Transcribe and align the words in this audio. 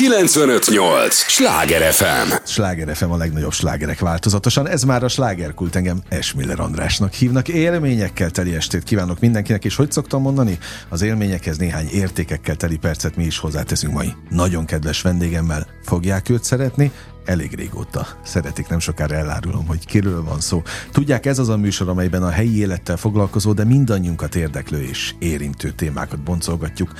958! 0.00 1.14
Sláger 1.14 1.92
FM! 1.92 2.32
Sláger 2.44 2.96
FM 2.96 3.10
a 3.10 3.16
legnagyobb 3.16 3.52
slágerek 3.52 3.98
változatosan. 3.98 4.68
Ez 4.68 4.82
már 4.82 5.04
a 5.04 5.08
slágerkult 5.08 5.76
engem 5.76 6.02
Esmiller 6.08 6.60
Andrásnak 6.60 7.12
hívnak. 7.12 7.48
Élményekkel 7.48 8.30
teli 8.30 8.54
estét 8.54 8.82
kívánok 8.82 9.20
mindenkinek, 9.20 9.64
és 9.64 9.76
hogy 9.76 9.92
szoktam 9.92 10.22
mondani, 10.22 10.58
az 10.88 11.02
élményekhez 11.02 11.56
néhány 11.56 11.88
értékekkel 11.92 12.56
teli 12.56 12.76
percet 12.76 13.16
mi 13.16 13.24
is 13.24 13.38
hozzáteszünk 13.38 13.92
mai. 13.92 14.12
Nagyon 14.30 14.64
kedves 14.64 15.02
vendégemmel 15.02 15.66
fogják 15.84 16.28
őt 16.28 16.44
szeretni, 16.44 16.92
elég 17.24 17.54
régóta 17.54 18.06
szeretik, 18.24 18.68
nem 18.68 18.78
sokára 18.78 19.14
elárulom, 19.14 19.66
hogy 19.66 19.86
kiről 19.86 20.24
van 20.24 20.40
szó. 20.40 20.62
Tudják, 20.92 21.26
ez 21.26 21.38
az 21.38 21.48
a 21.48 21.56
műsor, 21.56 21.88
amelyben 21.88 22.22
a 22.22 22.30
helyi 22.30 22.58
élettel 22.58 22.96
foglalkozó, 22.96 23.52
de 23.52 23.64
mindannyiunkat 23.64 24.34
érdeklő 24.34 24.82
és 24.82 25.14
érintő 25.18 25.70
témákat 25.70 26.22
boncolgatjuk. 26.22 26.92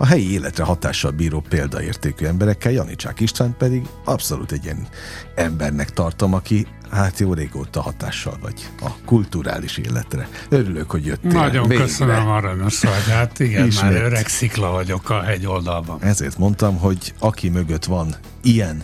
A 0.00 0.06
helyi 0.06 0.32
életre 0.32 0.64
hatással 0.64 1.10
bíró 1.10 1.44
példaértékű 1.48 2.26
emberekkel, 2.26 2.72
Janicsák 2.72 3.20
István 3.20 3.54
pedig 3.58 3.86
abszolút 4.04 4.52
egy 4.52 4.64
ilyen 4.64 4.86
embernek 5.34 5.90
tartom, 5.90 6.34
aki 6.34 6.66
hát 6.90 7.18
jó 7.18 7.32
régóta 7.32 7.80
hatással 7.80 8.38
vagy 8.42 8.68
a 8.80 8.90
kulturális 9.04 9.76
életre. 9.76 10.28
Örülök, 10.48 10.90
hogy 10.90 11.06
jöttél. 11.06 11.30
Nagyon 11.30 11.68
végre. 11.68 11.84
köszönöm, 11.84 12.28
aranyos 12.28 12.82
vagy. 12.82 13.04
Hát 13.08 13.38
igen, 13.38 13.66
Ismét. 13.66 13.92
már 13.92 14.02
öreg 14.02 14.28
szikla 14.28 14.70
vagyok 14.70 15.10
a 15.10 15.22
hegyoldalban. 15.22 16.02
Ezért 16.02 16.38
mondtam, 16.38 16.78
hogy 16.78 17.14
aki 17.18 17.48
mögött 17.48 17.84
van 17.84 18.14
ilyen 18.42 18.82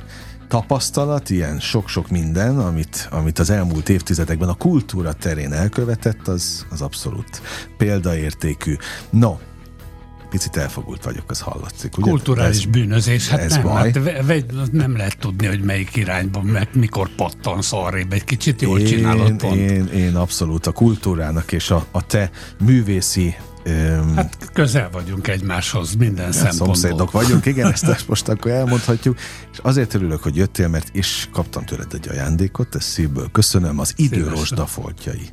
tapasztalat, 0.49 1.31
ilyen 1.31 1.61
sok-sok 1.61 2.09
minden, 2.09 2.59
amit, 2.59 3.09
amit 3.11 3.39
az 3.39 3.51
elmúlt 3.51 3.89
évtizedekben 3.89 4.49
a 4.49 4.55
kultúra 4.55 5.13
terén 5.13 5.53
elkövetett, 5.53 6.29
az, 6.29 6.67
az 6.71 6.81
abszolút 6.81 7.43
példaértékű. 7.77 8.77
No, 9.11 9.37
picit 10.35 10.57
elfogult 10.57 11.05
vagyok, 11.05 11.31
az 11.31 11.41
hallatszik. 11.41 11.99
Ugye? 11.99 12.11
Kulturális 12.11 12.57
Ez- 12.57 12.65
bűnözés, 12.65 13.29
hát 13.29 13.41
ez 13.41 13.53
nem, 13.53 13.63
baj. 13.63 13.93
hát 13.93 14.73
nem 14.73 14.97
lehet 14.97 15.19
tudni, 15.19 15.47
hogy 15.47 15.61
melyik 15.61 15.97
irányban, 15.97 16.45
meg 16.45 16.69
mikor 16.73 17.09
pattansz 17.17 17.73
arrébb. 17.73 18.13
Egy 18.13 18.25
kicsit 18.25 18.63
jól 18.63 18.83
csinálod 18.83 19.29
én, 19.29 19.37
pont. 19.37 19.57
én, 19.57 19.87
én 19.87 20.17
abszolút 20.17 20.67
a 20.67 20.73
kultúrának 20.73 21.53
és 21.53 21.71
a, 21.71 21.87
a 21.91 22.07
te 22.07 22.31
művészi 22.65 23.35
öm, 23.65 24.17
Hát 24.17 24.51
közel 24.53 24.91
vagyunk 24.91 25.29
egymáshoz 25.29 25.95
minden 25.95 26.33
szempontból. 26.33 26.67
szomszédok 26.67 27.11
vagyunk, 27.11 27.47
igen, 27.47 27.73
ezt, 27.73 28.09
most 28.09 28.29
akkor 28.29 28.51
elmondhatjuk. 28.51 29.19
És 29.53 29.59
azért 29.63 29.95
örülök, 29.95 30.23
hogy 30.23 30.37
jöttél, 30.37 30.69
mert 30.69 30.89
is 30.93 31.29
kaptam 31.33 31.65
tőled 31.65 31.93
egy 31.93 32.09
ajándékot, 32.09 32.75
ezt 32.75 32.89
szívből 32.89 33.29
köszönöm, 33.33 33.79
az 33.79 33.93
időrosda 33.97 34.67
foltjai. 34.67 35.29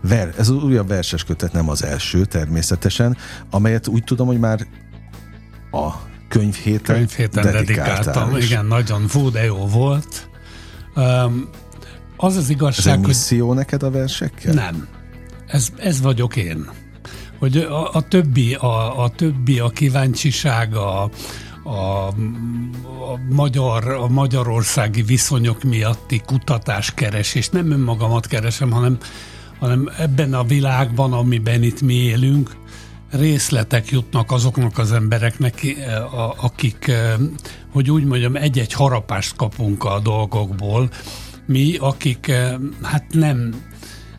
Ver, 0.00 0.34
ez 0.38 0.48
az 0.48 0.64
újabb 0.64 0.88
verses 0.88 1.24
kötet, 1.24 1.52
nem 1.52 1.68
az 1.68 1.84
első 1.84 2.24
természetesen, 2.24 3.16
amelyet 3.50 3.88
úgy 3.88 4.04
tudom, 4.04 4.26
hogy 4.26 4.38
már 4.38 4.66
a 5.70 5.92
könyvhéten, 6.28 6.96
könyvhéten 6.96 7.52
dedikáltam. 7.52 8.36
is. 8.36 8.44
Igen, 8.44 8.66
nagyon 8.66 9.06
fú, 9.06 9.30
de 9.30 9.44
jó 9.44 9.66
volt. 9.66 10.28
Um, 10.96 11.48
az 12.16 12.36
az 12.36 12.42
Ez 12.42 12.44
egy 12.44 12.50
igazság, 12.50 12.96
hogy 12.98 13.06
misszió 13.06 13.52
neked 13.52 13.82
a 13.82 13.90
versekkel? 13.90 14.54
Nem. 14.54 14.88
Ez, 15.46 15.68
ez 15.76 16.00
vagyok 16.00 16.36
én. 16.36 16.70
Hogy 17.38 17.56
a, 17.56 17.92
a 17.92 18.00
többi, 18.00 18.54
a, 18.54 19.02
a 19.02 19.08
többi, 19.08 19.58
a 19.58 19.68
kíváncsiság, 19.68 20.74
a, 20.74 21.10
a, 21.62 22.06
a, 22.06 22.12
magyar, 23.30 23.88
a 23.88 24.08
magyarországi 24.08 25.02
viszonyok 25.02 25.62
miatti 25.62 26.22
kutatáskeresés, 26.26 27.48
nem 27.48 27.70
önmagamat 27.70 28.26
keresem, 28.26 28.70
hanem, 28.70 28.98
hanem 29.58 29.90
ebben 29.98 30.34
a 30.34 30.44
világban, 30.44 31.12
amiben 31.12 31.62
itt 31.62 31.80
mi 31.80 31.94
élünk, 31.94 32.56
részletek 33.10 33.88
jutnak 33.90 34.30
azoknak 34.30 34.78
az 34.78 34.92
embereknek, 34.92 35.76
a- 36.10 36.44
akik, 36.44 36.86
eh, 36.88 37.14
hogy 37.72 37.90
úgy 37.90 38.04
mondjam, 38.04 38.36
egy-egy 38.36 38.72
harapást 38.72 39.36
kapunk 39.36 39.84
a 39.84 40.00
dolgokból. 40.00 40.90
Mi, 41.46 41.76
akik 41.76 42.28
eh, 42.28 42.54
hát 42.82 43.04
nem, 43.10 43.54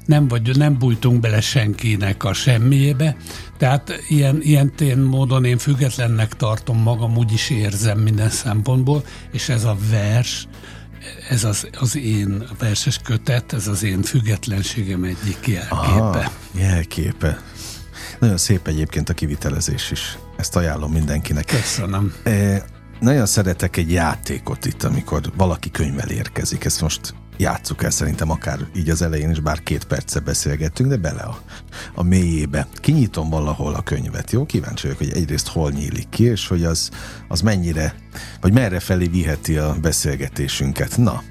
nem, 0.09 0.27
vagy 0.27 0.57
nem 0.57 0.77
bújtunk 0.77 1.19
bele 1.19 1.41
senkinek 1.41 2.23
a 2.23 2.33
semmiébe, 2.33 3.17
tehát 3.57 4.03
ilyen, 4.07 4.41
ilyen 4.41 4.75
tén 4.75 4.97
módon 4.97 5.45
én 5.45 5.57
függetlennek 5.57 6.33
tartom 6.33 6.81
magam, 6.81 7.17
úgy 7.17 7.31
is 7.31 7.49
érzem 7.49 7.99
minden 7.99 8.29
szempontból, 8.29 9.03
és 9.31 9.49
ez 9.49 9.63
a 9.63 9.77
vers, 9.89 10.47
ez 11.29 11.43
az, 11.43 11.69
az 11.79 11.97
én 11.97 12.43
verses 12.59 12.99
kötet, 13.03 13.53
ez 13.53 13.67
az 13.67 13.83
én 13.83 14.01
függetlenségem 14.01 15.03
egyik 15.03 15.47
jelképe. 15.47 15.75
Aha, 15.75 16.31
jelképe. 16.51 17.41
Nagyon 18.19 18.37
szép 18.37 18.67
egyébként 18.67 19.09
a 19.09 19.13
kivitelezés 19.13 19.91
is. 19.91 20.17
Ezt 20.37 20.55
ajánlom 20.55 20.91
mindenkinek. 20.91 21.45
Köszönöm. 21.45 22.13
E, 22.23 22.65
nagyon 22.99 23.25
szeretek 23.25 23.77
egy 23.77 23.91
játékot 23.91 24.65
itt, 24.65 24.83
amikor 24.83 25.21
valaki 25.37 25.71
könyvvel 25.71 26.09
érkezik. 26.09 26.65
Ezt 26.65 26.81
most 26.81 27.13
játsszuk 27.39 27.83
el 27.83 27.89
szerintem 27.89 28.29
akár 28.29 28.59
így 28.75 28.89
az 28.89 29.01
elején 29.01 29.29
is, 29.29 29.39
bár 29.39 29.63
két 29.63 29.83
perce 29.83 30.19
beszélgettünk, 30.19 30.89
de 30.89 30.97
bele 30.97 31.21
a, 31.21 31.41
a 31.93 32.03
mélyébe. 32.03 32.67
Kinyitom 32.73 33.29
valahol 33.29 33.73
a 33.73 33.81
könyvet, 33.81 34.31
jó? 34.31 34.45
Kíváncsi 34.45 34.81
vagyok, 34.81 34.97
hogy 34.97 35.11
egyrészt 35.11 35.47
hol 35.47 35.71
nyílik 35.71 36.09
ki, 36.09 36.23
és 36.23 36.47
hogy 36.47 36.63
az, 36.63 36.89
az 37.27 37.41
mennyire, 37.41 37.95
vagy 38.41 38.53
merre 38.53 38.79
felé 38.79 39.07
viheti 39.07 39.57
a 39.57 39.75
beszélgetésünket. 39.81 40.97
Na, 40.97 41.23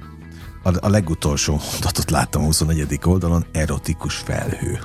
a, 0.63 0.87
a 0.87 0.89
legutolsó 0.89 1.61
mondatot 1.73 2.11
láttam 2.11 2.43
a 2.43 2.45
24. 2.45 2.99
oldalon, 3.05 3.47
erotikus 3.53 4.15
felhő. 4.15 4.79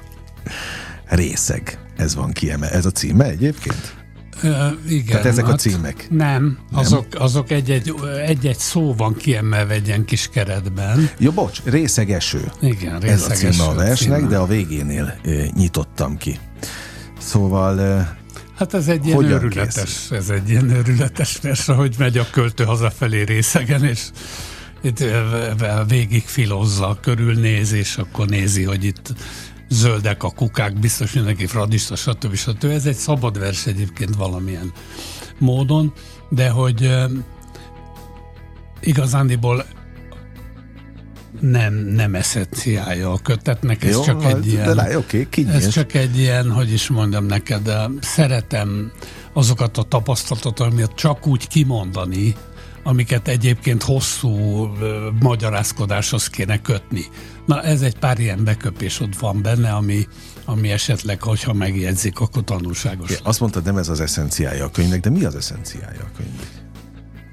Részeg. 1.06 1.80
Ez 1.98 2.16
van 2.16 2.32
kiemelve. 2.32 2.76
Ez 2.76 2.86
a 2.86 2.92
címe 2.92 3.26
egyébként? 3.26 4.03
Igen, 4.88 5.06
Tehát 5.06 5.26
ezek 5.26 5.48
a 5.48 5.56
címek? 5.56 6.08
Nem, 6.10 6.58
azok, 6.72 7.06
azok 7.18 7.52
egy-egy, 7.52 7.94
egy-egy 8.26 8.58
szó 8.58 8.94
van 8.94 9.16
kiemelve 9.16 9.74
egy 9.74 9.88
ilyen 9.88 10.06
kis 10.06 10.30
keretben. 10.32 11.10
Jó, 11.18 11.32
bocs, 11.32 11.62
részeg 11.64 12.12
eső. 12.12 12.52
Igen, 12.62 13.04
Ez 13.04 13.26
a 13.26 13.30
címe 13.30 13.64
a 13.64 13.74
versnek, 13.74 14.18
címe. 14.18 14.30
de 14.30 14.38
a 14.38 14.46
végénél 14.46 15.16
nyitottam 15.56 16.18
ki. 16.18 16.40
Szóval 17.20 18.06
Hát 18.58 18.74
ez 18.74 18.88
egy 18.88 19.06
ilyen 19.06 19.16
Hogyan 19.16 19.32
őrületes, 19.32 20.12
ez 20.12 20.30
egy 20.30 20.50
ilyen 20.50 20.70
őrületes 20.70 21.40
vers, 21.42 21.70
ahogy 21.70 21.96
megy 21.98 22.18
a 22.18 22.28
költő 22.32 22.64
hazafelé 22.64 23.22
részegen, 23.22 23.84
és 23.84 24.02
itt 24.82 25.04
végig 25.88 26.24
filozza, 26.26 26.98
körülnéz, 27.02 27.72
és 27.72 27.98
akkor 27.98 28.28
nézi, 28.28 28.64
hogy 28.64 28.84
itt 28.84 29.14
zöldek 29.70 30.24
a 30.24 30.30
kukák, 30.30 30.80
biztos 30.80 31.14
mindenki 31.14 31.46
fradista, 31.46 31.96
stb. 31.96 32.36
stb. 32.36 32.64
Ez 32.64 32.86
egy 32.86 32.96
szabad 32.96 33.40
vers 33.40 33.66
egyébként 33.66 34.16
valamilyen 34.16 34.72
módon, 35.38 35.94
de 36.30 36.50
hogy 36.50 36.96
igazándiból 38.82 39.66
nem, 41.40 41.74
nem 41.74 42.16
eszenciája 42.16 43.12
a 43.12 43.18
kötetnek, 43.18 43.84
ez 43.84 43.92
jó, 43.92 44.04
csak 44.04 44.22
hát, 44.22 44.34
egy 44.34 44.48
ilyen... 44.48 44.66
de 44.66 44.74
lá, 44.74 44.88
kinyílt. 45.30 45.56
Ez 45.56 45.68
csak 45.70 45.94
egy 45.94 46.18
ilyen, 46.18 46.52
hogy 46.52 46.74
is 46.74 46.90
mondjam 46.90 47.26
neked, 47.26 47.72
szeretem 48.02 48.92
azokat 49.34 49.78
a 49.78 49.84
tapasztalatokat, 49.84 50.60
amit 50.60 50.92
csak 50.96 51.28
úgy 51.28 51.48
kimondani, 51.48 52.36
amiket 52.84 53.28
egyébként 53.28 53.84
hosszú 53.84 54.30
ö, 54.80 55.10
magyarázkodáshoz 55.20 56.28
kéne 56.28 56.62
kötni. 56.62 57.06
Na 57.46 57.62
ez 57.62 57.82
egy 57.82 57.98
pár 57.98 58.20
ilyen 58.20 58.44
beköpés 58.44 59.00
ott 59.00 59.16
van 59.16 59.42
benne, 59.42 59.72
ami, 59.72 60.08
ami 60.46 60.72
esetleg, 60.72 61.22
hogyha 61.22 61.54
megjegyzik, 61.54 62.20
akkor 62.20 62.44
tanulságos. 62.44 63.10
Ja, 63.10 63.18
Azt 63.24 63.40
mondtad, 63.40 63.64
nem 63.64 63.78
ez 63.78 63.90
az 63.90 64.00
eszenciája 64.00 64.66
a 64.66 64.72
könyvnek, 64.72 65.00
de 65.00 65.10
mi 65.10 65.24
az 65.24 65.36
eszenciája 65.36 66.02
a 66.02 66.18
könyvnek? 66.18 66.48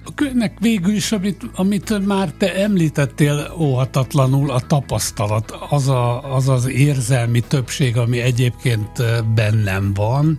A 0.05 0.15
könyvnek 0.15 0.59
végül 0.61 0.95
is, 0.95 1.13
amit, 1.13 1.43
amit 1.55 2.07
már 2.07 2.33
te 2.33 2.55
említettél 2.55 3.55
óhatatlanul, 3.59 4.51
a 4.51 4.61
tapasztalat, 4.61 5.57
az, 5.69 5.89
a, 5.89 6.35
az 6.35 6.49
az 6.49 6.69
érzelmi 6.69 7.41
többség, 7.41 7.97
ami 7.97 8.21
egyébként 8.21 9.03
bennem 9.35 9.95
van, 9.95 10.39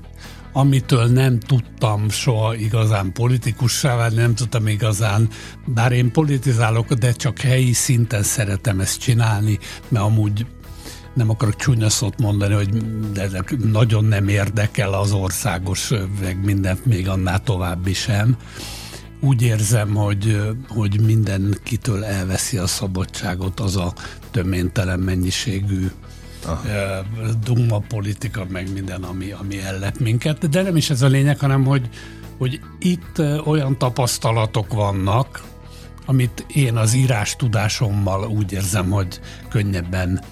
amitől 0.54 1.06
nem 1.06 1.40
tudtam 1.40 2.10
soha 2.10 2.56
igazán 2.56 3.12
politikussá 3.12 3.96
válni, 3.96 4.16
nem 4.16 4.36
tudtam 4.36 4.68
igazán, 4.68 5.30
bár 5.66 5.92
én 5.92 6.12
politizálok, 6.12 6.94
de 6.94 7.12
csak 7.12 7.40
helyi 7.40 7.74
szinten 7.74 8.24
szeretem 8.24 8.80
ezt 8.80 9.00
csinálni, 9.00 9.60
mert 9.88 10.06
amúgy 10.06 10.46
nem 11.14 11.30
akarok 11.30 11.56
csúnya 11.56 11.90
szót 11.90 12.20
mondani, 12.20 12.54
hogy 12.54 12.70
de, 13.12 13.44
nagyon 13.72 14.06
nem 14.06 14.28
érdekel 14.28 14.94
az 14.94 15.12
országos, 15.12 15.92
meg 16.22 16.44
mindent 16.46 16.86
még 16.86 17.10
annál 17.10 17.44
további 17.44 17.94
sem. 17.94 18.38
Úgy 19.20 19.42
érzem, 19.42 19.96
hogy, 19.96 20.42
hogy 20.68 21.02
mindenkitől 21.02 22.04
elveszi 22.04 22.58
a 22.58 22.68
szabadságot 22.68 23.60
az 23.60 23.76
a 23.76 23.94
töménytelen 24.32 25.00
mennyiségű 25.00 25.88
Aha. 26.46 26.62
duma 27.44 27.80
politika, 27.80 28.46
meg 28.50 28.74
minden, 28.74 29.04
ami, 29.04 29.32
ami 29.32 29.62
ellep 29.62 29.98
minket. 29.98 30.50
De 30.50 30.62
nem 30.62 30.76
is 30.76 30.90
ez 30.90 31.02
a 31.02 31.08
lényeg, 31.08 31.40
hanem 31.40 31.66
hogy, 31.66 31.90
hogy 32.38 32.60
itt 32.80 33.22
olyan 33.46 33.78
tapasztalatok 33.78 34.74
vannak, 34.74 35.44
amit 36.06 36.46
én 36.54 36.76
az 36.76 36.94
írás 36.94 37.36
tudásommal 37.36 38.28
úgy 38.28 38.52
érzem, 38.52 38.90
hogy 38.90 39.20
könnyebben 39.50 40.24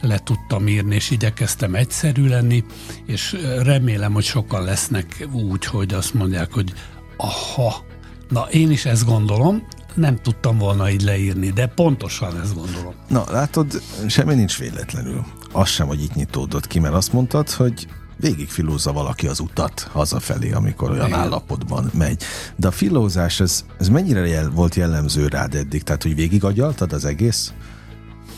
le 0.00 0.18
tudtam 0.18 0.68
írni, 0.68 0.94
és 0.94 1.10
igyekeztem 1.10 1.74
egyszerű 1.74 2.28
lenni, 2.28 2.64
és 3.06 3.36
remélem, 3.62 4.12
hogy 4.12 4.24
sokan 4.24 4.64
lesznek 4.64 5.28
úgy, 5.32 5.64
hogy 5.64 5.92
azt 5.94 6.14
mondják, 6.14 6.52
hogy 6.52 6.72
aha, 7.16 7.86
Na, 8.28 8.40
én 8.50 8.70
is 8.70 8.84
ezt 8.84 9.04
gondolom, 9.04 9.66
nem 9.94 10.16
tudtam 10.16 10.58
volna 10.58 10.90
így 10.90 11.02
leírni, 11.02 11.50
de 11.50 11.66
pontosan 11.66 12.40
ezt 12.40 12.54
gondolom. 12.54 12.94
Na, 13.08 13.24
látod, 13.30 13.82
semmi 14.08 14.34
nincs 14.34 14.58
véletlenül. 14.58 15.26
Az 15.52 15.68
sem, 15.68 15.86
hogy 15.86 16.02
itt 16.02 16.14
nyitódott 16.14 16.66
ki, 16.66 16.78
mert 16.78 16.94
azt 16.94 17.12
mondtad, 17.12 17.50
hogy 17.50 17.86
végig 18.16 18.48
filózza 18.48 18.92
valaki 18.92 19.26
az 19.26 19.40
utat 19.40 19.88
hazafelé, 19.92 20.52
amikor 20.52 20.90
olyan 20.90 21.06
Igen. 21.06 21.18
állapotban 21.18 21.90
megy. 21.94 22.22
De 22.56 22.66
a 22.66 22.70
filózás, 22.70 23.40
ez, 23.40 23.64
ez 23.78 23.88
mennyire 23.88 24.26
jel, 24.26 24.50
volt 24.50 24.74
jellemző 24.74 25.26
rád 25.26 25.54
eddig? 25.54 25.82
Tehát, 25.82 26.02
hogy 26.02 26.14
végig 26.14 26.44
agyaltad 26.44 26.92
az 26.92 27.04
egész 27.04 27.52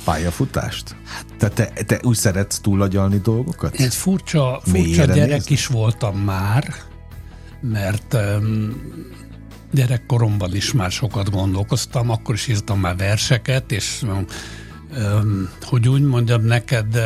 pályafutást? 0.05 0.97
Tehát 1.39 1.55
te, 1.55 1.85
te 1.85 2.01
úgy 2.03 2.17
szeretsz 2.17 2.59
túlagyalni 2.59 3.19
dolgokat? 3.19 3.75
Egy 3.75 3.95
furcsa, 3.95 4.61
furcsa 4.65 5.05
gyerek 5.05 5.29
nézni? 5.29 5.53
is 5.53 5.67
voltam 5.67 6.17
már, 6.17 6.75
mert 7.61 8.15
um, 8.15 8.77
gyerekkoromban 9.73 10.55
is 10.55 10.73
már 10.73 10.91
sokat 10.91 11.31
gondolkoztam, 11.31 12.11
akkor 12.11 12.35
is 12.35 12.47
írtam 12.47 12.81
már 12.81 12.97
verseket, 12.97 13.73
és 13.73 14.03
um, 14.03 14.25
hogy 15.63 15.89
úgy 15.89 16.03
mondjam 16.03 16.43
neked, 16.43 16.99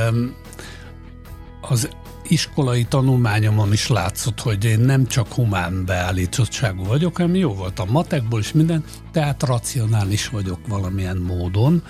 az 1.61 1.89
iskolai 2.29 2.85
tanulmányomon 2.85 3.73
is 3.73 3.89
látszott, 3.89 4.41
hogy 4.41 4.65
én 4.65 4.81
nem 4.81 5.07
csak 5.07 5.33
humán 5.33 5.85
beállítottságú 5.85 6.85
vagyok, 6.85 7.17
hanem 7.17 7.35
jó 7.35 7.55
voltam 7.55 7.89
matekból 7.91 8.41
is 8.41 8.53
minden, 8.53 8.85
tehát 9.13 9.43
racionális 9.43 10.29
vagyok 10.29 10.59
valamilyen 10.69 11.17
módon, 11.17 11.83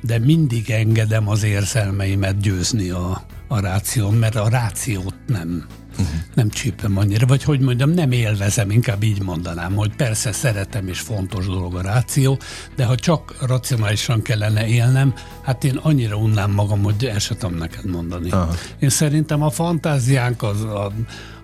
de 0.00 0.18
mindig 0.18 0.70
engedem 0.70 1.28
az 1.28 1.42
érzelmeimet 1.42 2.40
győzni 2.40 2.90
a, 2.90 3.22
a 3.48 3.60
ráción, 3.60 4.14
mert 4.14 4.34
a 4.36 4.48
rációt 4.48 5.14
nem 5.26 5.66
uh-huh. 6.00 6.20
nem 6.34 6.48
csípem 6.48 6.96
annyira, 6.96 7.26
vagy 7.26 7.42
hogy 7.42 7.60
mondjam, 7.60 7.90
nem 7.90 8.12
élvezem, 8.12 8.70
inkább 8.70 9.02
így 9.02 9.22
mondanám, 9.22 9.74
hogy 9.74 9.96
persze 9.96 10.32
szeretem 10.32 10.88
és 10.88 11.00
fontos 11.00 11.46
dolog 11.46 11.74
a 11.74 11.82
ráció, 11.82 12.38
de 12.76 12.84
ha 12.84 12.94
csak 12.94 13.34
racionálisan 13.46 14.22
kellene 14.22 14.66
élnem, 14.66 15.14
hát 15.42 15.64
én 15.64 15.76
annyira 15.76 16.16
unnám 16.16 16.50
magam, 16.50 16.82
hogy 16.82 17.04
el 17.04 17.20
tudom 17.20 17.54
neked 17.54 17.90
mondani. 17.90 18.30
Aha. 18.30 18.54
Én 18.78 18.88
szerintem 18.88 19.42
a 19.42 19.50
fantáziánk 19.50 20.42
az 20.42 20.62
a, 20.62 20.92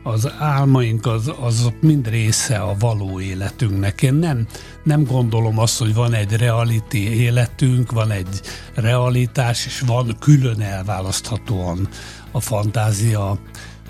az 0.03 0.31
álmaink 0.39 1.07
az, 1.07 1.33
azok 1.41 1.81
mind 1.81 2.09
része 2.09 2.57
a 2.57 2.77
való 2.79 3.21
életünknek. 3.21 4.03
Én 4.03 4.15
nem, 4.15 4.47
nem 4.83 5.05
gondolom 5.05 5.59
azt, 5.59 5.79
hogy 5.79 5.95
van 5.95 6.15
egy 6.15 6.33
reality 6.33 6.95
életünk, 6.95 7.93
van 7.93 8.11
egy 8.11 8.41
realitás, 8.75 9.67
és 9.67 9.81
van 9.81 10.17
külön 10.21 10.61
elválaszthatóan 10.61 11.89
a 12.31 12.41
fantázia 12.41 13.39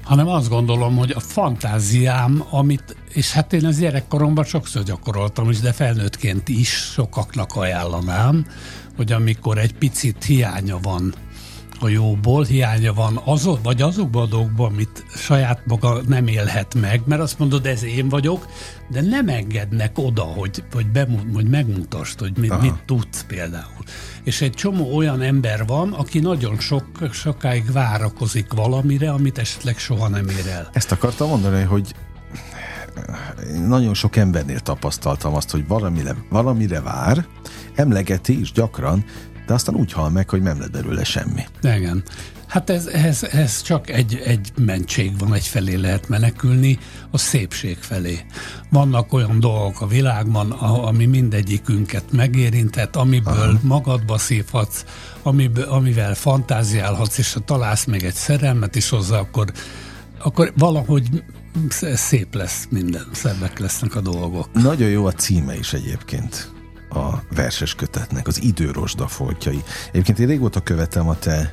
hanem 0.07 0.29
azt 0.29 0.49
gondolom, 0.49 0.97
hogy 0.97 1.11
a 1.11 1.21
fantáziám, 1.21 2.45
amit, 2.51 2.97
és 3.13 3.33
hát 3.33 3.53
én 3.53 3.67
az 3.67 3.79
gyerekkoromban 3.79 4.45
sokszor 4.45 4.83
gyakoroltam 4.83 5.51
is, 5.51 5.61
de 5.61 5.73
felnőttként 5.73 6.49
is 6.49 6.69
sokaknak 6.69 7.55
ajánlanám, 7.55 8.47
hogy 8.97 9.13
amikor 9.13 9.59
egy 9.59 9.75
picit 9.75 10.25
hiánya 10.25 10.79
van 10.83 11.15
a 11.83 11.89
jóból, 11.89 12.45
hiánya 12.45 12.93
van 12.93 13.21
azok, 13.25 13.63
vagy 13.63 13.83
azokban 13.83 14.23
a 14.23 14.27
dolgokban, 14.27 14.73
amit 14.73 15.05
saját 15.15 15.63
maga 15.67 16.01
nem 16.07 16.27
élhet 16.27 16.75
meg, 16.75 17.03
mert 17.05 17.21
azt 17.21 17.39
mondod, 17.39 17.67
ez 17.67 17.85
én 17.85 18.09
vagyok, 18.09 18.47
de 18.89 19.01
nem 19.01 19.29
engednek 19.29 19.99
oda, 19.99 20.23
hogy, 20.23 20.65
hogy, 20.73 20.87
bemut, 20.87 21.35
hogy 21.35 21.49
megmutasd, 21.49 22.21
hogy 22.21 22.37
mit, 22.39 22.61
mit 22.61 22.83
tudsz 22.85 23.25
például. 23.25 23.85
És 24.25 24.41
egy 24.41 24.53
csomó 24.53 24.97
olyan 24.97 25.23
ember 25.23 25.67
van, 25.67 25.93
aki 25.93 26.19
nagyon 26.19 26.59
sok, 26.59 26.85
sokáig 27.13 27.73
várakozik 27.73 28.53
valamire, 28.53 29.11
amit 29.11 29.39
esetleg 29.39 29.79
soha 29.79 30.09
nem 30.09 30.29
ér 30.29 30.47
el. 30.47 30.69
Ezt 30.73 30.93
akartam 30.93 31.29
mondani, 31.29 31.63
hogy 31.63 31.95
nagyon 33.67 33.95
sok 33.95 34.17
embernél 34.17 34.61
tapasztaltam 34.61 35.35
azt, 35.35 35.51
hogy 35.51 35.67
valamire, 35.67 36.17
valamire 36.31 36.81
vár, 36.81 37.27
emlegeti 37.75 38.41
is 38.41 38.53
gyakran, 38.53 39.05
de 39.47 39.55
aztán 39.55 39.75
úgy 39.75 39.93
hal 39.93 40.11
meg, 40.11 40.31
hogy 40.31 40.43
nem 40.43 40.59
lett 40.59 40.71
belőle 40.71 41.05
semmi. 41.05 41.43
Igen. 41.63 42.03
Hát 42.47 42.71
ez, 42.71 42.87
ez, 42.87 43.23
ez 43.23 43.63
csak 43.63 43.91
egy, 43.91 44.23
egy 44.25 44.53
mentség 44.57 45.19
van, 45.19 45.35
egy 45.35 45.47
felé 45.47 45.75
lehet 45.75 46.09
menekülni, 46.09 46.79
a 47.11 47.19
szépség 47.19 47.77
felé. 47.79 48.21
Vannak 48.71 49.13
olyan 49.13 49.41
dolgok 49.41 49.81
a 49.81 49.87
világban, 49.87 50.51
ami 50.51 51.07
mindegyikünket 51.07 52.05
megérintett, 52.13 52.97
amiből 52.97 53.33
Aha. 53.33 53.59
magadba 53.63 54.19
szívhatsz, 54.19 54.85
amiből, 55.23 55.65
amivel 55.65 56.15
fantáziálhatsz, 56.15 57.19
és 57.19 57.33
ha 57.33 57.41
találsz 57.41 57.85
még 57.85 58.05
egy 58.05 58.15
szerelmet 58.15 58.77
is 58.77 58.89
hozzá, 58.89 59.19
akkor, 59.19 59.53
akkor 60.19 60.53
valahogy 60.57 61.23
szép 61.95 62.35
lesz 62.35 62.67
minden, 62.71 63.07
szebbek 63.13 63.59
lesznek 63.59 63.95
a 63.95 64.01
dolgok. 64.01 64.53
Nagyon 64.53 64.89
jó 64.89 65.07
a 65.07 65.13
címe 65.13 65.57
is 65.57 65.73
egyébként 65.73 66.56
a 66.91 67.35
verses 67.35 67.75
kötetnek, 67.75 68.27
az 68.27 68.43
időrosda 68.43 69.07
foltjai. 69.07 69.63
Egyébként 69.89 70.19
én 70.19 70.27
régóta 70.27 70.61
követem 70.61 71.09
a 71.09 71.19
te 71.19 71.53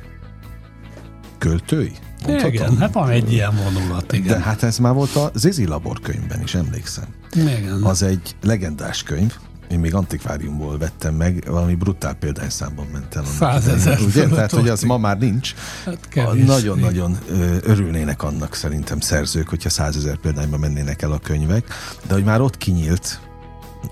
költői? 1.38 1.92
Mondhatom? 2.26 2.52
Igen, 2.52 2.76
hát 2.76 2.92
van 2.92 3.08
egy 3.08 3.32
ilyen 3.32 3.54
vonulat, 3.56 4.12
igen. 4.12 4.26
De 4.26 4.44
hát 4.44 4.62
ez 4.62 4.78
már 4.78 4.92
volt 4.92 5.16
a 5.16 5.30
Zizi 5.34 5.66
Labor 5.66 6.00
könyvben 6.00 6.42
is, 6.42 6.54
emlékszem. 6.54 7.06
Igen. 7.32 7.82
Az 7.82 8.02
egy 8.02 8.36
legendás 8.42 9.02
könyv, 9.02 9.34
én 9.70 9.78
még 9.78 9.94
antikváriumból 9.94 10.78
vettem 10.78 11.14
meg, 11.14 11.44
valami 11.46 11.74
brutál 11.74 12.14
példányszámban 12.14 12.86
ment 12.92 13.14
el. 13.14 13.24
Százezer. 13.24 14.00
Ugye? 14.00 14.28
Tehát, 14.28 14.50
hogy 14.50 14.68
az 14.68 14.82
ma 14.82 14.98
már 14.98 15.18
nincs. 15.18 15.54
Hát 15.84 16.34
Nagyon-nagyon 16.46 17.18
örülnének 17.62 18.22
annak 18.22 18.54
szerintem 18.54 19.00
szerzők, 19.00 19.48
hogyha 19.48 19.68
százezer 19.68 20.16
példányban 20.16 20.60
mennének 20.60 21.02
el 21.02 21.12
a 21.12 21.18
könyvek, 21.18 21.66
de 22.06 22.14
hogy 22.14 22.24
már 22.24 22.40
ott 22.40 22.56
kinyílt 22.56 23.20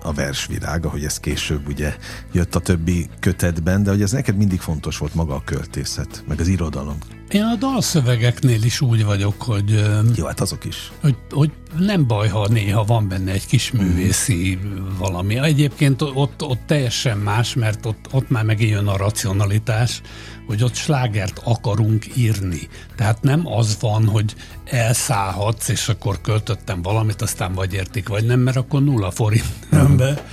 a 0.02 0.12
versvirág, 0.12 0.86
ahogy 0.86 1.04
ez 1.04 1.20
később 1.20 1.68
ugye 1.68 1.96
jött 2.32 2.54
a 2.54 2.60
többi 2.60 3.08
kötetben, 3.20 3.82
de 3.82 3.90
hogy 3.90 4.02
ez 4.02 4.12
neked 4.12 4.36
mindig 4.36 4.60
fontos 4.60 4.98
volt 4.98 5.14
maga 5.14 5.34
a 5.34 5.42
költészet, 5.44 6.24
meg 6.28 6.40
az 6.40 6.48
irodalom. 6.48 6.98
Én 7.32 7.42
a 7.42 7.54
dalszövegeknél 7.54 8.62
is 8.62 8.80
úgy 8.80 9.04
vagyok, 9.04 9.42
hogy... 9.42 9.84
Jó, 10.14 10.26
hát 10.26 10.40
azok 10.40 10.64
is. 10.64 10.92
Hogy, 11.00 11.16
hogy 11.30 11.50
nem 11.78 12.06
baj, 12.06 12.28
ha 12.28 12.48
néha 12.48 12.84
van 12.84 13.08
benne 13.08 13.32
egy 13.32 13.46
kis 13.46 13.70
művészi 13.70 14.58
valami. 14.98 15.38
Egyébként 15.38 16.02
ott, 16.02 16.42
ott 16.42 16.60
teljesen 16.66 17.18
más, 17.18 17.54
mert 17.54 17.86
ott, 17.86 18.08
ott 18.10 18.30
már 18.30 18.44
megjön 18.44 18.86
a 18.86 18.96
racionalitás, 18.96 20.00
hogy 20.46 20.62
ott 20.62 20.74
slágert 20.74 21.40
akarunk 21.44 22.16
írni. 22.16 22.68
Tehát 22.96 23.22
nem 23.22 23.46
az 23.46 23.76
van, 23.80 24.06
hogy 24.06 24.34
elszállhatsz, 24.64 25.68
és 25.68 25.88
akkor 25.88 26.20
költöttem 26.20 26.82
valamit, 26.82 27.22
aztán 27.22 27.52
vagy 27.52 27.72
értik, 27.72 28.08
vagy 28.08 28.24
nem, 28.24 28.40
mert 28.40 28.56
akkor 28.56 28.82
nulla 28.82 29.10
forint 29.10 29.96
be 29.96 30.24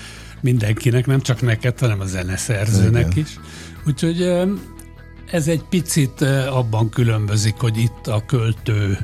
mindenkinek, 0.41 1.05
nem 1.05 1.21
csak 1.21 1.41
neked, 1.41 1.79
hanem 1.79 1.99
a 1.99 2.05
zeneszerzőnek 2.05 3.11
Igen. 3.11 3.23
is. 3.23 3.39
Úgyhogy 3.85 4.21
ez 5.31 5.47
egy 5.47 5.63
picit 5.69 6.21
abban 6.51 6.89
különbözik, 6.89 7.55
hogy 7.55 7.77
itt 7.77 8.07
a 8.07 8.25
költő 8.25 8.97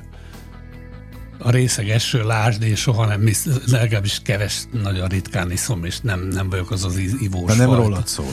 a 1.39 1.50
részeg 1.51 1.89
eső 1.89 2.24
lásd, 2.24 2.62
és 2.63 2.79
soha 2.79 3.05
nem, 3.05 3.29
legalábbis 3.65 4.20
keves, 4.24 4.63
nagyon 4.72 5.08
ritkán 5.08 5.51
iszom, 5.51 5.86
és 5.86 6.00
nem, 6.00 6.20
nem 6.20 6.50
vagyok 6.50 6.72
az 6.72 6.84
az 6.84 6.98
ivós 6.98 7.51
De 7.51 7.55
nem 7.58 7.67
fajta. 7.67 7.82
rólad 7.84 8.08
szól. 8.08 8.32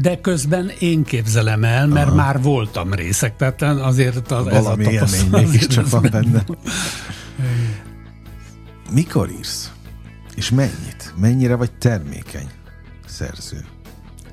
De 0.00 0.20
közben 0.20 0.70
én 0.78 1.02
képzelem 1.04 1.64
el, 1.64 1.86
mert 1.86 2.06
Aha. 2.06 2.16
már 2.16 2.42
voltam 2.42 2.92
részek, 2.94 3.36
tehát 3.36 3.62
azért 3.62 4.30
az, 4.30 4.44
Valami 4.44 4.84
ez 4.86 5.02
a 5.02 5.04
tapasztalat. 5.06 5.42
élmény 5.42 5.68
csak 5.68 5.90
van 5.90 6.08
benne. 6.10 6.44
Mikor 8.92 9.30
írsz? 9.30 9.72
És 10.34 10.50
mennyit? 10.50 11.14
Mennyire 11.20 11.54
vagy 11.54 11.72
termékeny 11.72 12.48
szerző? 13.06 13.64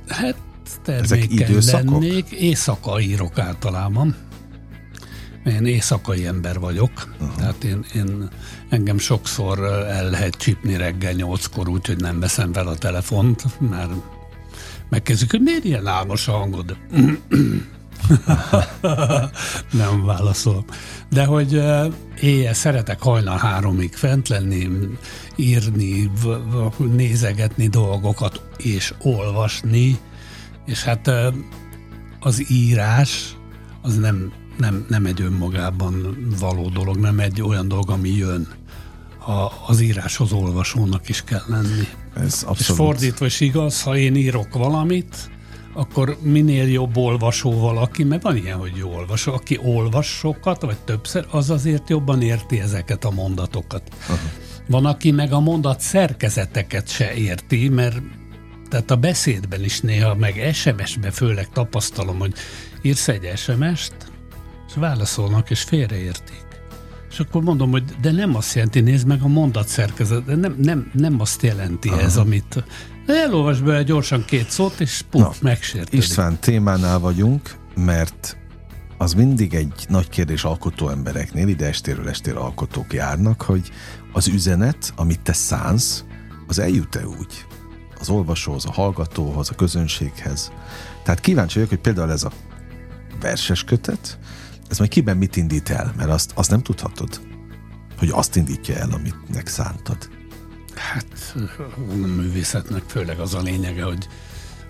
Hát 0.08 0.36
termékeny 0.84 1.58
lennék, 1.72 2.30
éjszaka 2.30 3.00
írok 3.00 3.40
általában. 3.40 4.16
Én 5.46 5.66
éjszakai 5.66 6.26
ember 6.26 6.60
vagyok, 6.60 6.92
uh-huh. 7.20 7.36
tehát 7.36 7.64
én, 7.64 7.86
én 7.96 8.30
engem 8.70 8.98
sokszor 8.98 9.64
el 9.90 10.10
lehet 10.10 10.36
csípni 10.36 10.78
reggel 10.78 11.14
nyolckor, 11.14 11.70
úgyhogy 11.70 11.98
nem 11.98 12.20
veszem 12.20 12.54
fel 12.54 12.68
a 12.68 12.76
telefont, 12.76 13.44
mert 13.60 13.92
megkezdjük, 14.90 15.32
hogy 15.32 15.42
miért 15.42 15.64
ilyen 15.64 15.88
álmos 15.88 16.28
a 16.28 16.32
hangod? 16.32 16.78
nem 19.72 20.06
válaszolom. 20.06 20.66
De 21.10 21.26
hogy 21.26 21.62
éjjel 22.22 22.54
szeretek 22.54 23.02
hajnal 23.02 23.38
háromig 23.38 23.94
fent 23.94 24.28
lenni, 24.28 24.70
írni, 25.36 26.12
nézegetni 26.78 27.68
dolgokat 27.68 28.42
és 28.58 28.94
olvasni, 29.02 30.00
és 30.66 30.84
hát 30.84 31.12
az 32.20 32.52
írás 32.52 33.36
az 33.82 33.98
nem 33.98 34.32
nem, 34.58 34.86
nem 34.90 35.06
egy 35.06 35.22
önmagában 35.22 36.18
való 36.40 36.70
dolog, 36.70 36.98
nem 36.98 37.20
egy 37.20 37.42
olyan 37.42 37.68
dolog, 37.68 37.90
ami 37.90 38.10
jön. 38.10 38.48
A, 39.28 39.52
az 39.68 39.80
íráshoz 39.80 40.32
olvasónak 40.32 41.10
is 41.10 41.24
kell 41.24 41.44
lenni. 41.48 41.88
Ez 42.16 42.34
abszolút. 42.34 42.60
És 42.60 42.66
fordítva 42.66 43.26
is 43.26 43.40
igaz, 43.40 43.82
ha 43.82 43.98
én 43.98 44.16
írok 44.16 44.54
valamit, 44.54 45.30
akkor 45.74 46.18
minél 46.22 46.68
jobb 46.68 46.98
olvasó 46.98 47.60
valaki, 47.60 48.04
mert 48.04 48.22
van 48.22 48.38
ilyen, 48.38 48.58
hogy 48.58 48.76
jó 48.76 48.94
olvasó, 48.94 49.34
aki 49.34 49.60
olvas 49.64 50.08
sokat, 50.08 50.62
vagy 50.62 50.78
többször, 50.78 51.28
az 51.32 51.50
azért 51.50 51.90
jobban 51.90 52.22
érti 52.22 52.60
ezeket 52.60 53.06
a 53.06 53.12
mondatokat. 53.12 53.84
Aha. 54.08 54.18
Van, 54.68 54.86
aki 54.86 55.12
meg 55.12 55.32
a 55.32 55.40
mondat 55.40 55.80
szerkezeteket 55.80 56.90
se 56.90 57.14
érti, 57.14 57.70
mert 57.70 58.02
tehát 58.70 58.92
a 58.92 58.96
beszédben 58.96 59.64
is 59.64 59.80
néha, 59.80 60.16
meg 60.16 60.50
SMS-ben 60.54 61.12
főleg 61.12 61.50
tapasztalom, 61.50 62.20
hogy 62.20 62.34
írsz 62.82 63.08
egy 63.08 63.32
SMS-t, 63.36 63.96
és 64.68 64.74
válaszolnak, 64.76 65.50
és 65.50 65.62
félreértik. 65.62 66.44
És 67.10 67.20
akkor 67.20 67.44
mondom, 67.44 67.72
hogy 67.72 67.84
de 68.02 68.12
nem 68.12 68.36
azt 68.36 68.56
jelenti, 68.56 68.80
nézd 68.80 69.08
meg 69.08 69.22
a 69.22 69.28
mondatszerkezet, 69.28 70.26
de 70.26 70.36
nem, 70.36 70.56
nem, 70.62 70.92
nem 70.94 71.20
azt 71.20 71.42
jelenti 71.42 71.90
Aha. 71.90 72.02
ez, 72.02 72.18
amit... 72.18 72.64
Elolvas 73.08 73.62
be 73.62 73.84
gyorsan 73.84 74.26
két 74.26 74.50
szót, 74.50 74.80
és 74.80 75.02
puf, 75.10 75.40
megsértődik. 75.40 76.00
István, 76.00 76.40
témánál 76.40 77.00
vagyunk, 77.00 77.56
mert 77.76 78.38
az 78.98 79.14
mindig 79.14 79.54
egy 79.54 79.86
nagy 79.90 80.10
kérdés 80.10 80.44
alkotó 80.44 80.90
embereknél, 80.90 81.48
ide 81.48 81.66
estéről 81.66 82.10
estére 82.10 82.38
alkotók 82.38 82.94
járnak, 82.94 83.42
hogy 83.42 83.72
az 84.12 84.28
üzenet, 84.28 84.94
amit 84.96 85.22
te 85.22 85.34
szánsz, 85.34 86.04
az 86.48 86.60
eljut-e 86.60 87.08
úgy 87.08 87.46
az 88.00 88.10
olvasóhoz, 88.10 88.66
a 88.66 88.72
hallgatóhoz, 88.72 89.50
a 89.50 89.56
közönséghez. 89.56 90.52
Tehát 91.04 91.20
kíváncsi 91.20 91.54
vagyok, 91.54 91.70
hogy 91.70 91.80
például 91.80 92.12
ez 92.12 92.24
a 92.24 92.32
verses 93.20 93.64
kötet, 93.64 94.20
ez 94.70 94.78
majd 94.78 94.90
kiben 94.90 95.18
mit 95.18 95.36
indít 95.36 95.70
el, 95.70 95.94
mert 95.98 96.10
azt, 96.10 96.32
azt 96.36 96.50
nem 96.50 96.62
tudhatod, 96.62 97.20
hogy 97.98 98.10
azt 98.12 98.36
indítja 98.36 98.76
el, 98.76 98.90
amit 98.92 99.30
nek 99.34 99.48
szántad. 99.48 100.10
Hát 100.76 101.36
a 101.92 101.96
művészetnek 101.96 102.84
főleg 102.88 103.20
az 103.20 103.34
a 103.34 103.42
lényege, 103.42 103.84
hogy, 103.84 104.08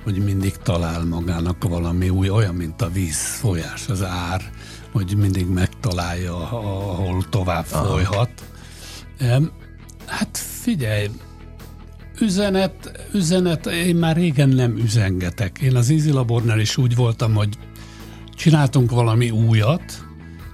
hogy 0.03 0.24
mindig 0.24 0.58
talál 0.58 1.03
magának 1.03 1.63
valami 1.63 2.10
új, 2.10 2.29
olyan, 2.29 2.55
mint 2.55 2.82
a 2.82 2.89
víz 2.89 3.25
folyás, 3.25 3.88
az 3.88 4.03
ár, 4.03 4.51
hogy 4.91 5.15
mindig 5.17 5.48
megtalálja, 5.48 6.36
ahol 6.36 7.29
tovább 7.29 7.65
Aha. 7.72 7.86
folyhat. 7.86 8.29
Hát 10.05 10.38
figyelj, 10.38 11.10
üzenet, 12.19 13.07
üzenet, 13.13 13.65
én 13.65 13.95
már 13.95 14.15
régen 14.15 14.50
nem 14.50 14.77
üzengetek. 14.77 15.60
Én 15.60 15.75
az 15.75 15.89
Easy 15.89 16.12
Labornál 16.12 16.60
is 16.60 16.77
úgy 16.77 16.95
voltam, 16.95 17.34
hogy 17.34 17.57
csináltunk 18.36 18.91
valami 18.91 19.29
újat, 19.29 20.05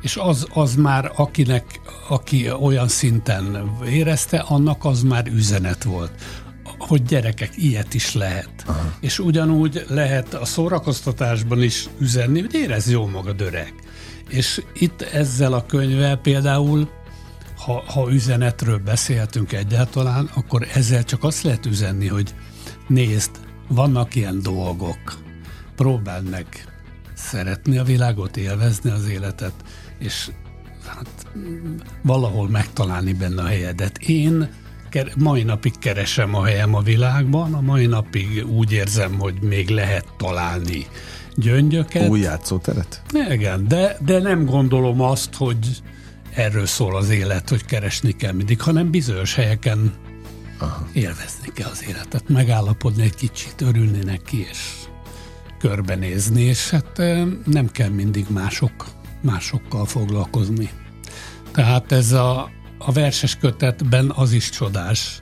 és 0.01 0.17
az, 0.17 0.47
az 0.53 0.75
már 0.75 1.11
akinek, 1.15 1.65
aki 2.09 2.51
olyan 2.51 2.87
szinten 2.87 3.71
érezte, 3.89 4.39
annak 4.39 4.85
az 4.85 5.01
már 5.01 5.27
üzenet 5.27 5.83
volt 5.83 6.11
hogy 6.87 7.03
gyerekek, 7.03 7.57
ilyet 7.57 7.93
is 7.93 8.13
lehet. 8.13 8.49
Aha. 8.65 8.93
És 8.99 9.19
ugyanúgy 9.19 9.85
lehet 9.87 10.33
a 10.33 10.45
szórakoztatásban 10.45 11.61
is 11.61 11.89
üzenni, 11.99 12.39
hogy 12.39 12.53
érez 12.53 12.89
jó 12.89 13.07
magad 13.07 13.41
öreg. 13.41 13.73
És 14.29 14.61
itt 14.73 15.01
ezzel 15.01 15.53
a 15.53 15.65
könyvvel 15.65 16.15
például 16.15 16.89
ha, 17.65 17.83
ha 17.87 18.11
üzenetről 18.11 18.77
beszéltünk 18.77 19.53
egyáltalán, 19.53 20.29
akkor 20.33 20.67
ezzel 20.73 21.03
csak 21.03 21.23
azt 21.23 21.43
lehet 21.43 21.65
üzenni, 21.65 22.07
hogy 22.07 22.33
nézd, 22.87 23.31
vannak 23.67 24.15
ilyen 24.15 24.41
dolgok, 24.41 25.17
próbáld 25.75 26.29
meg 26.29 26.45
szeretni 27.13 27.77
a 27.77 27.83
világot, 27.83 28.37
élvezni 28.37 28.89
az 28.89 29.07
életet, 29.07 29.53
és 29.99 30.31
hát, 30.85 31.27
valahol 32.01 32.49
megtalálni 32.49 33.13
benne 33.13 33.41
a 33.41 33.47
helyedet. 33.47 33.97
Én 33.97 34.49
mai 35.17 35.43
napig 35.43 35.79
keresem 35.79 36.35
a 36.35 36.45
helyem 36.45 36.75
a 36.75 36.81
világban, 36.81 37.53
a 37.53 37.61
mai 37.61 37.85
napig 37.85 38.45
úgy 38.47 38.71
érzem, 38.71 39.19
hogy 39.19 39.41
még 39.41 39.69
lehet 39.69 40.05
találni 40.17 40.85
gyöngyöket. 41.35 42.09
Új 42.09 42.19
játszóteret? 42.19 43.01
Igen, 43.29 43.67
de, 43.67 43.97
de 44.05 44.19
nem 44.19 44.45
gondolom 44.45 45.01
azt, 45.01 45.33
hogy 45.35 45.81
erről 46.33 46.65
szól 46.65 46.95
az 46.95 47.09
élet, 47.09 47.49
hogy 47.49 47.65
keresni 47.65 48.15
kell 48.15 48.31
mindig, 48.31 48.61
hanem 48.61 48.91
bizonyos 48.91 49.35
helyeken 49.35 49.93
Aha. 50.57 50.87
élvezni 50.93 51.51
kell 51.53 51.69
az 51.69 51.83
életet, 51.87 52.29
megállapodni 52.29 53.03
egy 53.03 53.15
kicsit, 53.15 53.61
örülni 53.61 54.03
neki, 54.03 54.47
és 54.49 54.59
körbenézni, 55.59 56.41
és 56.41 56.69
hát 56.69 56.97
nem 57.45 57.71
kell 57.71 57.89
mindig 57.89 58.25
mások, 58.29 58.85
másokkal 59.21 59.85
foglalkozni. 59.85 60.69
Tehát 61.51 61.91
ez 61.91 62.11
a, 62.11 62.49
a 62.77 62.91
verses 62.91 63.35
kötetben 63.35 64.11
az 64.15 64.31
is 64.31 64.49
csodás, 64.49 65.21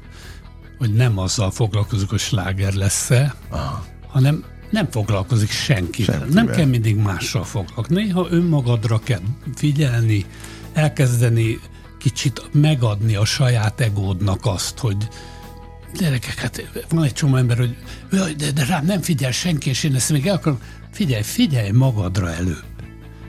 hogy 0.78 0.94
nem 0.94 1.18
azzal 1.18 1.51
foglalkozunk, 1.51 2.10
hogy 2.10 2.20
sláger 2.20 2.74
lesz-e, 2.74 3.36
Aha. 3.50 3.86
hanem 4.08 4.44
nem 4.70 4.88
foglalkozik 4.92 5.50
senkivel. 5.50 6.20
senkivel. 6.20 6.44
Nem 6.44 6.56
kell 6.56 6.66
mindig 6.66 6.96
mással 6.96 7.44
foglalkozni. 7.44 8.04
Néha 8.04 8.28
önmagadra 8.30 9.00
kell 9.00 9.22
figyelni, 9.56 10.25
elkezdeni 10.79 11.59
kicsit 11.98 12.50
megadni 12.51 13.15
a 13.15 13.25
saját 13.25 13.81
egódnak 13.81 14.45
azt, 14.45 14.77
hogy 14.77 15.07
gyerekek, 16.00 16.39
hát 16.39 16.86
van 16.89 17.03
egy 17.03 17.13
csomó 17.13 17.36
ember, 17.36 17.57
hogy 17.57 17.75
de, 18.38 18.51
de 18.51 18.65
rám 18.65 18.86
nem 18.86 19.01
figyel 19.01 19.31
senki, 19.31 19.69
és 19.69 19.83
én 19.83 19.95
ezt 19.95 20.12
még 20.12 20.27
el 20.27 20.36
akarom. 20.36 20.59
Figyelj, 20.91 21.24
figyelj 21.24 21.71
magadra 21.71 22.33
előbb. 22.33 22.63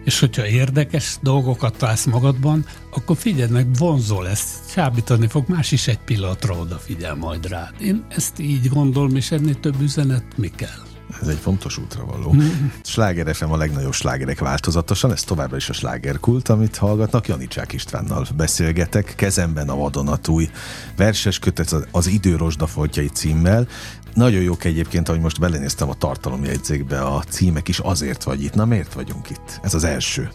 És 0.04 0.20
hogyha 0.20 0.46
érdekes 0.46 1.16
dolgokat 1.20 1.76
találsz 1.76 2.04
magadban, 2.04 2.66
akkor 2.90 3.16
figyeld 3.16 3.50
meg, 3.50 3.74
vonzó 3.76 4.20
lesz, 4.20 4.60
csábítani 4.74 5.26
fog, 5.26 5.48
más 5.48 5.72
is 5.72 5.88
egy 5.88 5.98
pillanatra 5.98 6.54
odafigyel 6.54 7.14
majd 7.14 7.48
rád. 7.48 7.74
Én 7.80 8.04
ezt 8.08 8.38
így 8.38 8.68
gondolom, 8.68 9.16
és 9.16 9.30
ennél 9.30 9.60
több 9.60 9.80
üzenet 9.80 10.24
mi 10.36 10.48
kell. 10.56 10.89
Ez 11.22 11.28
egy 11.28 11.38
fontos 11.38 11.78
útra 11.78 12.04
való. 12.04 12.32
Mm. 12.32 12.66
Sláger 12.82 13.34
FM 13.34 13.50
a 13.50 13.56
legnagyobb 13.56 13.92
slágerek 13.92 14.38
változatosan, 14.38 15.12
ez 15.12 15.22
továbbra 15.22 15.56
is 15.56 15.68
a 15.68 15.72
slágerkult, 15.72 16.48
amit 16.48 16.76
hallgatnak. 16.76 17.28
Janicsák 17.28 17.72
Istvánnal 17.72 18.26
beszélgetek, 18.36 19.12
kezemben 19.16 19.68
a 19.68 19.76
vadonatúj 19.76 20.50
verses 20.96 21.38
kötet 21.38 21.74
az 21.90 22.06
Idő 22.06 22.36
Rosdafoltjai 22.36 23.08
címmel. 23.08 23.66
Nagyon 24.14 24.42
jók 24.42 24.64
egyébként, 24.64 25.08
ahogy 25.08 25.20
most 25.20 25.40
belenéztem 25.40 25.88
a 25.88 25.94
tartalomjegyzékbe, 25.94 27.00
a 27.00 27.22
címek 27.28 27.68
is 27.68 27.78
azért 27.78 28.22
vagy 28.22 28.42
itt. 28.42 28.54
Na 28.54 28.64
miért 28.64 28.92
vagyunk 28.92 29.30
itt? 29.30 29.60
Ez 29.62 29.74
az 29.74 29.84
első. 29.84 30.30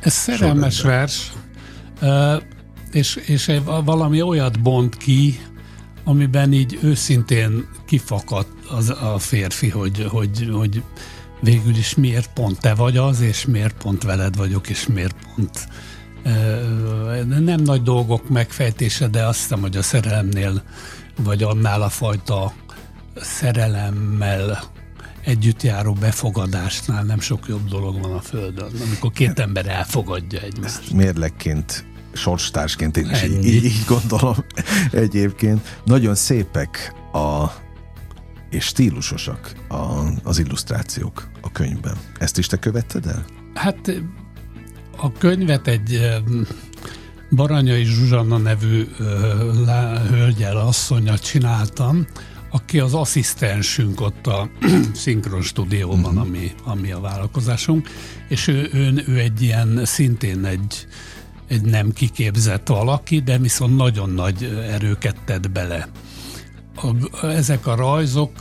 Ez 0.00 0.12
szerelmes 0.12 0.74
Sorrendben. 0.74 1.08
vers, 1.08 1.32
és, 2.92 3.16
és 3.16 3.52
valami 3.84 4.22
olyat 4.22 4.60
bont 4.60 4.96
ki, 4.96 5.40
amiben 6.04 6.52
így 6.52 6.78
őszintén 6.82 7.68
kifakadt 7.86 8.48
az 8.68 8.90
a 8.90 9.18
férfi, 9.18 9.68
hogy, 9.68 10.06
hogy, 10.10 10.48
hogy 10.52 10.82
végül 11.40 11.76
is 11.76 11.94
miért 11.94 12.32
pont 12.32 12.60
te 12.60 12.74
vagy 12.74 12.96
az, 12.96 13.20
és 13.20 13.46
miért 13.46 13.76
pont 13.82 14.02
veled 14.02 14.36
vagyok, 14.36 14.68
és 14.68 14.86
miért 14.86 15.16
pont 15.34 15.68
nem 17.26 17.62
nagy 17.62 17.82
dolgok 17.82 18.28
megfejtése, 18.28 19.08
de 19.08 19.26
azt 19.26 19.40
hiszem, 19.40 19.60
hogy 19.60 19.76
a 19.76 19.82
szerelemnél, 19.82 20.62
vagy 21.24 21.42
annál 21.42 21.82
a 21.82 21.88
fajta 21.88 22.52
szerelemmel 23.16 24.62
együtt 25.24 25.62
járó 25.62 25.92
befogadásnál 25.92 27.02
nem 27.02 27.20
sok 27.20 27.48
jobb 27.48 27.68
dolog 27.68 28.00
van 28.00 28.12
a 28.12 28.20
Földön, 28.20 28.70
amikor 28.86 29.10
két 29.12 29.38
ember 29.38 29.66
elfogadja 29.66 30.40
egymást. 30.40 30.92
Mérlekként 30.92 31.84
sorstársként 32.12 32.96
én 32.96 33.10
is 33.10 33.22
így, 33.22 33.64
így 33.64 33.84
gondolom 33.86 34.36
egyébként. 34.90 35.78
Nagyon 35.84 36.14
szépek 36.14 36.94
a 37.12 37.46
és 38.50 38.64
stílusosak 38.64 39.52
a, 39.68 39.74
az 40.22 40.38
illusztrációk 40.38 41.30
a 41.40 41.52
könyvben. 41.52 41.96
Ezt 42.18 42.38
is 42.38 42.46
te 42.46 42.56
követted 42.56 43.06
el? 43.06 43.24
Hát 43.54 43.92
a 44.96 45.12
könyvet 45.12 45.66
egy 45.66 46.00
Baranyai 47.30 47.84
Zsuzsanna 47.84 48.38
nevű 48.38 48.86
hölgyel, 50.10 50.56
asszonyjal 50.56 51.18
csináltam, 51.18 52.06
aki 52.50 52.78
az 52.78 52.94
asszisztensünk 52.94 54.00
ott 54.00 54.26
a 54.26 54.50
szinkron 54.94 55.42
stúdióban, 55.42 56.04
uh-huh. 56.04 56.20
ami, 56.20 56.52
ami 56.64 56.92
a 56.92 57.00
vállalkozásunk, 57.00 57.88
és 58.28 58.46
ő, 58.46 58.70
ő, 58.72 59.04
ő 59.06 59.18
egy 59.18 59.42
ilyen, 59.42 59.80
szintén 59.84 60.44
egy 60.44 60.86
egy 61.50 61.62
nem 61.62 61.92
kiképzett 61.92 62.68
valaki, 62.68 63.20
de 63.20 63.38
viszont 63.38 63.76
nagyon 63.76 64.10
nagy 64.10 64.64
erőket 64.70 65.16
tett 65.24 65.50
bele. 65.50 65.88
A, 66.76 67.26
ezek 67.26 67.66
a 67.66 67.74
rajzok, 67.74 68.32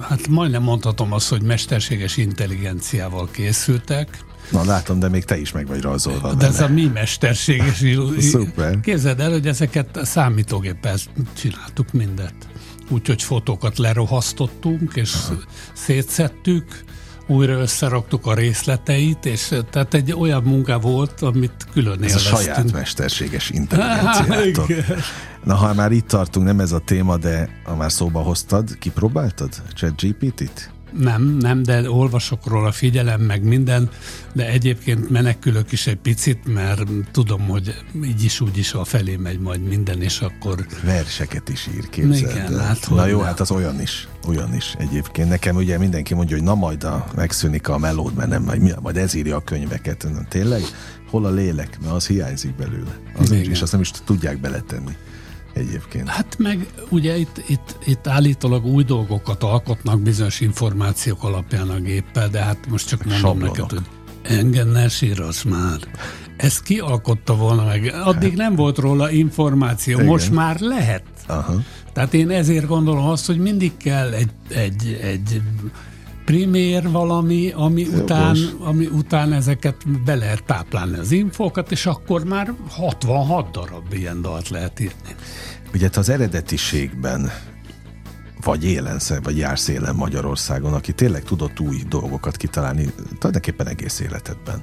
hát 0.00 0.28
majdnem 0.28 0.62
mondhatom 0.62 1.12
azt, 1.12 1.28
hogy 1.28 1.42
mesterséges 1.42 2.16
intelligenciával 2.16 3.28
készültek. 3.30 4.24
Na 4.50 4.64
látom, 4.64 4.98
de 4.98 5.08
még 5.08 5.24
te 5.24 5.38
is 5.38 5.52
meg 5.52 5.66
vagy 5.66 5.80
rajzolva. 5.80 6.34
De 6.34 6.46
ez 6.46 6.60
a 6.60 6.68
mi 6.68 6.84
mesterséges. 6.94 7.84
Szuper. 8.30 8.80
Képzeld 8.80 9.20
el, 9.20 9.30
hogy 9.30 9.46
ezeket 9.46 9.98
számítógéppel 10.02 10.96
csináltuk 11.36 11.92
mindet. 11.92 12.34
Úgyhogy 12.88 13.22
fotókat 13.22 13.78
lerohasztottunk, 13.78 14.92
és 14.94 15.14
Aha. 15.14 15.38
szétszettük, 15.72 16.84
újra 17.32 17.52
összeraktuk 17.52 18.26
a 18.26 18.34
részleteit, 18.34 19.26
és 19.26 19.54
tehát 19.70 19.94
egy 19.94 20.12
olyan 20.12 20.42
munka 20.42 20.78
volt, 20.78 21.22
amit 21.22 21.66
külön 21.72 22.02
Ez 22.02 22.14
a 22.14 22.18
saját 22.18 22.72
mesterséges 22.72 23.50
intelligenciátok. 23.60 24.66
Na, 25.44 25.54
ha 25.54 25.74
már 25.74 25.92
itt 25.92 26.06
tartunk, 26.06 26.46
nem 26.46 26.60
ez 26.60 26.72
a 26.72 26.78
téma, 26.78 27.16
de 27.16 27.48
ha 27.64 27.76
már 27.76 27.92
szóba 27.92 28.20
hoztad, 28.20 28.78
kipróbáltad 28.78 29.50
ChatGPT-t? 29.74 30.70
Nem, 30.98 31.22
nem, 31.22 31.62
de 31.62 31.90
olvasok 31.90 32.46
róla, 32.46 32.72
figyelem 32.72 33.20
meg 33.20 33.42
minden, 33.42 33.90
de 34.32 34.48
egyébként 34.48 35.10
menekülök 35.10 35.72
is 35.72 35.86
egy 35.86 35.96
picit, 35.96 36.54
mert 36.54 36.82
tudom, 37.10 37.48
hogy 37.48 37.76
így 38.04 38.24
is 38.24 38.40
úgy 38.40 38.58
is 38.58 38.72
a 38.72 38.84
felé 38.84 39.16
megy 39.16 39.38
majd 39.38 39.62
minden, 39.62 40.02
és 40.02 40.20
akkor... 40.20 40.66
Verseket 40.84 41.48
is 41.48 41.68
ír, 41.76 41.88
képzeld. 41.88 42.30
Igen, 42.30 42.60
hát 42.60 42.90
Na 42.90 43.06
jó, 43.06 43.20
hát 43.20 43.40
az 43.40 43.50
olyan 43.50 43.80
is, 43.80 44.08
olyan 44.26 44.54
is 44.54 44.74
egyébként. 44.78 45.28
Nekem 45.28 45.56
ugye 45.56 45.78
mindenki 45.78 46.14
mondja, 46.14 46.36
hogy 46.36 46.44
na 46.44 46.54
majd 46.54 46.84
a, 46.84 47.06
megszűnik 47.14 47.68
a 47.68 47.78
melód, 47.78 48.14
mert 48.14 48.28
nem, 48.28 48.42
majd, 48.42 48.80
majd 48.80 48.96
ez 48.96 49.14
írja 49.14 49.36
a 49.36 49.40
könyveket. 49.40 50.06
Tényleg? 50.28 50.62
Hol 51.10 51.24
a 51.24 51.30
lélek? 51.30 51.78
Mert 51.80 51.94
az 51.94 52.06
hiányzik 52.06 52.56
belőle. 52.56 52.98
Az 53.18 53.30
és 53.30 53.62
azt 53.62 53.72
nem 53.72 53.80
is 53.80 53.90
tudják 54.04 54.40
beletenni 54.40 54.96
egyébként. 55.52 56.08
Hát 56.08 56.36
meg 56.38 56.66
ugye 56.88 57.16
itt, 57.16 57.42
itt, 57.46 57.78
itt 57.84 58.06
állítólag 58.06 58.66
új 58.66 58.84
dolgokat 58.84 59.42
alkotnak 59.42 60.00
bizonyos 60.00 60.40
információk 60.40 61.24
alapján 61.24 61.68
a 61.68 61.78
géppel, 61.78 62.28
de 62.28 62.42
hát 62.42 62.58
most 62.68 62.88
csak 62.88 63.04
mondom 63.04 63.20
Sablonok. 63.20 63.56
neked, 63.56 63.70
hogy 63.70 63.86
engem 64.22 64.68
ne 64.68 64.88
sírasz 64.88 65.42
már. 65.42 65.78
Ezt 66.36 66.62
ki 66.62 66.78
alkotta 66.78 67.36
volna 67.36 67.64
meg? 67.64 67.94
Addig 68.04 68.34
nem 68.34 68.54
volt 68.54 68.78
róla 68.78 69.10
információ, 69.10 69.94
Igen. 69.94 70.06
most 70.10 70.30
már 70.30 70.60
lehet. 70.60 71.02
Aha. 71.26 71.54
Tehát 71.92 72.14
én 72.14 72.30
ezért 72.30 72.66
gondolom 72.66 73.08
azt, 73.08 73.26
hogy 73.26 73.38
mindig 73.38 73.76
kell 73.76 74.12
egy, 74.12 74.30
egy, 74.48 74.98
egy 75.02 75.42
primér 76.24 76.90
valami, 76.90 77.52
ami 77.56 77.86
után, 77.86 78.36
ami 78.58 78.86
után 78.86 79.32
ezeket 79.32 80.02
be 80.04 80.14
lehet 80.14 80.44
táplálni 80.44 80.98
az 80.98 81.10
infókat, 81.10 81.70
és 81.70 81.86
akkor 81.86 82.24
már 82.24 82.52
66 82.68 83.50
darab 83.50 83.92
ilyen 83.92 84.22
dalt 84.22 84.48
lehet 84.48 84.80
írni. 84.80 85.14
Ugye 85.74 85.88
az 85.94 86.08
eredetiségben 86.08 87.30
vagy 88.44 88.64
élensz, 88.64 89.12
vagy 89.22 89.36
jársz 89.36 89.68
élen 89.68 89.94
Magyarországon, 89.94 90.72
aki 90.72 90.92
tényleg 90.92 91.22
tudott 91.22 91.60
új 91.60 91.82
dolgokat 91.88 92.36
kitalálni, 92.36 92.92
tulajdonképpen 93.18 93.68
egész 93.68 94.00
életedben 94.00 94.62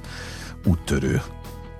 úttörő 0.66 1.22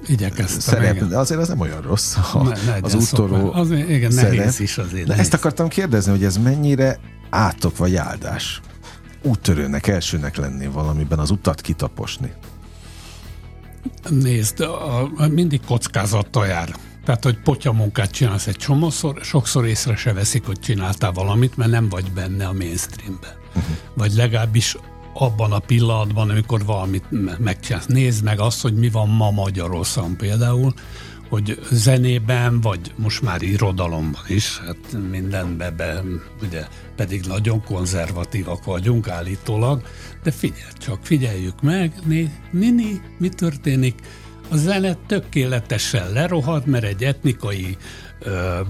Igyekeztem, 0.06 0.60
szerep, 0.60 0.94
igen. 0.94 1.08
de 1.08 1.18
azért 1.18 1.40
az 1.40 1.48
nem 1.48 1.60
olyan 1.60 1.80
rossz. 1.80 2.14
Ha 2.14 2.42
ne, 2.42 2.54
ne 2.64 2.78
az 2.80 2.94
úttörő 2.94 3.48
az, 3.48 3.70
igen, 3.70 4.10
szerep. 4.10 4.36
nehéz 4.36 4.60
is 4.60 4.78
azért. 4.78 5.06
De 5.06 5.14
ezt 5.14 5.34
akartam 5.34 5.68
kérdezni, 5.68 6.10
hogy 6.10 6.24
ez 6.24 6.36
mennyire 6.36 6.98
átok 7.30 7.76
vagy 7.76 7.96
áldás? 7.96 8.60
Úttörőnek, 9.22 9.86
elsőnek 9.86 10.36
lenni 10.36 10.66
valamiben, 10.66 11.18
az 11.18 11.30
utat 11.30 11.60
kitaposni? 11.60 12.32
Nézd, 14.08 14.60
a, 14.60 15.02
a, 15.02 15.26
mindig 15.28 15.60
kockázattal 15.66 16.46
jár. 16.46 16.74
Tehát, 17.04 17.24
hogy 17.24 17.38
potya 17.38 17.72
munkát 17.72 18.10
csinálsz 18.10 18.46
egy 18.46 18.56
csomószor, 18.56 19.18
sokszor 19.22 19.66
észre 19.66 19.96
se 19.96 20.12
veszik, 20.12 20.46
hogy 20.46 20.58
csináltál 20.58 21.12
valamit, 21.12 21.56
mert 21.56 21.70
nem 21.70 21.88
vagy 21.88 22.12
benne 22.12 22.46
a 22.46 22.52
mainstreamben. 22.52 23.32
Uh-huh. 23.48 23.76
Vagy 23.94 24.12
legalábbis 24.12 24.76
abban 25.14 25.52
a 25.52 25.58
pillanatban, 25.58 26.30
amikor 26.30 26.64
valamit 26.64 27.04
megcsinálsz. 27.38 27.86
Nézd 27.86 28.24
meg 28.24 28.40
azt, 28.40 28.62
hogy 28.62 28.74
mi 28.74 28.88
van 28.88 29.08
ma 29.08 29.30
Magyarországon 29.30 30.16
például, 30.16 30.74
hogy 31.30 31.58
zenében, 31.70 32.60
vagy 32.60 32.92
most 32.96 33.22
már 33.22 33.42
irodalomban 33.42 34.22
is, 34.28 34.58
hát 34.58 34.96
mindenben, 35.10 35.76
be, 35.76 36.02
ugye 36.42 36.66
pedig 36.96 37.24
nagyon 37.26 37.64
konzervatívak 37.64 38.64
vagyunk 38.64 39.08
állítólag, 39.08 39.82
de 40.22 40.30
figyelj 40.30 40.72
csak, 40.78 40.98
figyeljük 41.02 41.62
meg, 41.62 41.92
né, 42.04 42.30
nini, 42.50 43.00
mi 43.18 43.28
történik? 43.28 43.94
A 44.48 44.56
zene 44.56 44.96
tökéletesen 45.06 46.12
lerohad, 46.12 46.66
mert 46.66 46.84
egy 46.84 47.04
etnikai 47.04 47.76
ö, 48.18 48.60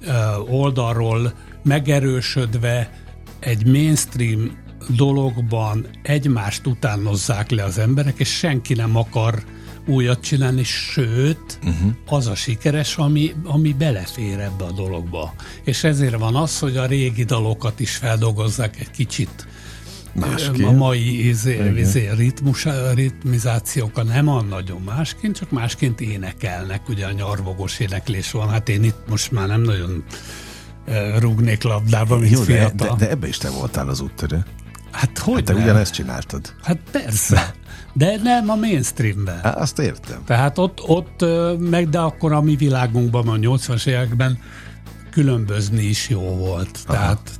ö, 0.00 0.36
oldalról 0.48 1.32
megerősödve 1.62 2.90
egy 3.38 3.66
mainstream 3.66 4.56
dologban 4.88 5.86
egymást 6.02 6.66
utánozzák 6.66 7.50
le 7.50 7.64
az 7.64 7.78
emberek, 7.78 8.18
és 8.18 8.28
senki 8.28 8.74
nem 8.74 8.96
akar 8.96 9.42
újat 9.86 10.20
csinálni, 10.20 10.62
sőt, 10.62 11.58
uh-huh. 11.64 11.92
az 12.06 12.26
a 12.26 12.34
sikeres, 12.34 12.96
ami, 12.96 13.34
ami 13.44 13.72
belefér 13.72 14.38
ebbe 14.38 14.64
a 14.64 14.72
dologba. 14.72 15.34
És 15.64 15.84
ezért 15.84 16.18
van 16.18 16.36
az, 16.36 16.58
hogy 16.58 16.76
a 16.76 16.86
régi 16.86 17.24
dalokat 17.24 17.80
is 17.80 17.96
feldolgozzák 17.96 18.80
egy 18.80 18.90
kicsit 18.90 19.46
Másként. 20.14 20.68
A 20.68 20.70
mai 20.70 21.28
izé, 21.28 21.72
izé, 21.76 22.10
ritmus, 22.16 22.66
ritmizációk 22.94 24.04
nem 24.04 24.28
a 24.28 24.42
nagyon 24.42 24.80
másként, 24.80 25.36
csak 25.36 25.50
másként 25.50 26.00
énekelnek, 26.00 26.88
ugye 26.88 27.06
a 27.06 27.12
nyarvogos 27.12 27.78
éneklés 27.78 28.30
van, 28.30 28.48
hát 28.48 28.68
én 28.68 28.84
itt 28.84 28.98
most 29.08 29.30
már 29.30 29.48
nem 29.48 29.60
nagyon 29.60 30.04
rúgnék 31.18 31.62
labdába, 31.62 32.18
mint 32.18 32.32
Jó, 32.32 32.40
fiatal. 32.40 32.96
De, 32.96 33.04
de 33.04 33.10
ebbe 33.10 33.28
is 33.28 33.38
te 33.38 33.50
voltál 33.50 33.88
az 33.88 34.00
úttörő. 34.00 34.44
Hát 34.94 35.18
hogy 35.18 35.34
hát 35.34 35.44
te 35.44 35.52
nem? 35.52 35.62
ugyanezt 35.62 35.92
csináltad. 35.92 36.54
Hát 36.62 36.78
persze. 36.90 37.54
De 37.92 38.16
nem 38.22 38.48
a 38.50 38.54
mainstreamben. 38.54 39.40
Há, 39.42 39.50
azt 39.50 39.78
értem. 39.78 40.22
Tehát 40.26 40.58
ott, 40.58 40.80
ott 40.86 41.24
meg, 41.58 41.88
de 41.88 41.98
akkor 41.98 42.32
a 42.32 42.40
mi 42.40 42.56
világunkban, 42.56 43.28
a 43.28 43.34
80-as 43.34 43.86
években 43.86 44.38
különbözni 45.10 45.82
is 45.82 46.08
jó 46.08 46.20
volt. 46.20 46.78
Aha. 46.86 46.96
Tehát 46.96 47.30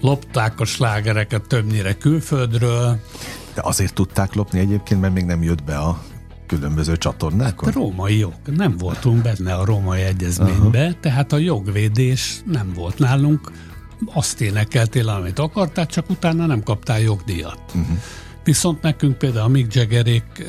lopták 0.00 0.60
a 0.60 0.64
slágereket 0.64 1.46
többnyire 1.46 1.92
külföldről. 1.92 2.98
De 3.54 3.60
azért 3.64 3.94
tudták 3.94 4.34
lopni 4.34 4.58
egyébként, 4.58 5.00
mert 5.00 5.14
még 5.14 5.24
nem 5.24 5.42
jött 5.42 5.64
be 5.64 5.78
a 5.78 6.02
különböző 6.46 6.96
csatornákon? 6.96 7.68
Hát 7.68 7.74
római 7.74 8.18
jog. 8.18 8.32
Nem 8.56 8.76
voltunk 8.76 9.22
benne 9.22 9.54
a 9.54 9.64
római 9.64 10.00
egyezménybe, 10.00 10.82
Aha. 10.82 10.92
tehát 11.00 11.32
a 11.32 11.36
jogvédés 11.36 12.40
nem 12.44 12.72
volt 12.74 12.98
nálunk. 12.98 13.52
Azt 14.06 14.40
énekeltél, 14.40 15.08
amit 15.08 15.38
akartál, 15.38 15.86
csak 15.86 16.10
utána 16.10 16.46
nem 16.46 16.62
kaptál 16.62 17.00
jogdíjat. 17.00 17.60
Uh-huh. 17.66 17.98
Viszont 18.44 18.82
nekünk 18.82 19.18
például 19.18 19.44
a 19.44 19.48
Mick 19.48 19.74
Jaggerék 19.74 20.44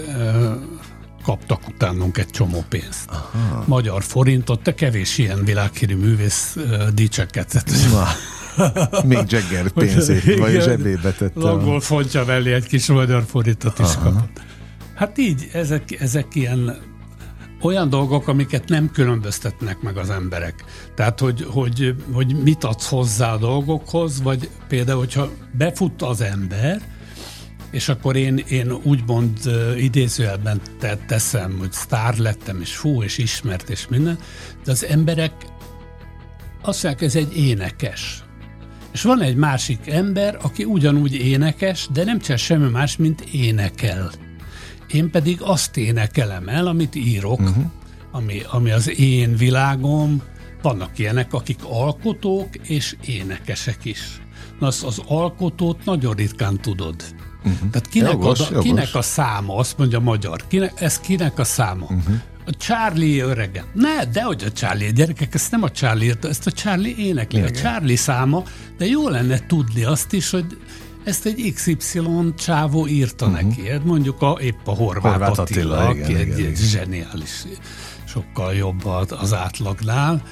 kaptak 1.23 1.67
utánunk 1.67 2.17
egy 2.17 2.29
csomó 2.29 2.63
pénzt. 2.69 3.09
Aha. 3.09 3.63
Magyar 3.67 4.03
forintot, 4.03 4.61
te 4.61 4.73
kevés 4.73 5.17
ilyen 5.17 5.45
világhírű 5.45 5.95
művész 5.95 6.57
dicsekedett. 6.93 7.71
Mick 9.05 9.31
Jagger 9.31 9.69
pénzét, 9.71 10.39
vagy 10.39 10.61
zsebébe 10.61 11.11
tette. 11.11 11.39
Lagol 11.39 11.79
fontja 11.79 12.25
mellé 12.25 12.53
egy 12.53 12.65
kis 12.65 12.87
magyar 12.87 13.23
forintot 13.27 13.79
is 13.79 13.85
Aha. 13.85 14.03
kapott. 14.03 14.41
Hát 14.95 15.17
így, 15.17 15.49
ezek, 15.53 16.01
ezek 16.01 16.35
ilyen 16.35 16.77
olyan 17.61 17.89
dolgok, 17.89 18.27
amiket 18.27 18.69
nem 18.69 18.91
különböztetnek 18.91 19.81
meg 19.81 19.97
az 19.97 20.09
emberek. 20.09 20.63
Tehát, 20.95 21.19
hogy, 21.19 21.45
hogy, 21.49 21.95
hogy 22.11 22.35
mit 22.43 22.63
adsz 22.63 22.89
hozzá 22.89 23.33
a 23.33 23.37
dolgokhoz, 23.37 24.21
vagy 24.21 24.49
például, 24.67 24.99
hogyha 24.99 25.29
befut 25.57 26.01
az 26.01 26.21
ember, 26.21 26.81
és 27.71 27.89
akkor 27.89 28.15
én, 28.15 28.37
én 28.37 28.71
úgymond 28.71 29.37
idézőjelben 29.77 30.61
te, 30.79 30.97
teszem, 31.07 31.55
hogy 31.57 31.71
sztár 31.71 32.17
lettem, 32.17 32.61
és 32.61 32.75
fú, 32.75 33.03
és 33.03 33.17
ismert, 33.17 33.69
és 33.69 33.87
minden, 33.87 34.17
de 34.63 34.71
az 34.71 34.85
emberek 34.85 35.33
azt 36.61 36.83
mondják, 36.83 37.05
ez 37.05 37.15
egy 37.15 37.37
énekes. 37.37 38.23
És 38.91 39.01
van 39.01 39.21
egy 39.21 39.35
másik 39.35 39.87
ember, 39.87 40.37
aki 40.41 40.63
ugyanúgy 40.63 41.15
énekes, 41.15 41.87
de 41.93 42.03
nem 42.03 42.19
csak 42.19 42.37
semmi 42.37 42.69
más, 42.69 42.97
mint 42.97 43.21
énekel. 43.21 44.11
Én 44.91 45.09
pedig 45.09 45.41
azt 45.41 45.77
énekelem 45.77 46.47
el, 46.47 46.67
amit 46.67 46.95
írok, 46.95 47.39
uh-huh. 47.39 47.63
ami, 48.11 48.41
ami 48.49 48.71
az 48.71 48.99
én 48.99 49.35
világom. 49.35 50.21
Vannak 50.61 50.99
ilyenek, 50.99 51.33
akik 51.33 51.59
alkotók 51.63 52.55
és 52.55 52.95
énekesek 53.05 53.85
is. 53.85 54.21
Na, 54.59 54.67
az, 54.67 54.83
az 54.83 55.01
alkotót 55.07 55.85
nagyon 55.85 56.13
ritkán 56.13 56.57
tudod. 56.61 56.95
Uh-huh. 57.37 57.69
Tehát 57.71 57.87
kinek, 57.87 58.11
jogos, 58.11 58.39
oda, 58.39 58.49
jogos. 58.49 58.65
kinek 58.65 58.95
a 58.95 59.01
száma, 59.01 59.55
azt 59.55 59.77
mondja 59.77 59.97
a 59.97 60.01
magyar, 60.01 60.47
kinek, 60.47 60.81
ez 60.81 60.99
kinek 60.99 61.39
a 61.39 61.43
száma? 61.43 61.83
Uh-huh. 61.83 62.15
A 62.45 62.51
Charlie 62.57 63.23
örege. 63.23 63.65
Ne, 63.73 64.05
de 64.05 64.23
hogy 64.23 64.43
a 64.43 64.51
Charlie, 64.51 64.91
gyerekek, 64.91 65.33
ezt 65.33 65.51
nem 65.51 65.63
a 65.63 65.71
Charlie 65.71 66.05
írta, 66.05 66.27
ezt 66.27 66.47
a 66.47 66.51
Charlie 66.51 66.95
énekli. 66.97 67.37
Igen. 67.39 67.51
A 67.53 67.57
Charlie 67.57 67.95
száma, 67.95 68.43
de 68.77 68.85
jó 68.85 69.09
lenne 69.09 69.45
tudni 69.45 69.83
azt 69.83 70.13
is, 70.13 70.29
hogy 70.29 70.45
ezt 71.09 71.25
egy 71.25 71.53
XY 71.53 72.01
csávó 72.37 72.87
írta 72.87 73.25
uh-huh. 73.25 73.41
neki. 73.41 73.61
Mondjuk 73.83 74.21
a, 74.21 74.37
épp 74.41 74.67
a 74.67 74.71
Horváth, 74.71 75.17
Horváth 75.17 75.39
Attila, 75.39 75.77
Attila 75.77 75.93
igen, 75.93 76.03
aki 76.03 76.13
igen, 76.13 76.31
egy 76.31 76.39
igen. 76.39 76.55
zseniális, 76.55 77.43
sokkal 78.05 78.53
jobb 78.53 78.85
az 79.09 79.33
átlagnál. 79.33 80.23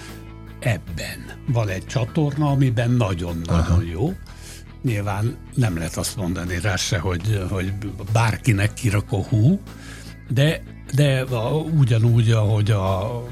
Ebben 0.60 1.26
van 1.48 1.68
egy 1.68 1.86
csatorna, 1.86 2.50
amiben 2.50 2.92
nagyon-nagyon 2.92 3.86
jó 3.86 4.14
Nyilván 4.82 5.38
nem 5.56 5.78
lehet 5.78 5.98
azt 5.98 6.16
mondani 6.16 6.60
rá 6.60 6.76
se, 6.76 7.00
hogy, 7.00 7.46
hogy 7.50 7.74
bárkinek 8.14 8.74
kirakó 8.74 9.26
hú, 9.30 9.60
de, 10.30 10.64
de 10.94 11.24
ugyanúgy, 11.80 12.32
ahogy 12.32 12.72
a 12.72 13.24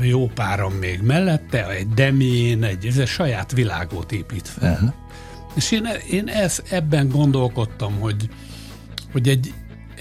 jó 0.00 0.26
párom 0.26 0.72
még 0.72 1.00
mellette, 1.02 1.68
egy 1.68 1.88
demén, 1.88 2.62
egy 2.64 2.86
ez 2.86 2.96
a 2.96 3.06
saját 3.06 3.52
világot 3.52 4.12
épít 4.12 4.48
fel. 4.48 4.72
Uh-huh. 4.72 4.92
És 5.54 5.70
én, 5.70 5.88
én 6.10 6.28
ez, 6.28 6.62
ebben 6.70 7.08
gondolkodtam, 7.08 7.98
hogy, 7.98 8.28
hogy 9.12 9.28
egy, 9.28 9.54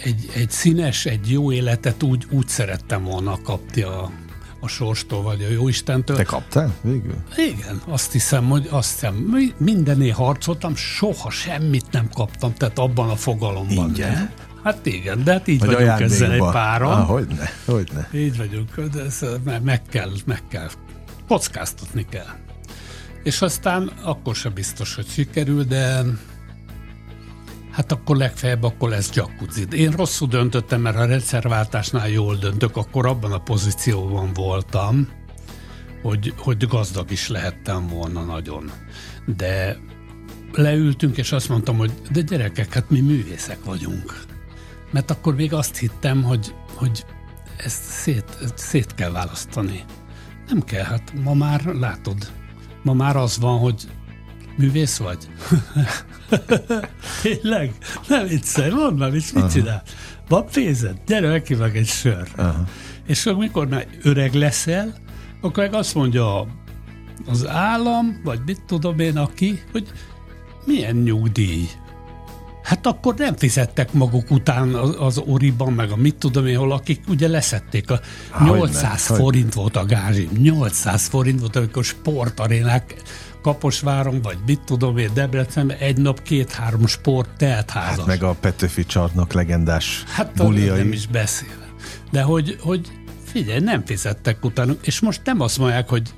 egy, 0.03 0.29
egy 0.35 0.49
színes, 0.49 1.05
egy 1.05 1.31
jó 1.31 1.51
életet 1.51 2.03
úgy, 2.03 2.25
úgy 2.29 2.47
szerettem 2.47 3.03
volna 3.03 3.41
kapni 3.41 3.81
a, 3.81 4.11
a 4.59 4.67
sorstól 4.67 5.21
vagy 5.21 5.43
a 5.43 5.51
jóistentől. 5.51 6.15
Te 6.15 6.23
kaptál 6.23 6.73
végül? 6.81 7.15
Igen, 7.37 7.81
azt 7.87 8.11
hiszem, 8.11 8.49
hogy 8.49 8.67
azt 8.71 8.91
hiszem, 8.91 9.37
mindené 9.57 10.09
harcoltam, 10.09 10.75
soha 10.75 11.29
semmit 11.29 11.91
nem 11.91 12.09
kaptam, 12.13 12.53
tehát 12.53 12.79
abban 12.79 13.09
a 13.09 13.15
fogalomban. 13.15 13.87
Ingyen? 13.87 14.11
Nem. 14.11 14.31
Hát 14.63 14.85
igen, 14.85 15.23
de 15.23 15.31
hát 15.31 15.47
így 15.47 15.59
vagy 15.59 15.73
vagyunk 15.73 15.99
ezzel 15.99 16.31
egy 16.31 16.51
páran. 16.51 16.91
Ah, 16.91 17.07
hogyne, 17.07 17.49
hogyne. 17.65 18.09
Így 18.13 18.37
vagyunk, 18.37 18.81
de 18.81 19.03
ez 19.03 19.25
meg 19.63 19.81
kell, 19.89 20.11
meg 20.25 20.41
kell, 20.47 20.69
kockáztatni 21.27 22.05
kell. 22.09 22.27
És 23.23 23.41
aztán 23.41 23.91
akkor 24.01 24.35
sem 24.35 24.53
biztos, 24.53 24.95
hogy 24.95 25.07
sikerül, 25.07 25.63
de 25.63 26.03
hát 27.71 27.91
akkor 27.91 28.17
legfeljebb 28.17 28.63
akkor 28.63 28.89
lesz 28.89 29.13
jacuzzi. 29.13 29.65
Én 29.71 29.91
rosszul 29.91 30.27
döntöttem, 30.27 30.81
mert 30.81 30.97
a 30.97 31.05
rendszerváltásnál 31.05 32.09
jól 32.09 32.35
döntök, 32.35 32.77
akkor 32.77 33.05
abban 33.05 33.31
a 33.31 33.37
pozícióban 33.37 34.33
voltam, 34.33 35.07
hogy, 36.01 36.33
hogy 36.37 36.67
gazdag 36.67 37.11
is 37.11 37.27
lehettem 37.27 37.87
volna 37.87 38.23
nagyon. 38.23 38.71
De 39.37 39.77
leültünk, 40.51 41.17
és 41.17 41.31
azt 41.31 41.49
mondtam, 41.49 41.77
hogy 41.77 41.91
de 42.11 42.21
gyerekek, 42.21 42.73
hát 42.73 42.89
mi 42.89 42.99
művészek 42.99 43.63
vagyunk. 43.63 44.23
Mert 44.91 45.11
akkor 45.11 45.35
még 45.35 45.53
azt 45.53 45.77
hittem, 45.77 46.23
hogy, 46.23 46.55
hogy 46.73 47.05
ezt 47.57 47.83
szét, 47.83 48.37
szét 48.55 48.95
kell 48.95 49.11
választani. 49.11 49.83
Nem 50.47 50.61
kell, 50.61 50.83
hát 50.83 51.13
ma 51.23 51.33
már 51.33 51.65
látod, 51.65 52.31
ma 52.83 52.93
már 52.93 53.15
az 53.15 53.39
van, 53.39 53.59
hogy 53.59 53.87
művész 54.57 54.97
vagy. 54.97 55.17
Tényleg? 57.21 57.73
Nem 58.07 58.27
viccelj, 58.27 58.71
mondd 58.71 58.97
már, 58.97 59.11
mit, 59.11 59.33
mit 59.33 59.51
csinál? 59.51 59.83
Van 60.27 60.45
pénzed? 60.51 60.97
Gyere, 61.05 61.41
meg 61.57 61.77
egy 61.77 61.87
sör. 61.87 62.27
Aha. 62.35 62.63
És 63.07 63.25
amikor 63.25 63.67
már 63.67 63.87
öreg 64.01 64.33
leszel, 64.33 64.93
akkor 65.41 65.63
meg 65.63 65.73
azt 65.73 65.95
mondja 65.95 66.47
az 67.25 67.47
állam, 67.47 68.21
vagy 68.23 68.39
mit 68.45 68.61
tudom 68.67 68.99
én, 68.99 69.17
aki, 69.17 69.61
hogy 69.71 69.87
milyen 70.65 70.95
nyugdíj. 70.95 71.67
Hát 72.69 72.85
akkor 72.85 73.15
nem 73.15 73.35
fizettek 73.35 73.93
maguk 73.93 74.31
után 74.31 74.73
az 74.73 75.17
Oriban, 75.17 75.73
meg 75.73 75.91
a 75.91 75.95
mit 75.95 76.15
tudom 76.15 76.45
én 76.45 76.57
hol, 76.57 76.71
akik 76.71 77.01
ugye 77.07 77.27
leszették. 77.27 77.91
A 77.91 77.99
800 78.43 79.07
hogy 79.07 79.17
forint 79.17 79.53
volt 79.53 79.75
a 79.75 79.85
gázsi. 79.85 80.29
800 80.41 81.07
forint 81.07 81.39
volt, 81.39 81.55
amikor 81.55 81.83
sportarénák 81.83 82.95
Kaposváron, 83.41 84.21
vagy 84.21 84.37
mit 84.45 84.59
tudom 84.59 84.97
én, 84.97 85.09
Debrecenben 85.13 85.77
egy 85.77 85.97
nap 85.97 86.21
két-három 86.21 86.87
sport 86.87 87.29
teltházas. 87.37 87.97
Hát 87.97 88.05
meg 88.05 88.23
a 88.23 88.33
Petőfi 88.33 88.85
csarnok 88.85 89.33
legendás 89.33 90.03
hát 90.07 90.33
buliai. 90.33 90.77
nem 90.77 90.91
is 90.91 91.07
beszél. 91.07 91.67
De 92.11 92.21
hogy, 92.21 92.57
hogy 92.61 92.91
figyelj, 93.23 93.59
nem 93.59 93.85
fizettek 93.85 94.45
utána, 94.45 94.73
és 94.81 94.99
most 94.99 95.21
nem 95.23 95.41
azt 95.41 95.57
mondják, 95.57 95.89
hogy 95.89 96.13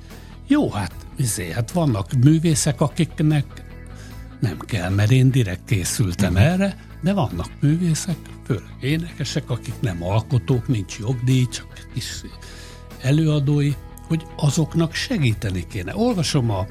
jó, 0.46 0.70
hát, 0.70 0.92
izé, 1.16 1.52
hát 1.52 1.70
vannak 1.70 2.12
művészek, 2.12 2.80
akiknek 2.80 3.61
nem 4.42 4.58
kell, 4.58 4.90
mert 4.90 5.10
én 5.10 5.30
direkt 5.30 5.64
készültem 5.64 6.32
uh-huh. 6.32 6.48
erre, 6.48 6.76
de 7.02 7.12
vannak 7.12 7.50
művészek, 7.60 8.16
főleg 8.46 8.76
énekesek, 8.80 9.50
akik 9.50 9.74
nem 9.80 10.02
alkotók, 10.02 10.68
nincs 10.68 10.98
jogdíj, 10.98 11.44
csak 11.44 11.88
kis 11.94 12.22
előadói, 13.02 13.72
hogy 14.06 14.26
azoknak 14.36 14.94
segíteni 14.94 15.66
kéne. 15.66 15.96
Olvasom 15.96 16.50
a 16.50 16.66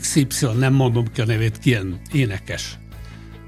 XY, 0.00 0.26
nem 0.58 0.72
mondom 0.72 1.04
ki 1.12 1.20
a 1.20 1.24
nevét, 1.24 1.58
ki 1.58 1.68
ilyen 1.68 2.00
énekes 2.12 2.78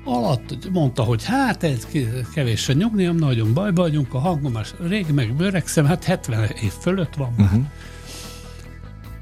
alatt 0.04 0.70
mondta, 0.72 1.02
hogy 1.02 1.24
hát 1.24 1.62
ez 1.62 1.86
kevés 2.34 2.68
a 2.68 2.72
nyugdíjam, 2.72 3.16
nagyon 3.16 3.54
bajba 3.54 3.82
vagyunk, 3.82 4.14
a 4.14 4.18
hangom 4.18 4.52
már 4.52 4.66
rég 4.88 5.06
meg 5.06 5.34
bőregszem, 5.34 5.86
hát 5.86 6.04
70 6.04 6.44
év 6.44 6.72
fölött 6.80 7.14
van 7.14 7.34
már. 7.36 7.46
Uh-huh. 7.46 7.64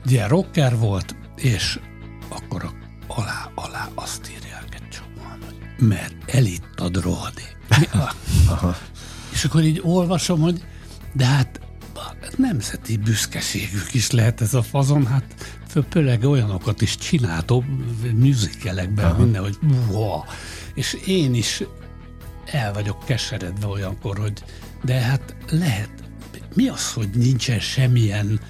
Ugye 0.07 0.27
rocker 0.27 0.79
volt, 0.79 1.15
és 1.37 1.79
akkor 2.29 2.71
alá, 3.07 3.51
alá 3.55 3.89
azt 3.95 4.31
írják 4.31 4.69
egy 4.75 4.89
csomóan, 4.89 5.39
hogy 5.45 5.89
mert 5.89 6.15
elittad 6.27 7.03
rohadék. 7.03 7.57
Aha. 8.49 8.77
És 9.33 9.45
akkor 9.45 9.63
így 9.63 9.81
olvasom, 9.85 10.41
hogy 10.41 10.65
de 11.13 11.25
hát 11.25 11.61
nemzeti 12.37 12.97
büszkeségük 12.97 13.95
is 13.95 14.11
lehet 14.11 14.41
ez 14.41 14.55
a 14.55 14.63
fazon, 14.63 15.07
hát 15.07 15.25
főleg 15.91 16.25
olyanokat 16.25 16.81
is 16.81 16.97
csináltok 16.97 17.65
musicalekben, 18.15 19.17
minden, 19.17 19.43
hogy 19.43 19.59
wow. 19.91 20.21
És 20.75 20.97
én 21.07 21.35
is 21.35 21.63
el 22.45 22.73
vagyok 22.73 23.05
keseredve 23.05 23.67
olyankor, 23.67 24.19
hogy 24.19 24.45
de 24.85 24.95
hát 24.95 25.37
lehet, 25.51 25.91
mi 26.55 26.69
az, 26.69 26.93
hogy 26.93 27.09
nincsen 27.15 27.61
semmilyen 27.61 28.41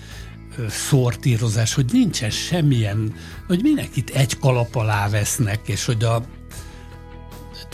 szortírozás, 0.69 1.75
hogy 1.75 1.87
nincsen 1.93 2.31
semmilyen, 2.31 3.15
hogy 3.47 3.63
mindenkit 3.63 4.11
egy 4.11 4.39
kalap 4.39 4.75
alá 4.75 5.09
vesznek, 5.09 5.61
és 5.67 5.85
hogy 5.85 6.05
a 6.05 6.25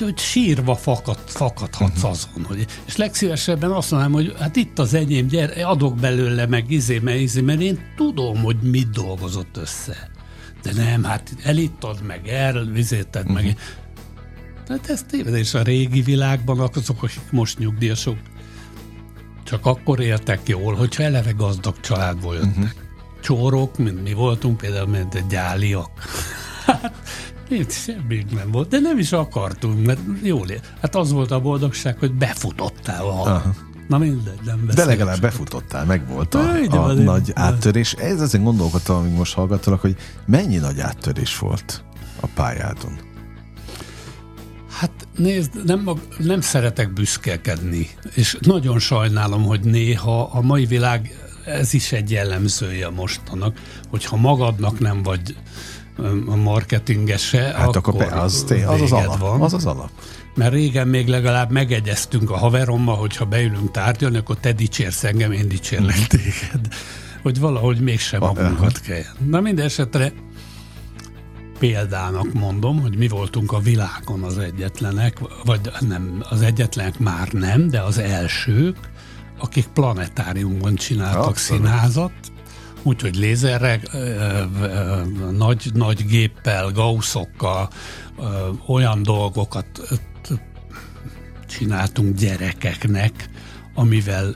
hogy 0.04 0.18
sírva 0.18 0.74
fakad, 0.74 1.18
fakadhatsz 1.26 1.96
uh-huh. 1.96 2.10
azon. 2.10 2.44
Hogy, 2.44 2.66
és 2.86 2.96
legszívesebben 2.96 3.70
azt 3.70 3.90
mondanám, 3.90 4.14
hogy 4.14 4.34
hát 4.38 4.56
itt 4.56 4.78
az 4.78 4.94
enyém, 4.94 5.26
gyere, 5.26 5.66
adok 5.66 5.96
belőle 5.96 6.46
meg 6.46 6.70
izé, 6.70 6.98
mert, 6.98 7.18
izé, 7.18 7.40
mert 7.40 7.60
én 7.60 7.78
tudom, 7.96 8.42
hogy 8.42 8.56
mit 8.62 8.90
dolgozott 8.90 9.56
össze. 9.56 10.10
De 10.62 10.72
nem, 10.72 11.04
hát 11.04 11.34
elittad 11.42 12.02
meg, 12.02 12.28
elvizéted 12.28 13.22
uh-huh. 13.22 13.34
meg. 13.34 13.44
Mhm. 13.44 13.56
Tehát 14.66 14.90
ez 14.90 15.04
tévedés 15.08 15.54
a 15.54 15.62
régi 15.62 16.00
világban, 16.00 16.70
azok, 16.74 17.02
akik 17.02 17.30
most 17.30 17.58
nyugdíjasok, 17.58 18.16
csak 19.50 19.66
akkor 19.66 20.00
éltek 20.00 20.48
jól, 20.48 20.74
hogyha 20.74 21.02
eleve 21.02 21.30
gazdag 21.30 21.80
családból 21.80 22.34
jöttek. 22.34 22.50
Uh-huh. 22.50 22.68
Csórok, 23.20 23.78
mint 23.78 24.02
mi 24.02 24.12
voltunk, 24.12 24.56
például, 24.56 24.86
mint 24.86 25.28
gyáliak. 25.28 25.90
Hát, 26.66 26.92
itt 27.48 27.72
semmi 27.72 28.24
nem 28.34 28.50
volt, 28.50 28.68
de 28.68 28.78
nem 28.78 28.98
is 28.98 29.12
akartunk, 29.12 29.86
mert 29.86 30.00
jól 30.22 30.48
ér. 30.48 30.60
Hát 30.80 30.96
az 30.96 31.12
volt 31.12 31.30
a 31.30 31.40
boldogság, 31.40 31.98
hogy 31.98 32.12
befutottál 32.12 33.04
a 33.04 33.42
Na 33.88 33.98
mindegy, 33.98 34.40
nem 34.44 34.70
De 34.74 34.84
legalább 34.84 35.20
befutottál, 35.20 35.84
meg 35.84 36.08
volt 36.08 36.34
a, 36.34 36.54
a, 36.70 36.84
a 36.84 36.92
nagy 36.92 37.32
áttörés. 37.34 37.92
Ez 37.92 38.20
azért 38.20 38.44
gondolkodtam, 38.44 38.96
amíg 38.96 39.12
most 39.12 39.34
hallgattalak, 39.34 39.80
hogy 39.80 39.96
mennyi 40.26 40.56
nagy 40.56 40.80
áttörés 40.80 41.38
volt 41.38 41.84
a 42.20 42.26
pályádon. 42.34 43.10
Hát 44.80 45.06
nézd, 45.16 45.64
nem, 45.64 45.90
nem 46.18 46.40
szeretek 46.40 46.92
büszkelkedni, 46.92 47.88
és 48.14 48.36
nagyon 48.40 48.78
sajnálom, 48.78 49.42
hogy 49.42 49.60
néha 49.60 50.22
a 50.22 50.40
mai 50.40 50.64
világ, 50.64 51.18
ez 51.44 51.74
is 51.74 51.92
egy 51.92 52.10
jellemzője 52.10 52.90
mostanak, 52.90 53.60
hogyha 53.88 54.16
magadnak 54.16 54.78
nem 54.78 55.02
vagy 55.02 55.36
a 56.26 56.36
marketingese, 56.36 57.40
hát 57.40 57.76
akkor, 57.76 57.94
akkor 57.94 58.18
az, 58.18 58.44
az, 58.66 58.80
az, 58.80 58.92
alap, 58.92 59.18
van. 59.18 59.40
Az 59.40 59.54
az 59.54 59.66
alap. 59.66 59.90
Mert 60.34 60.52
régen 60.52 60.88
még 60.88 61.08
legalább 61.08 61.50
megegyeztünk 61.50 62.30
a 62.30 62.36
haverommal, 62.36 62.96
hogyha 62.96 63.24
beülünk 63.24 63.70
tárgyalni, 63.70 64.16
akkor 64.16 64.36
te 64.36 64.52
dicsérsz 64.52 65.04
engem, 65.04 65.32
én 65.32 65.48
dicsérlek 65.48 65.96
mhm. 65.96 66.04
téged. 66.04 66.74
Hogy 67.22 67.40
valahogy 67.40 67.80
mégsem 67.80 68.20
magunkat 68.20 68.80
kell. 68.80 69.02
Na 69.28 69.40
minden 69.40 69.64
esetre 69.64 70.12
példának 71.61 72.33
mondom, 72.33 72.81
hogy 72.81 72.96
mi 72.96 73.09
voltunk 73.09 73.53
a 73.53 73.59
világon 73.59 74.23
az 74.23 74.38
egyetlenek, 74.38 75.18
vagy 75.44 75.70
nem, 75.81 76.23
az 76.31 76.42
egyetlenek 76.42 76.99
már 76.99 77.33
nem, 77.33 77.68
de 77.68 77.81
az 77.81 77.99
elsők, 77.99 78.77
akik 79.38 79.66
planetáriumban 79.66 80.75
csináltak 80.75 81.27
Abszolút. 81.27 81.62
színházat, 81.62 82.12
úgyhogy 82.83 83.16
lézerre, 83.16 83.81
nagy, 85.31 85.70
nagy 85.75 86.07
géppel, 86.07 86.70
gauszokkal, 86.70 87.68
olyan 88.66 89.03
dolgokat 89.03 89.66
csináltunk 91.49 92.16
gyerekeknek, 92.16 93.29
amivel 93.75 94.35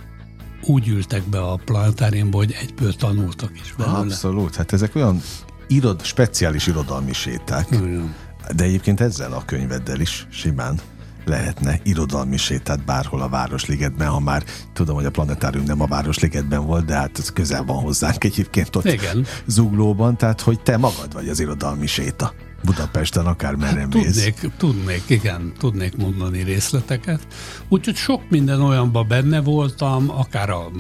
úgy 0.63 0.89
ültek 0.89 1.23
be 1.23 1.41
a 1.41 1.61
planetáriumba, 1.65 2.37
hogy 2.37 2.57
egyből 2.61 2.95
tanultak 2.95 3.51
is 3.63 3.75
belőle. 3.79 3.99
Abszolút, 3.99 4.55
hát 4.55 4.73
ezek 4.73 4.95
olyan 4.95 5.21
irod, 5.67 6.05
speciális 6.05 6.67
irodalmi 6.67 7.13
séták. 7.13 7.67
Igen. 7.71 8.15
De 8.57 8.65
egyébként 8.65 9.01
ezzel 9.01 9.33
a 9.33 9.43
könyveddel 9.45 10.01
is 10.01 10.27
simán 10.31 10.81
lehetne 11.25 11.81
irodalmi 11.83 12.37
sétát 12.37 12.85
bárhol 12.85 13.21
a 13.21 13.29
Városligetben, 13.29 14.09
ha 14.09 14.21
már 14.21 14.45
tudom, 14.73 14.95
hogy 14.95 15.05
a 15.05 15.11
planetárium 15.11 15.65
nem 15.65 15.81
a 15.81 15.87
Városligetben 15.87 16.67
volt, 16.67 16.85
de 16.85 16.95
hát 16.95 17.19
ez 17.19 17.33
közel 17.33 17.65
van 17.65 17.83
hozzánk 17.83 18.25
egyébként 18.25 18.77
ott 18.77 18.85
Igen. 18.85 19.27
zuglóban, 19.47 20.17
tehát 20.17 20.41
hogy 20.41 20.61
te 20.61 20.77
magad 20.77 21.13
vagy 21.13 21.29
az 21.29 21.41
irodalmi 21.41 21.87
séta. 21.87 22.33
Budapesten 22.65 23.27
akár 23.27 23.55
merre 23.55 23.81
hát, 23.81 23.89
tudnék, 23.89 24.51
tudnék, 24.57 25.03
igen, 25.07 25.53
tudnék 25.59 25.97
mondani 25.97 26.43
részleteket. 26.43 27.27
Úgyhogy 27.69 27.97
sok 27.97 28.31
minden 28.31 28.61
olyanban 28.61 29.09
benne 29.09 29.41
voltam, 29.41 30.11
akár 30.11 30.51
a 30.51 30.71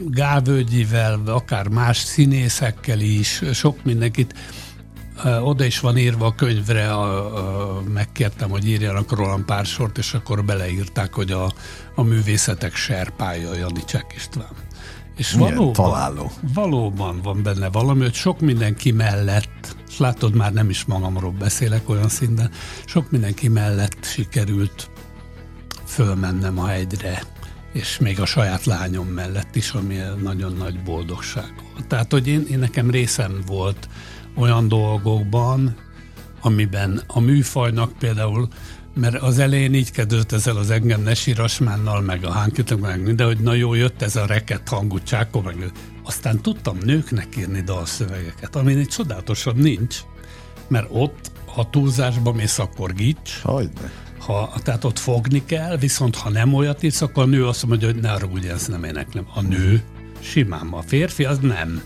Gávölgyivel, 0.00 1.20
akár 1.26 1.68
más 1.68 1.98
színészekkel 1.98 3.00
is, 3.00 3.42
sok 3.52 3.84
mindenkit 3.84 4.34
oda 5.42 5.64
is 5.64 5.80
van 5.80 5.96
írva 5.96 6.26
a 6.26 6.34
könyvre, 6.34 6.92
a, 6.92 7.76
a, 7.76 7.82
megkértem, 7.92 8.50
hogy 8.50 8.68
írjanak 8.68 9.12
rólam 9.12 9.44
pár 9.44 9.66
sort, 9.66 9.98
és 9.98 10.14
akkor 10.14 10.44
beleírták, 10.44 11.14
hogy 11.14 11.30
a, 11.30 11.52
a 11.94 12.02
művészetek 12.02 12.74
serpája 12.74 13.54
Jani 13.54 13.84
Csek 13.84 14.12
István. 14.16 14.48
És 15.16 15.34
Milyen 15.34 15.54
valóban, 15.54 15.72
találó. 15.72 16.30
valóban 16.54 17.20
van 17.22 17.42
benne 17.42 17.68
valami, 17.68 18.00
hogy 18.00 18.14
sok 18.14 18.40
mindenki 18.40 18.90
mellett, 18.90 19.76
és 19.88 19.98
látod, 19.98 20.34
már 20.34 20.52
nem 20.52 20.70
is 20.70 20.84
magamról 20.84 21.34
beszélek 21.38 21.88
olyan 21.88 22.08
szinten, 22.08 22.50
sok 22.84 23.10
mindenki 23.10 23.48
mellett 23.48 24.04
sikerült 24.04 24.90
fölmennem 25.84 26.58
a 26.58 26.66
hegyre, 26.66 27.22
és 27.72 27.98
még 27.98 28.20
a 28.20 28.26
saját 28.26 28.64
lányom 28.64 29.06
mellett 29.06 29.56
is, 29.56 29.70
ami 29.70 29.98
nagyon 30.22 30.52
nagy 30.52 30.82
boldogság 30.82 31.52
volt. 31.72 31.86
Tehát, 31.86 32.12
hogy 32.12 32.28
én, 32.28 32.46
én 32.50 32.58
nekem 32.58 32.90
részem 32.90 33.42
volt 33.46 33.88
olyan 34.36 34.68
dolgokban, 34.68 35.76
amiben 36.40 37.02
a 37.06 37.20
műfajnak 37.20 37.92
például 37.98 38.48
mert 38.94 39.14
az 39.14 39.38
elején 39.38 39.74
így 39.74 39.90
kedőlt 39.90 40.32
ezzel 40.32 40.56
az 40.56 40.70
engem 40.70 41.02
Nesi 41.02 41.32
Rasmánnal, 41.32 42.00
meg 42.00 42.24
a 42.24 42.32
Hánkitek, 42.32 42.78
meg 42.78 43.02
minden, 43.02 43.26
hogy 43.26 43.38
na 43.38 43.54
jó, 43.54 43.74
jött 43.74 44.02
ez 44.02 44.16
a 44.16 44.26
reket 44.26 44.68
hangú 44.68 44.98
csákó, 44.98 45.40
meg 45.40 45.72
aztán 46.04 46.40
tudtam 46.40 46.78
nőknek 46.84 47.36
írni 47.36 47.60
dalszövegeket, 47.60 48.56
amin 48.56 48.78
egy 48.78 48.88
csodálatosabb 48.88 49.56
nincs, 49.56 49.96
mert 50.68 50.86
ott, 50.90 51.30
ha 51.46 51.70
túlzásba 51.70 52.32
mész, 52.32 52.58
akkor 52.58 52.94
gics, 52.94 53.40
Hogyne. 53.42 53.92
Ha, 54.26 54.52
tehát 54.62 54.84
ott 54.84 54.98
fogni 54.98 55.44
kell, 55.44 55.76
viszont 55.76 56.16
ha 56.16 56.30
nem 56.30 56.54
olyat 56.54 56.82
írsz, 56.82 57.00
akkor 57.00 57.22
a 57.22 57.26
nő 57.26 57.46
azt 57.46 57.66
mondja, 57.66 57.88
hogy 57.88 58.00
ne 58.00 58.12
arra 58.12 58.26
ugye 58.26 58.52
ezt 58.52 58.68
nem 58.68 58.84
éneklem. 58.84 59.26
A 59.34 59.40
nő 59.40 59.82
simán, 60.20 60.68
a 60.70 60.82
férfi 60.82 61.24
az 61.24 61.38
nem. 61.38 61.82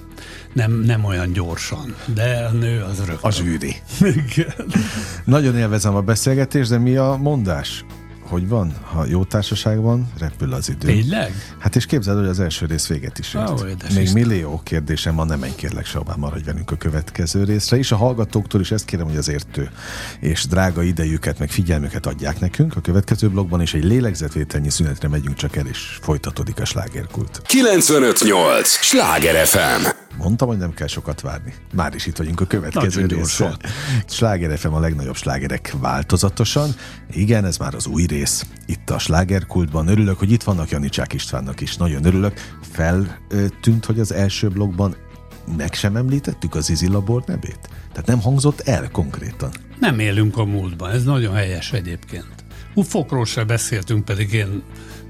Nem, 0.53 0.72
nem 0.72 1.05
olyan 1.05 1.33
gyorsan, 1.33 1.94
de 2.14 2.49
a 2.51 2.53
nő 2.53 2.83
az 2.83 2.99
rögtön. 2.99 3.18
A 3.20 3.31
zsűri. 3.31 3.77
Nagyon 5.25 5.57
élvezem 5.57 5.94
a 5.94 6.01
beszélgetést, 6.01 6.70
de 6.70 6.79
mi 6.79 6.96
a 6.96 7.16
mondás? 7.20 7.85
Hogy 8.29 8.49
van? 8.49 8.75
Ha 8.83 9.05
jó 9.05 9.25
társaság 9.25 9.81
van, 9.81 10.12
repül 10.19 10.53
az 10.53 10.69
idő. 10.69 10.87
Tényleg? 10.87 11.33
Hát 11.59 11.77
és 11.77 11.87
képzeld, 11.87 12.19
hogy 12.19 12.29
az 12.29 12.41
első 12.41 12.67
rész 12.67 12.87
véget 12.87 13.19
is 13.19 13.35
ért. 13.35 13.65
Édes 13.65 13.93
Még 13.95 14.03
Isten. 14.03 14.23
millió 14.23 14.61
kérdésem 14.65 15.15
van, 15.15 15.27
nem 15.27 15.39
menj 15.39 15.55
kérlek 15.55 15.87
sehová, 15.87 16.15
maradj 16.15 16.45
velünk 16.45 16.71
a 16.71 16.77
következő 16.77 17.45
részre. 17.45 17.77
És 17.77 17.93
a 17.93 17.97
hallgatóktól 17.97 18.61
is 18.61 18.71
ezt 18.71 18.85
kérem, 18.85 19.07
hogy 19.07 19.17
az 19.17 19.29
értő 19.29 19.71
és 20.21 20.47
drága 20.47 20.83
idejüket, 20.83 21.39
meg 21.39 21.51
figyelmüket 21.51 22.07
adják 22.07 22.41
nekünk. 22.41 22.77
A 22.77 22.81
következő 22.81 23.29
blogban 23.29 23.62
is 23.62 23.75
egy 23.75 23.85
lélegzetvételnyi 23.85 24.71
szünetre 24.71 25.09
megyünk 25.09 25.37
csak 25.37 25.57
el, 25.57 25.67
és 25.67 25.99
folytatódik 26.01 26.61
a 26.61 26.65
slágerkult. 26.65 27.43
958! 27.47 28.69
Sláger 28.69 29.47
FM! 29.47 30.06
Mondtam, 30.17 30.49
hogy 30.49 30.57
nem 30.57 30.75
kell 30.75 30.87
sokat 30.87 31.21
várni. 31.21 31.55
Már 31.75 31.95
is 31.95 32.07
itt 32.07 32.17
vagyunk 32.17 32.41
a 32.41 32.47
következő 32.47 33.07
gyorsan. 33.07 33.57
Sláger 34.07 34.59
FM 34.59 34.73
a 34.73 34.81
legnagyobb 34.81 35.17
slágerek 35.17 35.75
változatosan. 35.81 36.75
Igen, 37.11 37.45
ez 37.45 37.57
már 37.57 37.75
az 37.75 37.87
új 37.87 38.07
rész. 38.07 38.47
Itt 38.67 38.91
a 38.91 38.99
slágerkultban. 38.99 39.89
Örülök, 39.89 40.19
hogy 40.19 40.33
itt 40.33 40.43
vannak 40.43 40.71
Janicsák 40.71 41.13
Istvánnak 41.13 41.61
is. 41.61 41.77
Nagyon 41.77 42.05
örülök. 42.05 42.35
Feltűnt, 42.73 43.85
hogy 43.85 44.01
az 44.01 44.13
első 44.13 44.49
blogban 44.49 44.97
meg 45.57 45.75
sem 45.75 45.97
említettük 45.97 46.55
az 46.55 46.71
Izi 46.71 46.89
Labor 46.89 47.23
nevét? 47.27 47.69
Tehát 47.93 48.07
nem 48.07 48.21
hangzott 48.21 48.61
el 48.61 48.91
konkrétan. 48.91 49.51
Nem 49.81 49.99
élünk 49.99 50.37
a 50.37 50.45
múltban, 50.45 50.91
ez 50.91 51.05
nagyon 51.05 51.35
helyes 51.35 51.73
egyébként. 51.73 52.45
Ufokról 52.75 53.25
se 53.25 53.45
beszéltünk, 53.45 54.05
pedig 54.05 54.33
én 54.33 54.63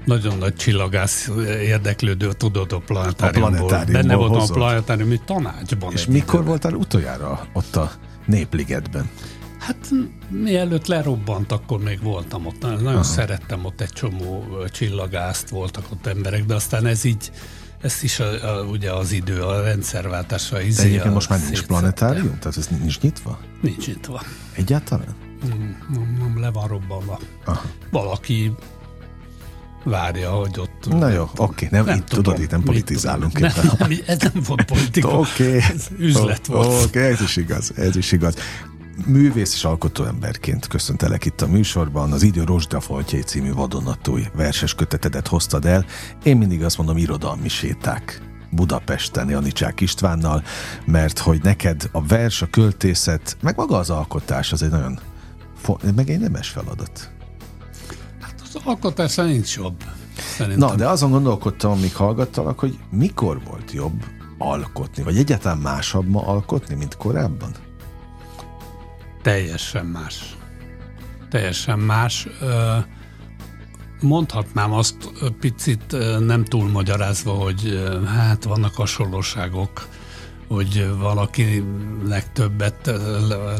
nagyon 0.07 0.37
nagy 0.37 0.55
csillagász 0.55 1.29
érdeklődő, 1.61 2.33
tudod, 2.33 2.71
a 2.71 2.77
planetáriumból. 2.77 3.51
planetáriumból 3.51 4.01
Benne 4.01 4.15
voltam 4.15 4.35
a 4.35 4.39
hozott. 4.39 4.55
planetáriumi 4.55 5.21
tanácsban. 5.25 5.91
És 5.93 6.05
mikor 6.05 6.27
időben. 6.27 6.45
voltál 6.45 6.73
utoljára 6.73 7.47
ott 7.53 7.75
a 7.75 7.91
Népligetben? 8.25 9.09
Hát 9.59 9.89
mielőtt 10.29 10.87
lerobbant, 10.87 11.51
akkor 11.51 11.79
még 11.79 12.01
voltam 12.01 12.45
ott. 12.45 12.61
Nagyon 12.61 12.87
Aha. 12.87 13.03
szerettem 13.03 13.65
ott 13.65 13.81
egy 13.81 13.89
csomó 13.89 14.45
csillagászt, 14.71 15.49
voltak 15.49 15.91
ott 15.91 16.05
emberek, 16.05 16.45
de 16.45 16.55
aztán 16.55 16.85
ez 16.85 17.03
így, 17.03 17.31
ez 17.81 17.97
is 18.01 18.19
a, 18.19 18.57
a, 18.57 18.63
ugye 18.63 18.91
az 18.91 19.11
idő, 19.11 19.41
a 19.41 19.61
rendszerváltásra 19.61 20.57
De 20.57 20.65
izé, 20.65 20.81
egyébként 20.83 21.09
a 21.09 21.13
most 21.13 21.29
már 21.29 21.39
nincs 21.39 21.61
planetárium? 21.61 22.39
Tehát 22.39 22.57
ez 22.57 22.67
nincs 22.67 22.99
nyitva? 22.99 23.39
Nincs 23.61 23.87
nyitva. 23.87 24.21
Egyáltalán? 24.53 25.15
Nem, 25.49 25.77
nem 26.19 26.39
le 26.39 26.49
van 26.51 26.67
robbanva. 26.67 27.19
Aha. 27.45 27.61
Valaki 27.91 28.51
várja, 29.89 30.29
hogy 30.29 30.59
ott... 30.59 30.87
Na 30.89 31.09
jó, 31.09 31.29
oké, 31.35 31.67
nem, 31.71 31.87
itt 31.87 32.05
tudod, 32.05 32.39
itt 32.39 32.51
nem 32.51 32.63
politizálunk 32.63 33.31
tudom. 33.31 33.51
Nem, 33.55 33.75
nem, 33.79 33.91
ez 34.05 34.17
nem 34.19 34.43
volt 34.45 34.63
politika. 34.65 35.17
Oké. 35.19 35.55
Ez 35.55 35.87
üzlet 35.97 36.45
volt. 36.45 36.67
Oké, 36.67 36.83
okay, 36.83 37.11
ez 37.11 37.21
is 37.21 37.35
igaz, 37.35 37.71
ez 37.75 37.95
is 37.95 38.11
igaz. 38.11 38.35
Művész 39.05 39.53
és 39.53 39.63
alkotó 39.63 40.03
emberként 40.03 40.67
köszöntelek 40.67 41.25
itt 41.25 41.41
a 41.41 41.47
műsorban. 41.47 42.11
Az 42.11 42.23
Idő 42.23 42.43
Rozsda 42.43 42.79
Foltjai 42.79 43.21
című 43.21 43.53
vadonatúj 43.53 44.27
verses 44.35 44.75
kötetedet 44.75 45.27
hoztad 45.27 45.65
el. 45.65 45.85
Én 46.23 46.37
mindig 46.37 46.63
azt 46.63 46.77
mondom, 46.77 46.97
irodalmi 46.97 47.47
séták. 47.47 48.21
Budapesten 48.51 49.29
Janicsák 49.29 49.81
Istvánnal, 49.81 50.43
mert 50.85 51.19
hogy 51.19 51.39
neked 51.43 51.89
a 51.91 52.05
vers, 52.05 52.41
a 52.41 52.47
költészet, 52.47 53.37
meg 53.41 53.55
maga 53.55 53.77
az 53.77 53.89
alkotás 53.89 54.51
az 54.51 54.63
egy 54.63 54.69
nagyon, 54.69 54.99
fo- 55.61 55.95
meg 55.95 56.09
egy 56.09 56.19
nemes 56.19 56.49
feladat. 56.49 57.11
Az 58.67 58.73
alkotásra 58.73 59.23
nincs 59.23 59.55
jobb. 59.55 59.83
Szerintem. 60.17 60.69
Na, 60.69 60.75
de 60.75 60.87
azon 60.87 61.11
gondolkodtam, 61.11 61.71
amíg 61.71 61.95
hallgattalak, 61.95 62.59
hogy 62.59 62.77
mikor 62.89 63.41
volt 63.43 63.71
jobb 63.71 64.03
alkotni, 64.37 65.03
vagy 65.03 65.17
egyáltalán 65.17 65.57
másabb 65.57 66.07
ma 66.07 66.27
alkotni, 66.27 66.75
mint 66.75 66.97
korábban? 66.97 67.51
Teljesen 69.21 69.85
más. 69.85 70.37
Teljesen 71.29 71.79
más. 71.79 72.27
Mondhatnám 74.01 74.73
azt 74.73 74.97
picit 75.39 75.95
nem 76.19 76.45
túl 76.45 76.69
magyarázva, 76.69 77.31
hogy 77.31 77.91
hát 78.05 78.43
vannak 78.43 78.75
hasonlóságok, 78.75 79.87
hogy 80.47 80.89
valakinek 80.97 82.31
többet 82.33 82.91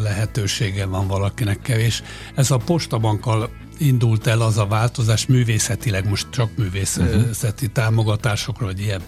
lehetősége 0.01 0.85
van, 0.85 1.07
valakinek 1.07 1.61
kevés. 1.61 2.03
Ez 2.35 2.51
a 2.51 2.57
postabankkal 2.57 3.49
indult 3.79 4.27
el 4.27 4.41
az 4.41 4.57
a 4.57 4.65
változás 4.65 5.25
művészetileg, 5.25 6.09
most 6.09 6.29
csak 6.29 6.57
művészeti 6.57 7.65
uh-huh. 7.65 7.71
támogatásokról, 7.71 8.69
vagy 8.69 8.81
ilyen 8.81 9.01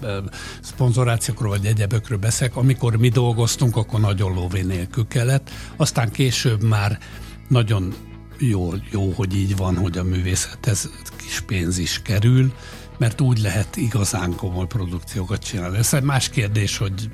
szponzorációkról, 0.62 1.50
vagy 1.50 1.66
egyebekről 1.66 2.18
beszélek. 2.18 2.56
Amikor 2.56 2.96
mi 2.96 3.10
dolgoztunk, 3.10 3.76
akkor 3.76 4.00
nagyon 4.00 4.34
lóvé 4.34 4.62
nélkül 4.62 5.08
kellett. 5.08 5.50
Aztán 5.76 6.12
később 6.12 6.64
már 6.64 7.00
nagyon 7.48 7.94
jó, 8.40 8.74
jó, 8.92 9.12
hogy 9.12 9.36
így 9.36 9.56
van, 9.56 9.78
hogy 9.78 9.98
a 9.98 10.04
művészethez 10.04 10.90
kis 11.16 11.40
pénz 11.40 11.78
is 11.78 12.02
kerül, 12.02 12.54
mert 12.98 13.22
úgy 13.22 13.40
lehet 13.40 13.76
igazán 13.76 14.36
komoly 14.36 14.68
produkciókat 14.68 15.44
csinálni. 15.44 15.78
Ez 15.78 15.94
egy 15.94 16.04
más 16.04 16.30
kérdés, 16.30 16.78
hogy 16.78 17.10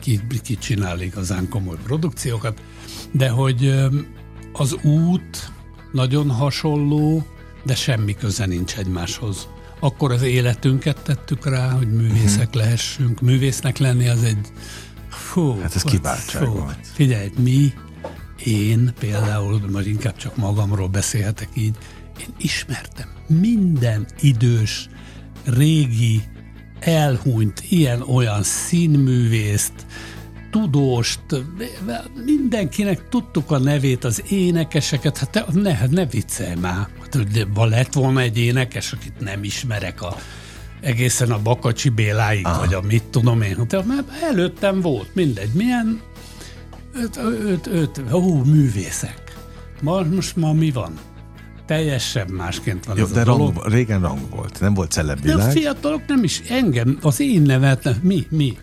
ki, 0.00 0.20
ki 0.42 0.56
csinál 0.56 1.00
igazán 1.00 1.48
komoly 1.48 1.76
produkciókat, 1.84 2.62
de 3.12 3.28
hogy 3.28 3.74
az 4.52 4.72
út 4.82 5.52
nagyon 5.94 6.30
hasonló, 6.30 7.26
de 7.62 7.74
semmi 7.74 8.14
köze 8.14 8.46
nincs 8.46 8.76
egymáshoz. 8.76 9.48
Akkor 9.80 10.12
az 10.12 10.22
életünket 10.22 11.02
tettük 11.02 11.46
rá, 11.46 11.70
hogy 11.70 11.92
művészek 11.92 12.54
lehessünk. 12.54 13.20
Művésznek 13.20 13.78
lenni 13.78 14.08
az 14.08 14.22
egy... 14.22 14.46
Fú, 15.08 15.60
Hát 15.60 15.74
ez 15.74 15.82
kiváltság 15.82 16.48
volt. 16.48 16.78
Figyelj, 16.92 17.30
mi, 17.38 17.72
én 18.44 18.92
például, 18.98 19.60
majd 19.70 19.86
inkább 19.86 20.16
csak 20.16 20.36
magamról 20.36 20.88
beszélhetek 20.88 21.48
így, 21.54 21.76
én 22.20 22.34
ismertem 22.38 23.08
minden 23.26 24.06
idős, 24.20 24.88
régi, 25.44 26.22
elhunyt, 26.80 27.62
ilyen-olyan 27.68 28.42
színművészt, 28.42 29.86
tudóst, 30.54 31.20
mindenkinek 32.24 33.08
tudtuk 33.08 33.50
a 33.50 33.58
nevét, 33.58 34.04
az 34.04 34.22
énekeseket, 34.28 35.18
hát 35.18 35.30
te, 35.30 35.44
ne, 35.52 35.74
hát 35.74 35.90
ne 35.90 36.06
viccelj 36.06 36.54
már. 36.60 36.88
Hát, 37.00 37.14
hogy 37.14 37.46
van 37.54 37.68
lett 37.68 37.92
volna 37.92 38.20
egy 38.20 38.38
énekes, 38.38 38.92
akit 38.92 39.20
nem 39.20 39.44
ismerek 39.44 40.02
a 40.02 40.16
egészen 40.80 41.30
a 41.30 41.38
Bakacsi 41.42 41.88
Béláig, 41.88 42.46
Aha. 42.46 42.58
vagy 42.58 42.74
a 42.74 42.80
mit 42.80 43.02
tudom 43.02 43.42
én. 43.42 43.56
Hát, 43.56 43.86
már 43.86 44.04
előttem 44.22 44.80
volt, 44.80 45.14
mindegy, 45.14 45.50
milyen 45.52 46.00
öt, 46.94 47.16
öt, 47.16 47.66
öt, 47.66 48.02
ó, 48.12 48.42
művészek. 48.44 49.36
Ma, 49.82 50.02
most 50.02 50.36
ma 50.36 50.52
mi 50.52 50.70
van? 50.70 50.92
Teljesen 51.66 52.28
másként 52.28 52.84
van 52.84 52.96
Jó, 52.96 53.04
ez 53.04 53.10
de 53.10 53.20
a 53.20 53.24
dolog. 53.24 53.56
rang, 53.56 53.72
régen 53.72 54.00
rang 54.00 54.20
volt, 54.30 54.60
nem 54.60 54.74
volt 54.74 54.94
De 54.94 55.00
a 55.00 55.02
celebvilág. 55.02 55.50
fiatalok 55.50 56.06
nem 56.06 56.24
is 56.24 56.42
engem, 56.48 56.98
az 57.00 57.20
én 57.20 57.42
nevet, 57.42 58.02
mi, 58.02 58.26
mi? 58.30 58.56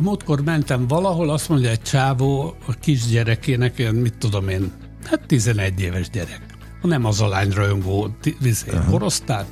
A 0.00 0.02
múltkor 0.02 0.40
mentem 0.40 0.86
valahol, 0.86 1.30
azt 1.30 1.48
mondja 1.48 1.70
egy 1.70 1.82
csávó 1.82 2.56
a 2.66 2.72
kisgyerekének, 2.72 3.78
ilyen, 3.78 3.94
mit 3.94 4.14
tudom 4.18 4.48
én, 4.48 4.72
hát 5.04 5.26
11 5.26 5.80
éves 5.80 6.10
gyerek. 6.10 6.40
Nem 6.82 7.04
az 7.04 7.20
a 7.20 7.28
lány 7.28 7.50
rajongó 7.50 8.16
vizé, 8.40 8.70
korosztály. 8.90 9.44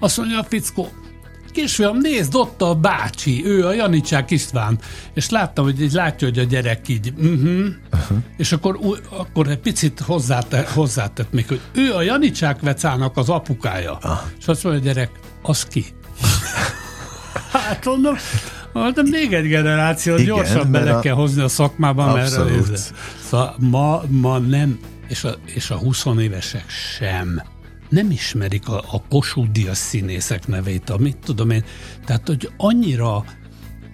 Azt 0.00 0.16
mondja 0.16 0.38
a 0.38 0.44
fickó, 0.44 0.88
kisfiam, 1.52 1.98
nézd, 1.98 2.34
ott 2.34 2.62
a 2.62 2.74
bácsi, 2.74 3.46
ő 3.46 3.66
a 3.66 3.72
Janicsák 3.72 4.30
István. 4.30 4.78
És 5.14 5.30
láttam, 5.30 5.64
hogy 5.64 5.80
így 5.80 5.92
látja, 5.92 6.28
hogy 6.28 6.38
a 6.38 6.44
gyerek 6.44 6.88
így, 6.88 7.12
uh-huh. 7.16 7.66
Uh-huh. 7.92 8.18
és 8.36 8.52
akkor, 8.52 8.78
akkor 9.10 9.48
egy 9.48 9.60
picit 9.60 10.00
hozzátett, 10.00 10.68
hozzátett 10.68 11.32
még, 11.32 11.48
hogy 11.48 11.60
ő 11.72 11.94
a 11.94 12.02
Janicsák 12.02 12.60
Vecának 12.60 13.16
az 13.16 13.28
apukája. 13.28 13.98
Ah. 14.00 14.18
És 14.38 14.46
azt 14.46 14.64
mondja 14.64 14.82
a 14.82 14.84
gyerek, 14.84 15.10
az 15.42 15.64
ki? 15.64 15.84
Hát 17.52 17.84
mondom, 17.84 18.16
mondom, 18.72 19.06
még 19.06 19.32
egy 19.32 19.48
generáció, 19.48 20.14
Igen, 20.14 20.26
gyorsan 20.26 20.70
bele 20.70 20.96
a... 20.96 21.00
kell 21.00 21.14
hozni 21.14 21.42
a 21.42 21.48
szakmában, 21.48 22.20
Abszolút. 22.20 22.68
mert 22.68 22.94
szóval 23.28 23.56
ma, 23.58 24.02
ma 24.08 24.38
nem, 24.38 24.78
és 25.08 25.24
a, 25.24 25.34
és 25.44 25.70
a 25.70 25.76
20 25.76 26.04
évesek 26.18 26.64
sem 26.68 27.42
nem 27.88 28.10
ismerik 28.10 28.68
a, 28.68 28.84
a 28.90 29.02
Kossuth 29.08 29.72
színészek 29.72 30.46
nevét, 30.46 30.90
amit 30.90 31.16
tudom 31.16 31.50
én. 31.50 31.64
Tehát, 32.04 32.26
hogy 32.26 32.50
annyira 32.56 33.24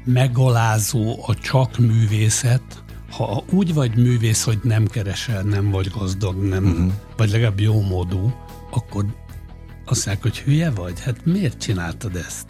megalázó 0.05 1.25
a 1.27 1.35
csak 1.35 1.79
művészet, 1.79 2.63
ha 3.11 3.45
úgy 3.51 3.75
vagy 3.75 3.97
művész, 3.97 4.45
hogy 4.45 4.59
nem 4.63 4.87
keresel, 4.87 5.43
nem 5.43 5.71
vagy 5.71 5.89
gazdag, 5.89 6.43
nem, 6.43 6.65
uh-huh. 6.65 6.93
vagy 7.17 7.31
legalább 7.31 7.61
jó 7.61 7.81
módú, 7.81 8.33
akkor 8.71 9.05
azt 9.85 10.07
mondják, 10.07 10.23
hogy 10.23 10.39
hülye 10.39 10.71
vagy? 10.71 11.01
Hát 11.01 11.25
miért 11.25 11.59
csináltad 11.59 12.17
ezt? 12.17 12.47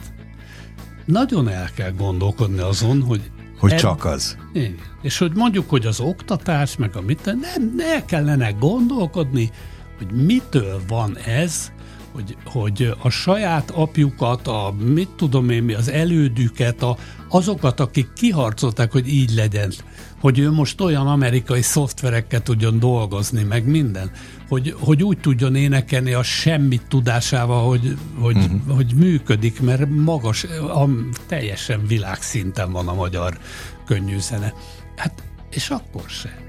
Nagyon 1.09 1.49
el 1.49 1.69
kell 1.75 1.93
gondolkodni 1.93 2.59
azon, 2.59 3.03
hogy 3.03 3.31
hogy 3.59 3.73
eb- 3.73 3.81
csak 3.81 4.05
az. 4.05 4.37
Igen. 4.53 4.75
És 5.03 5.19
hogy 5.19 5.33
mondjuk, 5.35 5.71
hogy 5.71 5.87
az 5.87 6.01
oktatás, 6.01 6.77
meg 6.77 6.97
a 6.97 7.01
mit, 7.01 7.25
nem, 7.25 7.75
ne 7.77 8.05
kellene 8.05 8.51
gondolkodni, 8.51 9.51
hogy 9.99 10.11
mitől 10.11 10.81
van 10.89 11.17
ez, 11.17 11.73
hogy, 12.13 12.37
hogy 12.45 12.95
a 13.03 13.09
saját 13.09 13.71
apjukat, 13.71 14.47
a 14.47 14.75
mit 14.79 15.09
tudom 15.09 15.51
én 15.51 15.63
mi, 15.63 15.75
az 15.75 15.89
elődüket, 15.91 16.83
a, 16.83 16.97
azokat, 17.29 17.81
akik 17.81 18.13
kiharcolták, 18.13 18.93
hogy 18.93 19.09
így 19.09 19.35
legyen, 19.35 19.73
hogy 20.21 20.39
ő 20.39 20.51
most 20.51 20.81
olyan 20.81 21.07
amerikai 21.07 21.63
szoftverekkel 21.63 22.43
tudjon 22.43 22.79
dolgozni, 22.79 23.43
meg 23.43 23.67
minden, 23.67 24.11
hogy, 24.49 24.75
hogy 24.79 25.03
úgy 25.03 25.19
tudjon 25.19 25.55
énekelni 25.55 26.13
a 26.13 26.23
semmit 26.23 26.83
tudásával, 26.89 27.69
hogy, 27.69 27.97
hogy, 28.19 28.37
uh-huh. 28.37 28.75
hogy 28.77 28.95
működik, 28.95 29.61
mert 29.61 29.89
magas, 29.91 30.45
a, 30.45 30.89
teljesen 31.27 31.87
világszinten 31.87 32.73
van 32.73 32.89
a 32.89 32.95
magyar 32.95 33.39
könnyű 33.87 34.19
zene. 34.19 34.53
Hát, 34.97 35.23
és 35.51 35.71
akkor 35.71 36.05
se. 36.07 36.47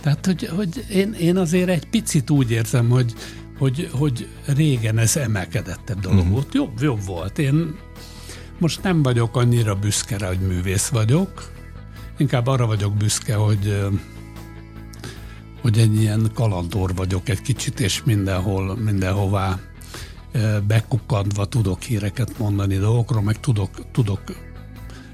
Tehát, 0.00 0.26
hogy, 0.26 0.48
hogy 0.56 0.84
én, 0.90 1.12
én 1.12 1.36
azért 1.36 1.68
egy 1.68 1.86
picit 1.88 2.30
úgy 2.30 2.50
érzem, 2.50 2.88
hogy, 2.88 3.14
hogy, 3.58 3.88
hogy 3.92 4.28
régen 4.46 4.98
ez 4.98 5.16
emelkedettebb 5.16 6.00
dolog 6.00 6.18
uh-huh. 6.18 6.32
volt. 6.32 6.54
Jobb, 6.54 6.80
jobb 6.80 7.04
volt. 7.04 7.38
Én 7.38 7.74
most 8.58 8.82
nem 8.82 9.02
vagyok 9.02 9.36
annyira 9.36 9.74
büszke 9.74 10.18
rá, 10.18 10.26
hogy 10.26 10.40
művész 10.40 10.88
vagyok. 10.88 11.52
Inkább 12.18 12.46
arra 12.46 12.66
vagyok 12.66 12.96
büszke, 12.96 13.34
hogy 13.34 13.86
hogy 15.66 15.78
egy 15.78 16.00
ilyen 16.00 16.30
kalandor 16.34 16.94
vagyok 16.94 17.28
egy 17.28 17.42
kicsit, 17.42 17.80
és 17.80 18.02
mindenhol, 18.04 18.76
mindenhová 18.76 19.58
bekukadva 20.66 21.44
tudok 21.44 21.82
híreket 21.82 22.38
mondani 22.38 22.76
dolgokról, 22.76 23.22
meg 23.22 23.40
tudok, 23.40 23.90
tudok 23.92 24.20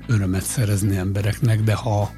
örömet 0.07 0.43
szerezni 0.43 0.97
embereknek, 0.97 1.61
de 1.61 1.75
ha 1.75 2.11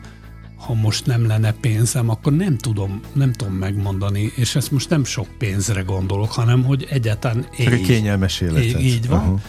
ha 0.66 0.74
most 0.74 1.06
nem 1.06 1.26
lenne 1.26 1.52
pénzem, 1.52 2.08
akkor 2.08 2.32
nem 2.32 2.56
tudom, 2.56 3.00
nem 3.12 3.32
tudom 3.32 3.54
megmondani, 3.54 4.32
és 4.36 4.54
ezt 4.54 4.70
most 4.70 4.90
nem 4.90 5.04
sok 5.04 5.26
pénzre 5.38 5.80
gondolok, 5.80 6.32
hanem 6.32 6.64
hogy 6.64 6.86
egyáltalán 6.90 7.46
éj, 7.56 7.66
egy 7.66 7.80
kényelmes 7.80 8.40
életet. 8.40 8.64
Így, 8.64 8.80
így 8.80 9.08
van. 9.08 9.18
Uh-huh. 9.18 9.40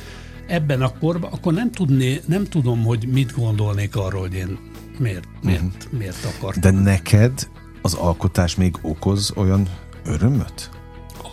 Ebben 0.48 0.82
a 0.82 0.98
korban, 1.00 1.32
akkor 1.32 1.54
nem, 1.54 1.72
tudné, 1.72 2.22
nem 2.26 2.44
tudom, 2.44 2.84
hogy 2.84 3.08
mit 3.08 3.34
gondolnék 3.36 3.96
arról, 3.96 4.22
hogy 4.22 4.34
én 4.34 4.58
miért, 5.00 5.28
miért, 5.44 5.62
uh-huh. 5.62 6.00
miért 6.00 6.26
akartam. 6.38 6.62
De 6.62 6.82
neked 6.82 7.50
az 7.82 7.94
alkotás 7.94 8.56
még 8.56 8.76
okoz 8.82 9.32
olyan 9.36 9.68
örömöt? 10.06 10.70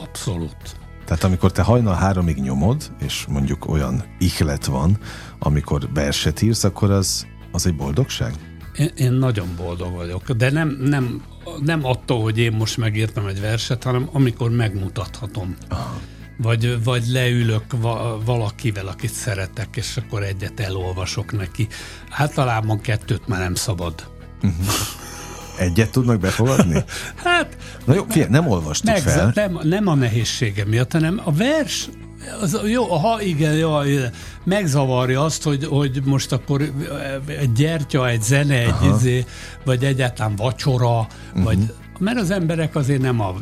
Abszolút. 0.03 0.57
Tehát 1.05 1.25
amikor 1.25 1.53
te 1.53 1.63
hajnal 1.63 1.95
háromig 1.95 2.37
nyomod, 2.37 2.93
és 3.01 3.25
mondjuk 3.29 3.69
olyan 3.69 4.05
ihlet 4.19 4.65
van, 4.65 4.99
amikor 5.39 5.89
verset 5.95 6.43
írsz, 6.43 6.65
akkor 6.65 6.91
az, 6.91 7.27
az 7.53 7.67
egy 7.67 7.77
boldogság? 7.77 8.35
Én, 8.77 8.91
én 8.97 9.13
nagyon 9.13 9.49
boldog 9.57 9.95
vagyok, 9.95 10.31
de 10.31 10.51
nem, 10.51 10.69
nem, 10.81 11.23
nem 11.61 11.85
attól, 11.85 12.23
hogy 12.23 12.39
én 12.39 12.53
most 12.53 12.77
megírtam 12.77 13.27
egy 13.27 13.41
verset, 13.41 13.83
hanem 13.83 14.09
amikor 14.13 14.51
megmutathatom. 14.51 15.57
Aha. 15.69 16.01
Vagy, 16.37 16.85
vagy 16.85 17.07
leülök 17.07 17.65
va- 17.81 18.25
valakivel, 18.25 18.87
akit 18.87 19.13
szeretek, 19.13 19.69
és 19.77 19.97
akkor 19.97 20.23
egyet 20.23 20.61
elolvasok 20.61 21.33
neki. 21.33 21.69
Általában 22.11 22.81
kettőt 22.81 23.29
már 23.29 23.41
nem 23.41 23.55
szabad. 23.55 24.07
Uh-huh. 24.43 24.67
Egyet 25.59 25.91
tudnak 25.91 26.21
befogadni? 26.21 26.85
hát... 27.25 27.57
Na 27.85 27.95
jó, 27.95 28.05
figyelj, 28.09 28.31
nem 28.31 28.47
olvastuk 28.49 28.91
meg, 28.91 29.03
fel. 29.03 29.33
Nem, 29.35 29.59
nem 29.63 29.87
a 29.87 29.95
nehézsége 29.95 30.65
miatt, 30.65 30.93
hanem 30.93 31.21
a 31.25 31.33
vers 31.33 31.89
az, 32.41 32.61
jó, 32.65 32.85
ha 32.85 33.23
igen, 33.23 33.55
jó, 33.55 33.79
megzavarja 34.45 35.25
azt, 35.25 35.43
hogy, 35.43 35.65
hogy 35.65 36.03
most 36.05 36.33
akkor 36.33 36.73
egy 37.27 37.53
gyertya, 37.53 38.09
egy 38.09 38.23
zene, 38.23 38.55
egy 38.55 38.95
izé, 38.97 39.25
vagy 39.65 39.85
egyáltalán 39.85 40.37
vacsora, 40.37 40.99
uh-huh. 41.29 41.43
vagy 41.43 41.59
mert 41.99 42.19
az 42.19 42.31
emberek 42.31 42.75
azért 42.75 43.01
nem 43.01 43.21
a 43.21 43.35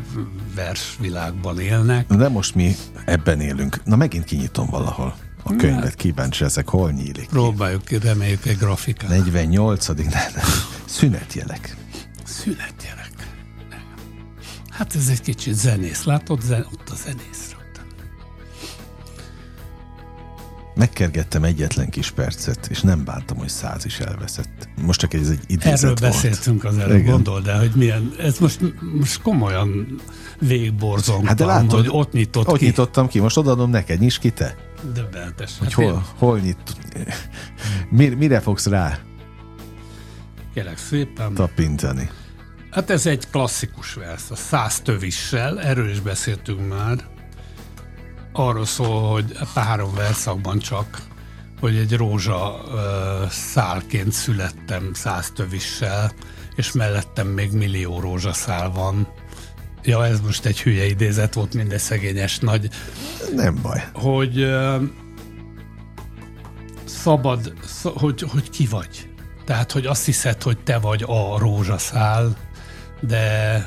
versvilágban 0.55 1.61
élnek. 1.61 2.07
De 2.07 2.29
most 2.29 2.55
mi 2.55 2.77
ebben 3.05 3.40
élünk. 3.40 3.85
Na 3.85 3.97
megint 3.97 4.25
kinyitom 4.25 4.66
valahol 4.66 5.14
a 5.43 5.57
könyvet, 5.57 5.95
kíváncsi 5.95 6.45
ezek, 6.45 6.69
hol 6.69 6.90
nyílik 6.90 7.29
Próbáljuk 7.29 7.85
ki, 7.85 7.99
reméljük 7.99 8.47
egy 8.47 8.57
grafikát. 8.57 9.11
48. 9.11 9.87
Ne, 9.88 9.95
ne. 10.35 10.43
Szünetjelek. 10.85 11.77
Szünetjelek. 12.25 13.11
Hát 14.71 14.95
ez 14.95 15.09
egy 15.09 15.21
kicsit 15.21 15.55
zenész. 15.55 16.05
Látod, 16.05 16.40
zen, 16.43 16.66
ott 16.73 16.88
a 16.88 16.95
zenész. 16.95 17.39
Megkergettem 20.75 21.45
egyetlen 21.45 21.91
kis 21.91 22.11
percet, 22.11 22.67
és 22.71 22.81
nem 22.81 23.05
bántam, 23.05 23.37
hogy 23.37 23.49
száz 23.49 23.85
is 23.85 23.99
elveszett. 23.99 24.69
Most 24.83 25.01
csak 25.01 25.15
ez 25.15 25.29
egy 25.29 25.41
idézet 25.47 25.77
Erről 25.77 25.89
volt. 25.89 26.01
beszéltünk 26.01 26.65
az 26.65 26.79
előbb, 26.79 27.05
gondold 27.05 27.47
el, 27.47 27.59
hogy 27.59 27.71
milyen, 27.75 28.13
ez 28.19 28.39
most, 28.39 28.61
most 28.99 29.23
komolyan 29.23 30.01
végborzongtam, 30.39 31.27
hát 31.27 31.37
de 31.37 31.45
látod, 31.45 31.71
hogy 31.71 31.89
ott 31.89 32.13
nyitott 32.13 32.49
ott 32.49 32.59
ki. 32.59 32.65
nyitottam 32.65 33.09
ki, 33.09 33.19
most 33.21 33.37
odaadom 33.37 33.71
neked, 33.71 34.01
nyis 34.01 34.19
ki 34.19 34.31
te. 34.31 34.57
Döbbenetes. 34.95 35.59
Hogy 35.59 35.75
hát 35.75 35.85
hol, 35.85 35.93
én... 35.93 36.03
hol 36.19 36.39
nyit, 36.39 36.77
mire, 37.91 38.17
mire 38.17 38.41
fogsz 38.41 38.67
rá? 38.67 38.99
Kérlek 40.55 40.79
szépen. 40.79 41.35
Tapintani. 41.35 42.11
Hát 42.71 42.91
ez 42.91 43.07
egy 43.07 43.31
klasszikus 43.31 43.95
vers, 43.95 44.23
a 44.31 44.37
száz 44.37 44.81
tövissel, 44.81 45.61
erről 45.61 45.91
is 45.91 46.01
beszéltünk 46.01 46.69
már 46.69 47.05
arról 48.33 48.66
szól, 48.66 49.11
hogy 49.11 49.37
három 49.55 49.95
verszakban 49.95 50.59
csak, 50.59 51.03
hogy 51.61 51.77
egy 51.77 51.97
rózsa 51.97 52.61
szálként 53.31 54.12
születtem 54.12 54.90
száz 54.93 55.33
tövissel, 55.35 56.12
és 56.57 56.73
mellettem 56.73 57.27
még 57.27 57.53
millió 57.53 58.01
rózsaszál 58.01 58.71
van. 58.71 59.09
Ja, 59.83 60.07
ez 60.07 60.21
most 60.21 60.45
egy 60.45 60.61
hülye 60.61 60.87
idézet 60.87 61.35
volt, 61.35 61.55
mindegy 61.55 61.79
szegényes 61.79 62.38
nagy. 62.38 62.69
Nem 63.35 63.59
baj. 63.62 63.85
Hogy 63.93 64.47
szabad, 66.85 67.55
sz- 67.66 67.99
hogy, 67.99 68.23
hogy 68.23 68.51
ki 68.51 68.66
vagy. 68.66 69.09
Tehát, 69.45 69.73
hogy 69.73 69.87
azt 69.87 70.05
hiszed, 70.05 70.43
hogy 70.43 70.59
te 70.59 70.79
vagy 70.79 71.05
a 71.07 71.38
rózsaszál, 71.38 72.37
de, 73.01 73.66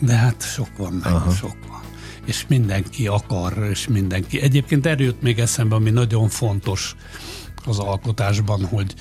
de 0.00 0.14
hát 0.14 0.42
sok 0.42 0.68
van 0.76 0.92
meg, 0.92 1.12
Aha. 1.12 1.30
sok 1.30 1.56
és 2.26 2.44
mindenki 2.48 3.06
akar, 3.06 3.66
és 3.70 3.88
mindenki. 3.88 4.40
Egyébként 4.40 4.86
erőt 4.86 5.22
még 5.22 5.38
eszembe, 5.38 5.74
ami 5.74 5.90
nagyon 5.90 6.28
fontos 6.28 6.96
az 7.64 7.78
alkotásban, 7.78 8.64
hogy, 8.64 8.94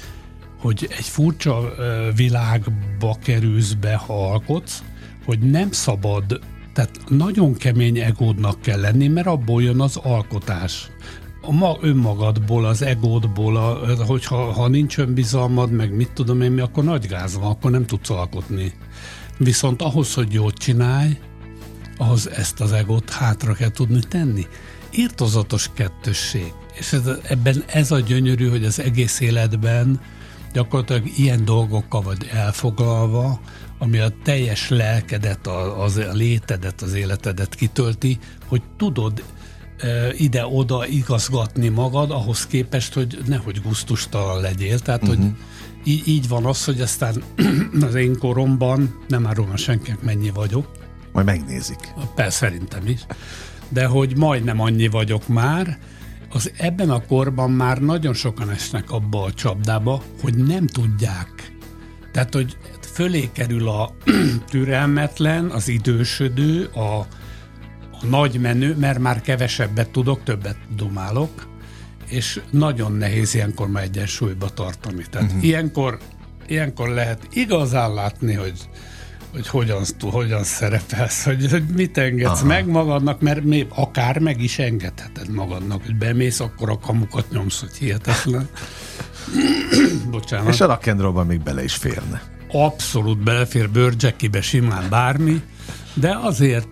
hogy 0.59 0.87
egy 0.97 1.05
furcsa 1.05 1.73
világba 2.15 3.17
kerülsz 3.23 3.73
be, 3.73 3.95
ha 3.95 4.31
alkotsz, 4.31 4.83
hogy 5.25 5.39
nem 5.39 5.71
szabad, 5.71 6.39
tehát 6.73 6.99
nagyon 7.07 7.53
kemény 7.53 7.97
egódnak 7.97 8.61
kell 8.61 8.79
lenni, 8.79 9.07
mert 9.07 9.27
abból 9.27 9.63
jön 9.63 9.79
az 9.79 9.95
alkotás. 9.95 10.89
Ma 11.49 11.77
önmagadból, 11.81 12.65
az 12.65 12.81
egódból, 12.81 13.57
a, 13.57 13.95
hogyha 14.05 14.51
ha 14.51 14.67
nincs 14.67 14.97
önbizalmad, 14.97 15.71
meg 15.71 15.95
mit 15.95 16.11
tudom 16.11 16.41
én 16.41 16.51
mi, 16.51 16.61
akkor 16.61 16.83
nagy 16.83 17.07
gáz 17.07 17.37
van, 17.37 17.49
akkor 17.49 17.71
nem 17.71 17.85
tudsz 17.85 18.09
alkotni. 18.09 18.73
Viszont 19.37 19.81
ahhoz, 19.81 20.13
hogy 20.13 20.33
jót 20.33 20.57
csinálj, 20.57 21.17
ahhoz 21.97 22.29
ezt 22.29 22.61
az 22.61 22.71
egót 22.71 23.09
hátra 23.09 23.53
kell 23.53 23.71
tudni 23.71 23.99
tenni. 23.99 24.47
Írtozatos 24.91 25.69
kettősség. 25.73 26.53
És 26.73 26.93
ez, 26.93 27.01
ebben 27.27 27.63
ez 27.65 27.91
a 27.91 27.99
gyönyörű, 27.99 28.49
hogy 28.49 28.65
az 28.65 28.79
egész 28.79 29.19
életben 29.19 29.99
gyakorlatilag 30.53 31.17
ilyen 31.17 31.45
dolgokkal 31.45 32.01
vagy 32.01 32.29
elfoglalva, 32.31 33.39
ami 33.79 33.97
a 33.97 34.13
teljes 34.23 34.69
lelkedet, 34.69 35.47
a, 35.47 35.83
az, 35.83 35.97
a 35.97 36.13
létedet, 36.13 36.81
az 36.81 36.93
életedet 36.93 37.55
kitölti, 37.55 38.19
hogy 38.47 38.61
tudod 38.77 39.23
e, 39.77 40.13
ide-oda 40.17 40.87
igazgatni 40.87 41.67
magad, 41.67 42.11
ahhoz 42.11 42.47
képest, 42.47 42.93
hogy 42.93 43.17
nehogy 43.25 43.61
gusztustalan 43.61 44.41
legyél. 44.41 44.79
Tehát, 44.79 45.01
uh-huh. 45.01 45.17
hogy 45.17 45.25
mhm. 45.25 45.35
így, 45.83 46.07
így 46.07 46.27
van 46.27 46.45
az, 46.45 46.65
hogy 46.65 46.81
aztán 46.81 47.23
az 47.87 47.95
én 47.95 48.17
koromban, 48.17 49.03
nem 49.07 49.27
árulom 49.27 49.55
senkinek 49.55 50.01
mennyi 50.01 50.29
vagyok, 50.29 50.67
majd 51.15 51.27
megnézik. 51.27 51.93
Persze, 52.15 52.45
szerintem 52.45 52.87
is. 52.87 53.05
De 53.69 53.85
hogy 53.85 54.17
majdnem 54.17 54.59
annyi 54.59 54.87
vagyok 54.87 55.27
már, 55.27 55.77
az 56.29 56.51
ebben 56.57 56.89
a 56.89 57.05
korban 57.05 57.51
már 57.51 57.81
nagyon 57.81 58.13
sokan 58.13 58.49
esnek 58.49 58.91
abba 58.91 59.23
a 59.23 59.33
csapdába, 59.33 60.03
hogy 60.21 60.35
nem 60.35 60.67
tudják. 60.67 61.51
Tehát, 62.11 62.33
hogy 62.33 62.57
fölé 62.81 63.29
kerül 63.33 63.67
a 63.67 63.95
türelmetlen, 64.51 65.45
az 65.45 65.67
idősödő, 65.67 66.65
a, 66.65 66.79
a 67.91 68.05
nagy 68.09 68.39
menő, 68.39 68.75
mert 68.75 68.99
már 68.99 69.21
kevesebbet 69.21 69.89
tudok, 69.89 70.23
többet 70.23 70.57
dumálok, 70.75 71.47
és 72.07 72.41
nagyon 72.49 72.91
nehéz 72.91 73.35
ilyenkor 73.35 73.67
már 73.67 73.83
egyensúlyba 73.83 74.49
tartani. 74.49 75.05
Tehát 75.09 75.27
uh-huh. 75.27 75.45
ilyenkor, 75.45 75.99
ilyenkor 76.47 76.89
lehet 76.89 77.27
igazán 77.33 77.93
látni, 77.93 78.33
hogy 78.33 78.69
hogy 79.35 79.47
hogyan, 79.47 79.83
hogyan 79.99 80.43
szerepelsz, 80.43 81.23
hogy, 81.23 81.51
hogy 81.51 81.63
mit 81.75 81.97
engedsz 81.97 82.39
Aha. 82.39 82.45
meg 82.45 82.67
magadnak, 82.67 83.21
mert 83.21 83.43
még 83.43 83.67
akár 83.69 84.19
meg 84.19 84.41
is 84.41 84.59
engedheted 84.59 85.29
magadnak, 85.29 85.85
hogy 85.85 85.95
bemész, 85.95 86.39
akkor 86.39 86.69
a 86.69 86.79
kamukat 86.79 87.31
nyomsz, 87.31 87.59
hogy 87.59 87.75
hihetetlen. 87.77 88.49
Bocsánat. 90.11 90.53
És 90.53 90.61
a 90.61 90.77
rock'n'rollban 90.77 91.25
még 91.27 91.41
bele 91.41 91.63
is 91.63 91.75
férne. 91.75 92.21
Abszolút 92.51 93.23
belefér 93.23 93.69
bőrcsekibe 93.69 94.41
simán 94.41 94.89
bármi, 94.89 95.41
de 95.93 96.19
azért, 96.21 96.67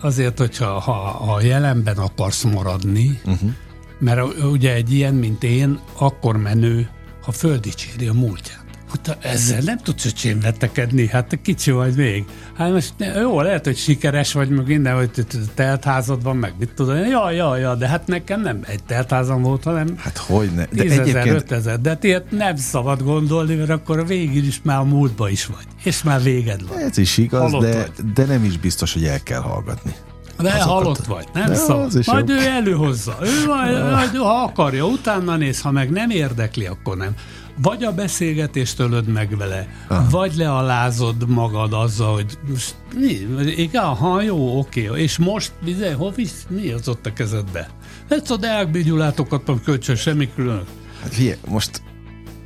azért 0.00 0.38
hogyha 0.38 0.78
ha, 0.78 0.92
ha 0.92 1.42
jelenben 1.42 1.96
akarsz 1.96 2.42
maradni, 2.42 3.20
uh-huh. 3.24 3.50
mert 3.98 4.42
ugye 4.42 4.74
egy 4.74 4.92
ilyen, 4.92 5.14
mint 5.14 5.44
én, 5.44 5.80
akkor 5.98 6.36
menő, 6.36 6.88
ha 7.22 7.32
földicséri 7.32 8.06
a 8.06 8.12
múltját. 8.12 8.61
Uta, 8.94 9.16
ezzel 9.20 9.60
nem 9.64 9.78
tudsz 9.78 10.04
öcsém 10.04 10.40
vetekedni, 10.40 11.06
hát 11.06 11.26
te 11.26 11.36
kicsi 11.42 11.70
vagy 11.70 11.94
még. 11.94 12.24
Hát 12.56 12.72
most 12.72 12.94
jó, 13.16 13.40
lehet, 13.40 13.64
hogy 13.64 13.76
sikeres 13.76 14.32
vagy, 14.32 14.48
meg 14.48 14.66
minden, 14.66 14.94
hogy 14.94 15.26
teltházad 15.54 16.22
van, 16.22 16.36
meg 16.36 16.54
mit 16.58 16.74
tudom. 16.74 16.96
Ja, 16.96 17.30
ja, 17.30 17.56
ja, 17.56 17.74
de 17.74 17.88
hát 17.88 18.06
nekem 18.06 18.40
nem 18.40 18.60
egy 18.66 18.82
teltházam 18.82 19.42
volt, 19.42 19.64
hanem 19.64 19.94
hát 19.96 20.18
hogy 20.18 20.50
ne. 20.54 20.64
De 20.64 20.82
10 20.82 20.98
egyébként... 20.98 21.34
5000, 21.34 21.80
de 21.80 21.98
ilyet 22.00 22.30
nem 22.30 22.56
szabad 22.56 23.02
gondolni, 23.02 23.54
mert 23.54 23.70
akkor 23.70 24.06
végig 24.06 24.44
is 24.46 24.60
már 24.62 24.78
a 24.78 24.84
múltba 24.84 25.28
is 25.28 25.46
vagy. 25.46 25.66
És 25.82 26.02
már 26.02 26.22
véged 26.22 26.68
van. 26.68 26.78
Ez 26.78 26.98
is 26.98 27.18
igaz, 27.18 27.52
de, 27.60 27.88
de 28.14 28.24
nem 28.24 28.44
is 28.44 28.58
biztos, 28.58 28.92
hogy 28.92 29.04
el 29.04 29.22
kell 29.22 29.40
hallgatni. 29.40 29.94
De 30.38 30.48
azokat. 30.48 30.68
halott 30.68 31.06
vagy, 31.06 31.26
nem 31.32 31.46
de 31.46 31.54
szabad. 31.54 32.06
Majd 32.06 32.28
jó. 32.28 32.34
ő 32.34 32.46
előhozza. 32.46 33.16
Ő 33.22 33.46
majd, 33.46 33.90
majd, 33.90 34.16
ha 34.16 34.42
akarja, 34.42 34.86
utána 34.86 35.36
néz, 35.36 35.60
ha 35.60 35.70
meg 35.70 35.90
nem 35.90 36.10
érdekli, 36.10 36.66
akkor 36.66 36.96
nem 36.96 37.14
vagy 37.56 37.84
a 37.84 37.92
beszélgetést 37.92 38.78
ölöd 38.78 39.08
meg 39.08 39.36
vele, 39.36 39.68
Aha. 39.88 40.10
vagy 40.10 40.34
lealázod 40.34 41.28
magad 41.28 41.72
azzal, 41.72 42.14
hogy 42.14 42.38
most 42.48 42.74
mi, 42.94 43.18
igen, 43.56 43.84
ha 43.84 44.22
jó, 44.22 44.58
oké, 44.58 44.90
és 44.94 45.18
most 45.18 45.52
bizony, 45.64 45.94
hol 45.94 46.14
mi 46.48 46.70
az 46.70 46.88
ott 46.88 47.06
a 47.06 47.12
kezedbe? 47.12 47.68
Hát 48.10 48.30
a 48.30 48.36
Deák 48.36 48.82
Gyulátokat 48.82 49.46
van 49.46 49.60
kölcsön, 49.60 49.96
semmi 49.96 50.28
külön. 50.34 50.64
Hát 51.02 51.14
fie, 51.14 51.36
most 51.48 51.82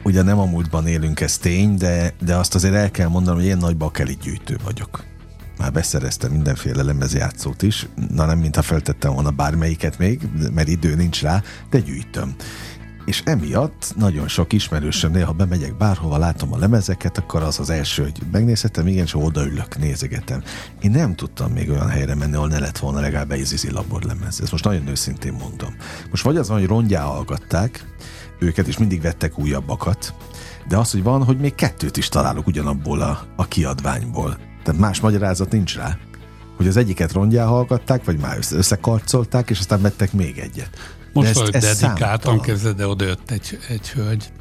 ugye 0.02 0.22
nem 0.22 0.38
a 0.38 0.44
múltban 0.44 0.86
élünk, 0.86 1.20
ez 1.20 1.38
tény, 1.38 1.76
de, 1.76 2.14
de 2.24 2.34
azt 2.34 2.54
azért 2.54 2.74
el 2.74 2.90
kell 2.90 3.08
mondanom, 3.08 3.40
hogy 3.40 3.48
én 3.48 3.56
nagy 3.56 3.76
bakeli 3.76 4.16
gyűjtő 4.22 4.58
vagyok. 4.64 5.04
Már 5.58 5.72
beszereztem 5.72 6.30
mindenféle 6.30 6.82
lemezjátszót 6.82 7.62
is, 7.62 7.86
na 8.10 8.26
nem, 8.26 8.38
mintha 8.38 8.62
feltettem 8.62 9.12
volna 9.12 9.30
bármelyiket 9.30 9.98
még, 9.98 10.20
mert 10.54 10.68
idő 10.68 10.94
nincs 10.94 11.22
rá, 11.22 11.42
de 11.70 11.78
gyűjtöm 11.78 12.34
és 13.06 13.22
emiatt 13.24 13.92
nagyon 13.96 14.28
sok 14.28 14.52
ismerősöm, 14.52 15.12
néha 15.12 15.32
bemegyek 15.32 15.76
bárhova, 15.76 16.18
látom 16.18 16.52
a 16.52 16.58
lemezeket, 16.58 17.18
akkor 17.18 17.42
az 17.42 17.60
az 17.60 17.70
első, 17.70 18.02
hogy 18.02 18.18
megnézhetem, 18.32 18.86
igen, 18.86 19.04
és 19.04 19.14
odaülök, 19.14 19.78
nézegetem. 19.78 20.42
Én 20.80 20.90
nem 20.90 21.14
tudtam 21.14 21.52
még 21.52 21.70
olyan 21.70 21.88
helyre 21.88 22.14
menni, 22.14 22.34
ahol 22.34 22.48
ne 22.48 22.58
lett 22.58 22.78
volna 22.78 23.00
legalább 23.00 23.30
egy 23.30 23.44
Zizi 23.44 23.70
Labor 23.70 24.02
lemez. 24.02 24.40
Ezt 24.40 24.50
most 24.50 24.64
nagyon 24.64 24.88
őszintén 24.88 25.32
mondom. 25.32 25.76
Most 26.10 26.22
vagy 26.22 26.36
az 26.36 26.48
van, 26.48 26.58
hogy 26.58 26.68
rongyá 26.68 27.02
hallgatták 27.02 27.84
őket, 28.38 28.66
és 28.66 28.78
mindig 28.78 29.00
vettek 29.00 29.38
újabbakat, 29.38 30.14
de 30.68 30.76
az, 30.76 30.90
hogy 30.90 31.02
van, 31.02 31.24
hogy 31.24 31.38
még 31.38 31.54
kettőt 31.54 31.96
is 31.96 32.08
találok 32.08 32.46
ugyanabból 32.46 33.00
a, 33.00 33.26
a 33.36 33.48
kiadványból. 33.48 34.36
Tehát 34.64 34.80
más 34.80 35.00
magyarázat 35.00 35.50
nincs 35.52 35.76
rá 35.76 35.98
hogy 36.56 36.66
az 36.66 36.76
egyiket 36.76 37.12
rongyá 37.12 37.44
hallgatták, 37.44 38.04
vagy 38.04 38.18
már 38.18 38.38
összekarcolták, 38.50 39.50
és 39.50 39.58
aztán 39.58 39.80
vettek 39.80 40.12
még 40.12 40.38
egyet. 40.38 40.95
Most, 41.24 41.38
hogy 41.38 41.50
dedikáltan 41.50 42.40
kezded, 42.40 42.76
de 42.76 42.86
oda 42.86 43.04
jött 43.04 43.30
egy, 43.30 43.58
egy 43.68 43.90
hölgy, 43.90 44.32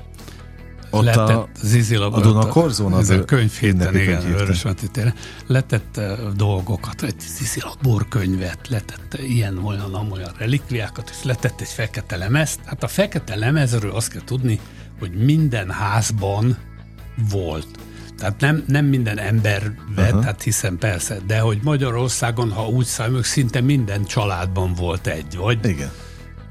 ott 0.89 1.03
letett 1.03 1.29
a, 1.29 1.47
Zizi 1.61 1.95
a 1.95 2.19
Dunakorzón 2.19 2.93
az 2.93 3.09
a 3.09 3.25
könyvhéten, 3.25 3.95
igen, 3.95 4.31
Vörösmeti 4.31 4.87
letett 5.47 5.99
dolgokat, 6.35 7.03
egy 7.03 7.19
Zizi 7.19 7.61
könyvet, 8.09 8.67
letett 8.69 9.17
ilyen, 9.27 9.57
olyan, 9.57 9.93
amolyan 9.93 10.31
relikviákat, 10.37 11.09
és 11.09 11.23
letett 11.23 11.61
egy 11.61 11.67
fekete 11.67 12.17
lemezt. 12.17 12.59
Hát 12.65 12.83
a 12.83 12.87
fekete 12.87 13.35
lemezről 13.35 13.91
azt 13.91 14.09
kell 14.09 14.23
tudni, 14.25 14.59
hogy 14.99 15.11
minden 15.11 15.71
házban 15.71 16.57
volt. 17.29 17.67
Tehát 18.17 18.39
nem, 18.39 18.63
nem 18.67 18.85
minden 18.85 19.19
ember 19.19 19.75
vett, 19.95 20.07
uh-huh. 20.07 20.23
hát 20.23 20.43
hiszen 20.43 20.77
persze, 20.77 21.17
de 21.27 21.39
hogy 21.39 21.59
Magyarországon, 21.63 22.51
ha 22.51 22.67
úgy 22.67 22.85
számoljuk, 22.85 23.25
szinte 23.25 23.61
minden 23.61 24.05
családban 24.05 24.73
volt 24.73 25.07
egy, 25.07 25.35
vagy? 25.35 25.65
Igen 25.65 25.91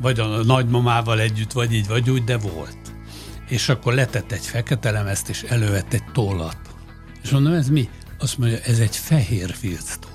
vagy 0.05 0.21
a 0.21 0.27
nagymamával 0.27 1.21
együtt, 1.21 1.53
vagy 1.53 1.73
így, 1.73 1.87
vagy 1.87 2.11
úgy, 2.11 2.25
de 2.25 2.37
volt. 2.37 2.79
És 3.49 3.69
akkor 3.69 3.95
letett 3.95 4.33
egy 4.33 4.47
fekete 4.47 4.91
lemezt, 4.91 5.29
és 5.29 5.43
elővett 5.43 5.93
egy 5.93 6.05
tollat. 6.13 6.57
És 7.23 7.31
mondom, 7.31 7.53
ez 7.53 7.69
mi? 7.69 7.89
Azt 8.19 8.39
mondja, 8.39 8.59
ez 8.59 8.79
egy 8.79 8.97
fehér 8.97 9.55
filctoll. 9.55 10.11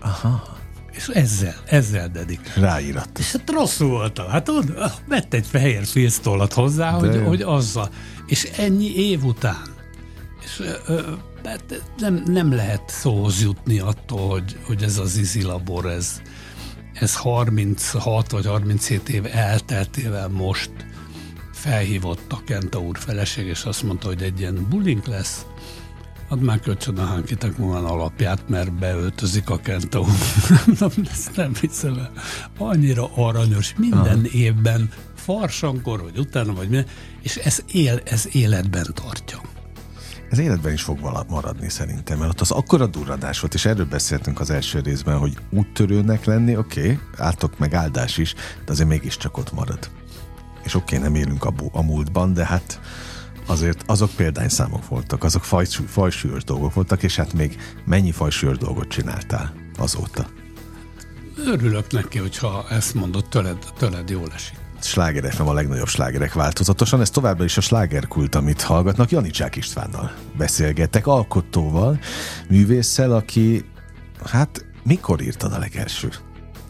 Aha. 0.00 0.56
És 0.92 1.08
ezzel, 1.08 1.54
ezzel 1.66 2.08
dedikál. 2.08 2.54
Ráírat. 2.54 3.18
És 3.18 3.32
hát 3.32 3.50
rosszul 3.50 3.88
voltam. 3.88 4.28
Hát 4.28 4.48
ott 4.48 4.66
vett 5.08 5.34
egy 5.34 5.46
fehér 5.46 5.84
filctollat 5.84 6.52
hozzá, 6.52 6.90
hogy, 6.90 7.22
hogy 7.26 7.42
azzal. 7.42 7.88
És 8.26 8.44
ennyi 8.56 8.96
év 8.96 9.24
után. 9.24 9.62
És 10.44 10.62
hát 11.44 11.82
nem, 11.98 12.22
nem 12.26 12.52
lehet 12.52 12.82
szóhoz 12.86 13.42
jutni 13.42 13.78
attól, 13.78 14.28
hogy, 14.28 14.58
hogy 14.66 14.82
ez 14.82 14.98
az 14.98 15.16
izilabor, 15.16 15.86
ez, 15.86 16.20
ez 16.94 17.16
36 17.16 18.30
vagy 18.30 18.46
37 18.46 19.08
év 19.08 19.26
elteltével 19.32 20.28
most 20.28 20.72
felhívott 21.52 22.32
a 22.32 22.42
Kenta 22.44 22.78
úr 22.78 22.98
feleség, 22.98 23.46
és 23.46 23.64
azt 23.64 23.82
mondta, 23.82 24.06
hogy 24.06 24.22
egy 24.22 24.40
ilyen 24.40 24.66
bulink 24.68 25.06
lesz, 25.06 25.46
Add 26.28 26.38
már 26.38 26.60
kölcsön 26.60 26.98
a 26.98 27.06
hánkitek 27.06 27.56
van 27.56 27.84
alapját, 27.84 28.48
mert 28.48 28.72
beöltözik 28.72 29.50
a 29.50 29.58
Kenta 29.58 30.00
úr. 30.00 30.06
nem 31.36 31.54
hiszem 31.60 31.98
el. 31.98 32.12
Annyira 32.58 33.10
aranyos, 33.14 33.74
minden 33.76 34.18
Aha. 34.18 34.28
évben 34.32 34.90
farsankor, 35.14 36.02
vagy 36.02 36.18
utána, 36.18 36.52
vagy 36.52 36.68
minden, 36.68 36.86
és 37.22 37.36
ez, 37.36 37.62
él, 37.72 38.00
ez 38.04 38.28
életben 38.32 38.86
tartja 38.94 39.40
ez 40.34 40.40
életben 40.40 40.72
is 40.72 40.82
fog 40.82 41.24
maradni 41.28 41.68
szerintem, 41.68 42.18
mert 42.18 42.30
ott 42.30 42.40
az 42.40 42.50
akkora 42.50 42.86
durradás 42.86 43.40
volt, 43.40 43.54
és 43.54 43.64
erről 43.64 43.84
beszéltünk 43.84 44.40
az 44.40 44.50
első 44.50 44.80
részben, 44.80 45.18
hogy 45.18 45.36
úttörőnek 45.50 46.24
lenni, 46.24 46.56
oké, 46.56 46.80
okay, 46.80 46.98
átok 47.16 47.58
meg 47.58 47.74
áldás 47.74 48.18
is, 48.18 48.34
de 48.64 48.72
azért 48.72 48.88
mégiscsak 48.88 49.36
ott 49.36 49.52
marad. 49.52 49.90
És 50.62 50.74
oké, 50.74 50.96
okay, 50.96 51.08
nem 51.08 51.20
élünk 51.20 51.44
a, 51.44 51.52
a 51.72 51.82
múltban, 51.82 52.32
de 52.32 52.46
hát 52.46 52.80
azért 53.46 53.82
azok 53.86 54.10
példányszámok 54.10 54.88
voltak, 54.88 55.24
azok 55.24 55.44
faj, 55.44 55.66
fajsúlyos 55.86 56.44
dolgok 56.44 56.74
voltak, 56.74 57.02
és 57.02 57.16
hát 57.16 57.32
még 57.32 57.58
mennyi 57.84 58.12
fajsúlyos 58.12 58.58
dolgot 58.58 58.88
csináltál 58.88 59.54
azóta? 59.78 60.26
Örülök 61.36 61.92
neki, 61.92 62.18
hogyha 62.18 62.66
ezt 62.68 62.94
mondod, 62.94 63.28
tőled, 63.28 63.58
tőled 63.78 64.10
jól 64.10 64.32
esik. 64.34 64.63
Sláger 64.84 65.32
FM 65.32 65.42
a 65.42 65.52
legnagyobb 65.52 65.88
slágerek 65.88 66.32
változatosan. 66.32 67.00
Ez 67.00 67.10
továbbra 67.10 67.44
is 67.44 67.56
a 67.56 67.60
slágerkult, 67.60 68.34
amit 68.34 68.62
hallgatnak. 68.62 69.10
Janicsák 69.10 69.56
Istvánnal 69.56 70.12
beszélgettek, 70.36 71.06
alkotóval, 71.06 71.98
művésszel, 72.48 73.12
aki, 73.12 73.64
hát 74.24 74.64
mikor 74.82 75.22
írtad 75.22 75.52
a 75.52 75.58
legelső 75.58 76.08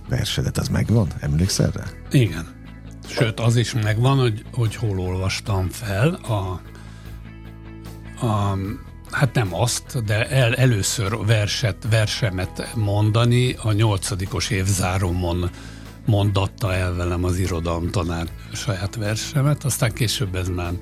versedet? 0.09 0.59
Az 0.59 0.69
megvan? 0.69 1.09
Emlékszel 1.21 1.71
rá? 1.71 1.85
Igen. 2.11 2.47
Sőt, 3.09 3.41
az 3.41 3.57
is 3.57 3.75
megvan, 3.75 4.19
hogy, 4.19 4.45
hogy 4.53 4.75
hol 4.75 5.01
olvastam 5.01 5.69
fel 5.69 6.09
a, 6.09 6.61
a 8.27 8.59
hát 9.11 9.35
nem 9.35 9.55
azt, 9.55 10.05
de 10.05 10.29
el, 10.29 10.55
először 10.55 11.27
verset, 11.27 11.87
versemet 11.91 12.75
mondani 12.75 13.57
a 13.63 13.73
nyolcadikos 13.73 14.51
évzáromon 14.51 15.51
mondatta 16.07 16.75
el 16.75 16.95
velem 16.95 17.25
az 17.25 17.39
irodalomtanár 17.39 18.27
saját 18.53 18.97
versemet, 18.97 19.65
aztán 19.65 19.93
később 19.93 20.35
ez 20.35 20.49
már 20.49 20.73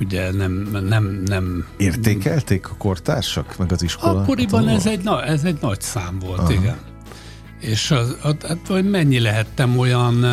ugye 0.00 0.32
nem, 0.32 0.52
nem, 0.88 1.22
nem... 1.26 1.66
Értékelték 1.76 2.70
a 2.70 2.74
kortársak, 2.78 3.56
meg 3.58 3.72
az 3.72 3.82
iskola? 3.82 4.20
Akkoriban 4.20 4.68
ez 4.68 4.86
egy, 4.86 5.02
na, 5.02 5.24
ez 5.24 5.44
egy 5.44 5.58
nagy 5.60 5.80
szám 5.80 6.18
volt, 6.18 6.38
Aha. 6.38 6.52
igen. 6.52 6.76
És 7.60 7.90
az, 7.90 8.16
hát, 8.22 8.58
hogy 8.66 8.90
mennyi 8.90 9.20
lehettem 9.20 9.78
olyan... 9.78 10.24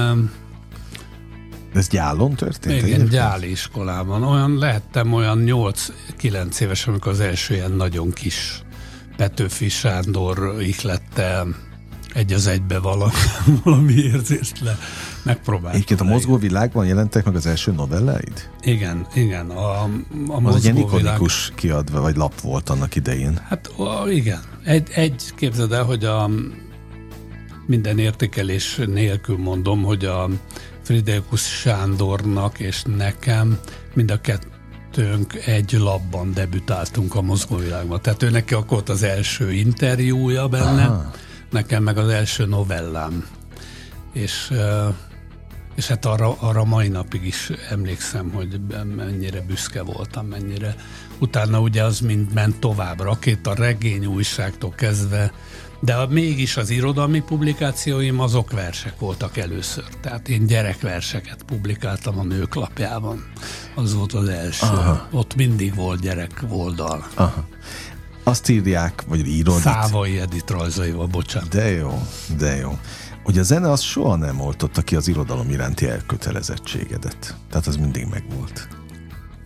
Ez 1.74 1.88
gyálon 1.88 2.36
történt? 2.36 2.76
Igen, 2.76 2.86
egyébként? 2.86 3.10
gyáli 3.10 3.50
iskolában. 3.50 4.24
Olyan 4.24 4.58
lehettem 4.58 5.14
olyan 5.14 5.44
8-9 5.46 6.60
éves, 6.60 6.88
amikor 6.88 7.12
az 7.12 7.20
első 7.20 7.54
ilyen 7.54 7.72
nagyon 7.72 8.12
kis 8.12 8.64
Petőfi 9.18 9.70
Sándor 9.70 10.56
ihlette 10.60 11.46
egy 12.14 12.34
az 12.34 12.48
egybe 12.48 12.80
valami, 12.80 13.12
valami 13.64 13.94
érzést 13.94 14.60
le 14.60 14.78
megpróbáltam. 15.24 15.72
Egyébként 15.72 16.02
a 16.02 16.04
mozgó 16.04 16.38
világban 16.38 16.86
jelentek 16.86 17.26
meg 17.26 17.36
az 17.36 17.46
első 17.46 17.72
novelláid? 17.72 18.50
Igen, 18.62 19.08
igen. 19.14 19.50
A, 19.50 19.84
a 20.28 20.42
az 20.44 20.56
egy 20.56 20.64
ilyen 20.64 20.78
ikonikus 20.78 21.52
kiadva, 21.56 22.02
vagy 22.02 22.16
lap 22.16 22.42
volt 22.42 22.70
annak 22.70 22.96
idején. 22.96 23.40
Hát 23.48 23.72
igen. 24.10 24.42
Egy, 24.64 24.90
egy 24.94 25.34
képzeld 25.36 25.72
el, 25.72 25.84
hogy 25.84 26.06
a 26.06 26.30
minden 27.66 28.00
értékelés 28.00 28.80
nélkül 28.86 29.38
mondom, 29.38 29.84
hogy 29.84 30.06
a 30.06 30.30
Friderikus 30.82 31.42
Sándornak 31.42 32.60
és 32.60 32.84
nekem 32.98 33.60
mind 33.94 34.12
a 34.12 34.22
kettőnk 34.22 35.36
egy 35.46 35.72
labban 35.72 36.34
debütáltunk 36.34 37.16
a 37.16 37.22
mozgóvilágban. 37.22 38.02
Tehát 38.02 38.24
ő 38.24 38.30
neki 38.30 38.54
akkor 38.54 38.70
volt 38.70 38.90
az 38.90 39.04
első 39.04 39.52
interjúja 39.52 40.48
benne, 40.48 40.84
Aha. 40.84 41.12
Nekem 41.52 41.84
meg 41.84 41.98
az 41.98 42.08
első 42.08 42.46
novellám. 42.46 43.28
És, 44.14 44.52
és 45.76 45.88
hát 45.88 46.06
arra, 46.06 46.36
arra 46.40 46.64
mai 46.64 46.88
napig 46.88 47.26
is 47.26 47.52
emlékszem, 47.70 48.30
hogy 48.30 48.60
mennyire 48.96 49.42
büszke 49.42 49.82
voltam, 49.82 50.26
mennyire. 50.26 50.76
Utána 51.20 51.60
ugye 51.60 51.84
az 51.84 52.00
mind 52.00 52.34
ment 52.34 52.60
tovább, 52.60 53.00
a 53.44 53.54
regény 53.54 54.06
újságtól 54.06 54.72
kezdve 54.72 55.32
de 55.84 56.06
mégis 56.10 56.58
az 56.58 56.70
irodalmi 56.70 57.22
publikációim 57.22 58.20
azok 58.20 58.52
versek 58.52 59.00
voltak 59.00 59.38
először. 59.38 59.84
Tehát 60.02 60.30
én 60.30 60.46
gyerekverseket 60.46 61.44
publikáltam 61.44 62.20
a 62.20 62.24
nők 62.24 62.56
lapjában. 62.56 63.32
Az 63.76 63.94
volt 63.94 64.14
az 64.14 64.28
első. 64.28 64.66
Aha. 64.66 65.08
Ott 65.12 65.36
mindig 65.36 65.76
volt 65.76 66.02
gyerek 66.02 66.44
oldal. 66.50 67.08
Aha. 67.14 67.46
Azt 68.24 68.50
írják, 68.50 69.04
vagy 69.08 69.28
írod 69.28 69.60
Szávai 69.60 70.20
Edith 70.20 70.52
rajzaival, 70.52 71.08
bocsánat. 71.08 71.50
De 71.50 71.72
jó, 71.72 72.02
de 72.38 72.56
jó. 72.56 72.78
Hogy 73.24 73.38
a 73.38 73.44
zene 73.44 73.72
az 73.72 73.82
soha 73.82 74.16
nem 74.16 74.40
oltotta 74.40 74.82
ki 74.82 74.96
az 74.96 75.08
irodalom 75.08 75.50
iránti 75.50 75.88
elkötelezettségedet. 75.88 77.36
Tehát 77.50 77.68
az 77.68 77.76
mindig 77.76 78.06
megvolt. 78.06 78.68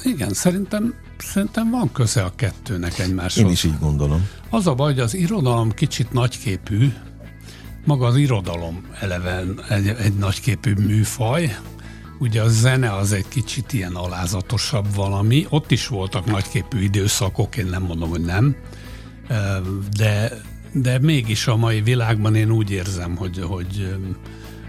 Igen, 0.04 0.34
szerintem, 0.34 0.94
szerintem 1.18 1.70
van 1.70 1.92
köze 1.92 2.24
a 2.24 2.32
kettőnek 2.36 3.00
egymáshoz. 3.00 3.44
Én 3.44 3.50
is 3.50 3.64
így 3.64 3.80
gondolom. 3.80 4.28
Az 4.50 4.68
a 4.68 4.74
baj, 4.74 4.92
hogy 4.92 5.02
az 5.02 5.14
irodalom 5.14 5.72
kicsit 5.72 6.12
nagyképű, 6.12 6.94
maga 7.86 8.06
az 8.06 8.16
irodalom 8.16 8.86
eleven 9.00 9.64
egy, 9.70 9.88
egy 9.88 10.14
nagyképű 10.14 10.74
műfaj, 10.74 11.58
ugye 12.20 12.42
a 12.42 12.48
zene 12.48 12.94
az 12.94 13.12
egy 13.12 13.28
kicsit 13.28 13.74
ilyen 13.74 13.96
alázatosabb 13.96 14.96
valami, 14.96 15.46
ott 15.50 15.72
is 15.72 15.88
voltak 15.88 16.26
nagyképű 16.26 16.82
időszakok, 16.84 17.58
én 17.58 17.66
nem 17.66 17.84
mondom, 17.84 18.10
hogy 18.10 18.22
nem, 18.26 18.56
de, 19.98 20.42
de 20.72 21.00
mégis 21.00 21.48
a 21.48 21.56
mai 21.56 21.82
világban 21.82 22.36
én 22.36 22.52
úgy 22.52 22.72
érzem, 22.72 23.16
hogy, 23.16 23.40
hogy, 23.40 23.96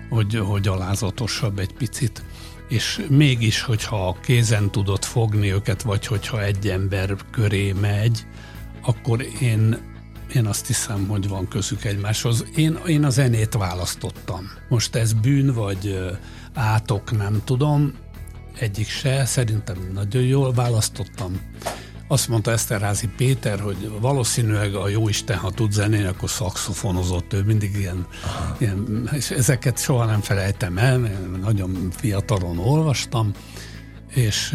hogy, 0.09 0.34
hogy 0.34 0.68
alázatosabb 0.68 1.59
egy 1.59 1.72
picit. 1.72 2.22
És 2.68 3.07
mégis, 3.09 3.62
hogyha 3.62 4.16
kézen 4.22 4.70
tudod 4.70 5.05
fogni 5.05 5.53
őket, 5.53 5.82
vagy 5.82 6.07
hogyha 6.07 6.42
egy 6.42 6.68
ember 6.68 7.16
köré 7.30 7.72
megy, 7.72 8.26
akkor 8.82 9.26
én, 9.40 9.78
én 10.34 10.46
azt 10.46 10.66
hiszem, 10.66 11.06
hogy 11.06 11.28
van 11.28 11.48
közük 11.48 11.84
egymáshoz. 11.84 12.44
Én, 12.56 12.78
én 12.86 13.04
a 13.04 13.10
zenét 13.10 13.54
választottam. 13.54 14.50
Most 14.68 14.94
ez 14.94 15.12
bűn, 15.12 15.54
vagy 15.54 15.98
átok, 16.54 17.16
nem 17.16 17.42
tudom, 17.44 17.94
egyik 18.58 18.88
se, 18.88 19.24
szerintem 19.24 19.90
nagyon 19.94 20.22
jól 20.22 20.52
választottam. 20.52 21.40
Azt 22.08 22.28
mondta 22.28 22.50
Eszterházi 22.50 23.08
Péter, 23.16 23.60
hogy 23.60 23.90
valószínűleg 24.00 24.74
a 24.74 24.88
jó 24.88 25.08
Isten, 25.08 25.36
ha 25.36 25.50
tud 25.50 25.72
zenélni, 25.72 26.06
akkor 26.06 26.30
szakszofonozott. 26.30 27.32
Ő 27.32 27.42
mindig 27.42 27.74
ilyen, 27.76 28.06
ilyen, 28.58 29.08
és 29.12 29.30
ezeket 29.30 29.78
soha 29.78 30.04
nem 30.04 30.20
felejtem 30.20 30.78
el, 30.78 30.98
mert 30.98 31.40
nagyon 31.40 31.88
fiatalon 31.90 32.58
olvastam, 32.58 33.30
és 34.14 34.52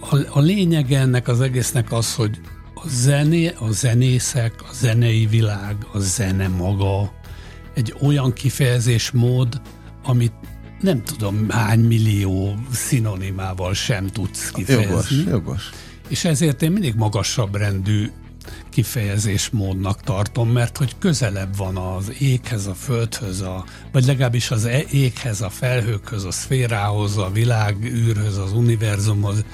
a, 0.00 0.16
a 0.28 0.40
lényege 0.40 0.98
ennek 0.98 1.28
az 1.28 1.40
egésznek 1.40 1.92
az, 1.92 2.14
hogy 2.14 2.40
a 2.82 2.88
zené, 2.88 3.52
a 3.58 3.70
zenészek, 3.70 4.62
a 4.62 4.72
zenei 4.72 5.26
világ, 5.26 5.76
a 5.92 5.98
zene 5.98 6.48
maga 6.48 7.12
egy 7.74 7.94
olyan 8.02 8.32
kifejezésmód, 8.32 9.60
amit 10.04 10.32
nem 10.80 11.02
tudom 11.02 11.48
hány 11.50 11.80
millió 11.80 12.54
szinonimával 12.72 13.74
sem 13.74 14.06
tudsz 14.06 14.50
kifejezni. 14.50 15.16
Jogos, 15.16 15.30
jogos. 15.30 15.70
És 16.08 16.24
ezért 16.24 16.62
én 16.62 16.72
mindig 16.72 16.94
magasabb 16.94 17.56
rendű 17.56 18.10
kifejezésmódnak 18.70 20.00
tartom, 20.00 20.48
mert 20.48 20.76
hogy 20.76 20.94
közelebb 20.98 21.56
van 21.56 21.76
az 21.76 22.12
éghez, 22.18 22.66
a 22.66 22.74
földhöz, 22.74 23.40
a, 23.40 23.64
vagy 23.92 24.04
legalábbis 24.04 24.50
az 24.50 24.64
e- 24.64 24.84
éghez, 24.90 25.40
a 25.40 25.50
felhőkhöz, 25.50 26.24
a 26.24 26.30
szférához, 26.30 27.16
a 27.16 27.30
világűrhöz, 27.30 28.36
az 28.36 28.52
univerzumhoz, 28.52 29.44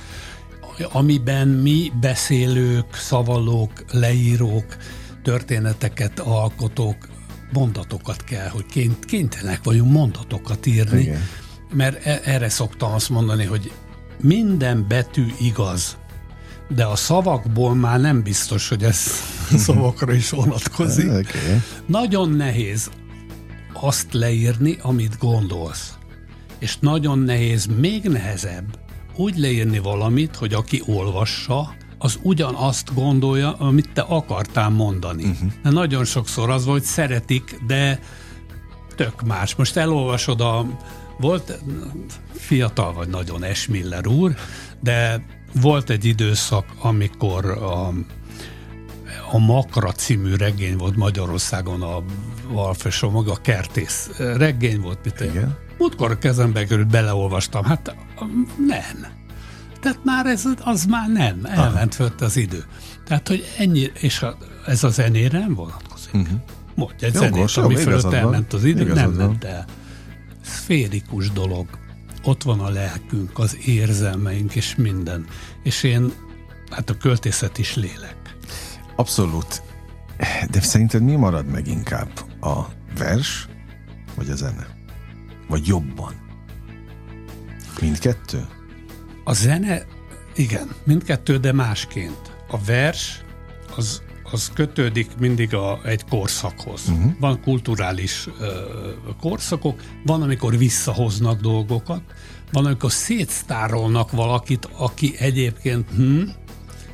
amiben 0.93 1.49
mi 1.49 1.93
beszélők, 2.01 2.95
szavalók, 2.95 3.85
leírók, 3.91 4.77
történeteket 5.23 6.19
alkotók 6.19 6.97
mondatokat 7.53 8.25
kell, 8.25 8.49
hogy 8.49 8.67
kényt, 8.67 9.05
kénytelenek 9.05 9.61
vagyunk 9.63 9.93
mondatokat 9.93 10.67
írni, 10.67 11.01
Igen. 11.01 11.21
mert 11.73 12.07
e, 12.07 12.21
erre 12.25 12.49
szoktam 12.49 12.93
azt 12.93 13.11
mondani, 13.11 13.45
hogy 13.45 13.73
minden 14.21 14.85
betű 14.89 15.27
igaz, 15.41 15.97
de 16.69 16.85
a 16.85 16.97
szavakból 16.97 17.75
már 17.75 18.01
nem 18.01 18.23
biztos, 18.23 18.69
hogy 18.69 18.85
ez 18.85 19.11
szavakra 19.67 20.13
is 20.13 20.31
vonatkozik. 20.31 21.11
Okay. 21.23 21.61
Nagyon 21.87 22.31
nehéz 22.31 22.91
azt 23.73 24.13
leírni, 24.13 24.77
amit 24.83 25.19
gondolsz. 25.19 25.93
És 26.59 26.79
nagyon 26.79 27.19
nehéz, 27.19 27.67
még 27.67 28.03
nehezebb 28.03 28.82
úgy 29.17 29.37
leírni 29.37 29.79
valamit, 29.79 30.37
hogy 30.37 30.55
aki 30.55 30.83
olvassa, 30.87 31.75
az 31.99 32.19
ugyanazt 32.23 32.95
gondolja, 32.95 33.53
amit 33.53 33.91
te 33.93 34.01
akartál 34.01 34.71
mondani. 34.71 35.25
Uh-huh. 35.25 35.51
De 35.63 35.71
nagyon 35.71 36.05
sokszor 36.05 36.51
az 36.51 36.65
volt, 36.65 36.79
hogy 36.79 36.89
szeretik, 36.89 37.61
de 37.67 38.01
tök 38.97 39.23
más. 39.23 39.55
Most 39.55 39.77
elolvasod 39.77 40.41
a... 40.41 40.67
Volt 41.19 41.59
fiatal 42.33 42.93
vagy 42.93 43.09
nagyon 43.09 43.45
Esmiller 43.45 44.07
úr, 44.07 44.35
de 44.81 45.25
volt 45.61 45.91
egy 45.91 46.05
időszak, 46.05 46.65
amikor 46.81 47.45
a, 47.45 47.89
a 49.31 49.39
Makra 49.39 49.93
című 49.93 50.35
regény 50.35 50.77
volt 50.77 50.97
Magyarországon 50.97 51.83
a 51.83 52.03
Valfes 52.49 53.01
maga 53.01 53.35
kertész 53.35 54.11
regény 54.19 54.81
volt. 54.81 54.99
Mit 55.05 55.21
Igen. 55.21 55.57
Múltkor 55.79 56.11
a 56.11 56.19
kezembe 56.19 56.65
került, 56.65 56.89
beleolvastam. 56.89 57.65
Hát 57.65 57.97
nem 58.67 59.21
tehát 59.83 60.05
már 60.05 60.27
ez, 60.27 60.45
az 60.61 60.85
már 60.85 61.09
nem, 61.09 61.45
elment 61.45 61.95
föl 61.95 62.13
az 62.19 62.37
idő. 62.37 62.65
Tehát, 63.05 63.29
hogy 63.29 63.45
ennyi, 63.59 63.91
és 64.01 64.23
a, 64.23 64.37
ez 64.67 64.85
a 64.85 64.89
zenére 64.89 65.39
nem 65.39 65.55
vonatkozik. 65.55 66.15
Uh-huh. 66.15 66.41
Mondj 66.75 67.05
egy 67.05 67.13
zenét, 67.13 67.35
jogos, 67.35 67.57
ami 67.57 67.77
fölött 67.77 68.13
elment 68.13 68.53
az 68.53 68.65
idő, 68.65 68.93
nem 68.93 69.11
ment 69.11 69.45
el. 69.45 69.65
Szférikus 70.41 71.31
dolog. 71.31 71.67
Ott 72.23 72.43
van 72.43 72.61
a 72.61 72.69
lelkünk, 72.69 73.39
az 73.39 73.57
érzelmeink 73.65 74.55
és 74.55 74.75
minden. 74.75 75.27
És 75.63 75.83
én, 75.83 76.13
hát 76.71 76.91
a 76.91 76.97
költészet 76.97 77.59
is 77.59 77.75
lélek. 77.77 78.37
Abszolút. 78.97 79.63
De 80.51 80.61
szerinted 80.61 81.03
mi 81.03 81.17
marad 81.17 81.47
meg 81.47 81.67
inkább? 81.67 82.11
A 82.41 82.61
vers, 82.99 83.49
vagy 84.15 84.31
a 84.31 84.37
zene? 84.37 84.67
Vagy 85.49 85.67
jobban? 85.67 86.23
Mindkettő? 87.83 88.47
A 89.25 89.33
zene, 89.33 89.87
igen, 90.35 90.75
mindkettő, 90.85 91.37
de 91.37 91.53
másként. 91.53 92.33
A 92.49 92.59
vers 92.59 93.25
az, 93.77 94.03
az 94.31 94.51
kötődik 94.55 95.17
mindig 95.19 95.55
a, 95.55 95.81
egy 95.85 96.05
korszakhoz. 96.05 96.89
Uh-huh. 96.89 97.13
Van 97.21 97.41
kulturális 97.41 98.27
uh, 98.27 98.35
korszakok, 99.21 99.81
van, 100.05 100.23
amikor 100.23 100.59
visszahoznak 100.59 101.41
dolgokat, 101.41 102.03
van, 102.53 102.67
amikor 102.67 102.93
szétsztárolnak 102.93 104.11
valakit, 104.11 104.69
aki 104.77 105.15
egyébként 105.19 105.91
hm, 105.91 106.23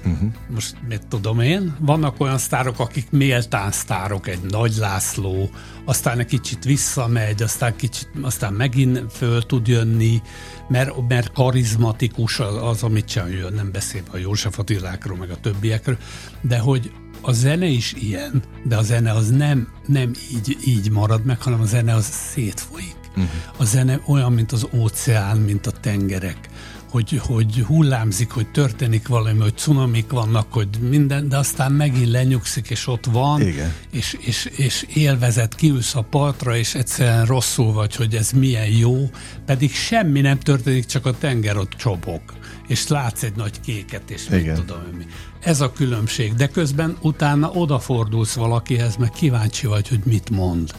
Uh-huh. 0.04 0.32
Most 0.48 0.76
mit 0.88 1.06
tudom 1.06 1.40
én, 1.40 1.76
vannak 1.80 2.20
olyan 2.20 2.38
sztárok, 2.38 2.78
akik 2.78 3.10
méltán 3.10 3.72
sztárok, 3.72 4.28
egy 4.28 4.40
Nagy 4.48 4.74
László, 4.78 5.50
aztán 5.84 6.18
egy 6.18 6.26
kicsit 6.26 6.64
visszamegy, 6.64 7.42
aztán 7.42 7.76
kicsit, 7.76 8.10
aztán 8.22 8.52
megint 8.52 9.12
föl 9.12 9.42
tud 9.42 9.66
jönni, 9.66 10.22
mert, 10.68 11.08
mert 11.08 11.32
karizmatikus 11.32 12.40
az, 12.40 12.54
az 12.62 12.82
amit 12.82 13.08
sem 13.08 13.28
jön, 13.32 13.52
nem 13.52 13.72
beszélve 13.72 14.08
a 14.12 14.16
József 14.16 14.58
Attilákról, 14.58 15.16
meg 15.16 15.30
a 15.30 15.40
többiekről, 15.40 15.98
de 16.40 16.58
hogy 16.58 16.90
a 17.20 17.32
zene 17.32 17.66
is 17.66 17.92
ilyen, 17.92 18.42
de 18.64 18.76
a 18.76 18.82
zene 18.82 19.12
az 19.12 19.30
nem, 19.30 19.68
nem 19.86 20.12
így, 20.32 20.56
így 20.64 20.90
marad 20.90 21.24
meg, 21.24 21.42
hanem 21.42 21.60
a 21.60 21.64
zene 21.64 21.94
az 21.94 22.04
szétfolyik. 22.04 22.96
Uh-huh. 23.08 23.28
A 23.56 23.64
zene 23.64 24.00
olyan, 24.06 24.32
mint 24.32 24.52
az 24.52 24.68
óceán, 24.74 25.36
mint 25.36 25.66
a 25.66 25.70
tengerek 25.70 26.48
hogy, 26.90 27.20
hogy 27.26 27.62
hullámzik, 27.66 28.30
hogy 28.30 28.50
történik 28.50 29.08
valami, 29.08 29.40
hogy 29.40 29.56
cunamik 29.56 30.10
vannak, 30.10 30.52
hogy 30.52 30.68
minden, 30.80 31.28
de 31.28 31.36
aztán 31.36 31.72
megint 31.72 32.10
lenyugszik, 32.10 32.70
és 32.70 32.86
ott 32.86 33.04
van, 33.04 33.40
Igen. 33.40 33.72
És, 33.90 34.16
és, 34.20 34.44
és 34.44 34.86
élvezet, 34.94 35.54
kiülsz 35.54 35.94
a 35.94 36.02
partra, 36.02 36.56
és 36.56 36.74
egyszerűen 36.74 37.26
rosszul 37.26 37.72
vagy, 37.72 37.94
hogy 37.94 38.14
ez 38.14 38.30
milyen 38.30 38.68
jó, 38.68 39.10
pedig 39.46 39.72
semmi 39.72 40.20
nem 40.20 40.38
történik, 40.38 40.86
csak 40.86 41.06
a 41.06 41.18
tenger 41.18 41.56
ott 41.56 41.72
csobog, 41.72 42.20
és 42.68 42.86
látsz 42.86 43.22
egy 43.22 43.36
nagy 43.36 43.60
kéket, 43.60 44.10
és 44.10 44.28
mit 44.28 44.40
Igen. 44.40 44.54
tudom 44.54 44.82
én 44.92 44.96
mi. 44.96 45.04
Ez 45.40 45.60
a 45.60 45.72
különbség, 45.72 46.34
de 46.34 46.46
közben 46.46 46.96
utána 47.00 47.50
odafordulsz 47.50 48.34
valakihez, 48.34 48.96
meg 48.96 49.10
kíváncsi 49.10 49.66
vagy, 49.66 49.88
hogy 49.88 50.00
mit 50.04 50.30
mond. 50.30 50.70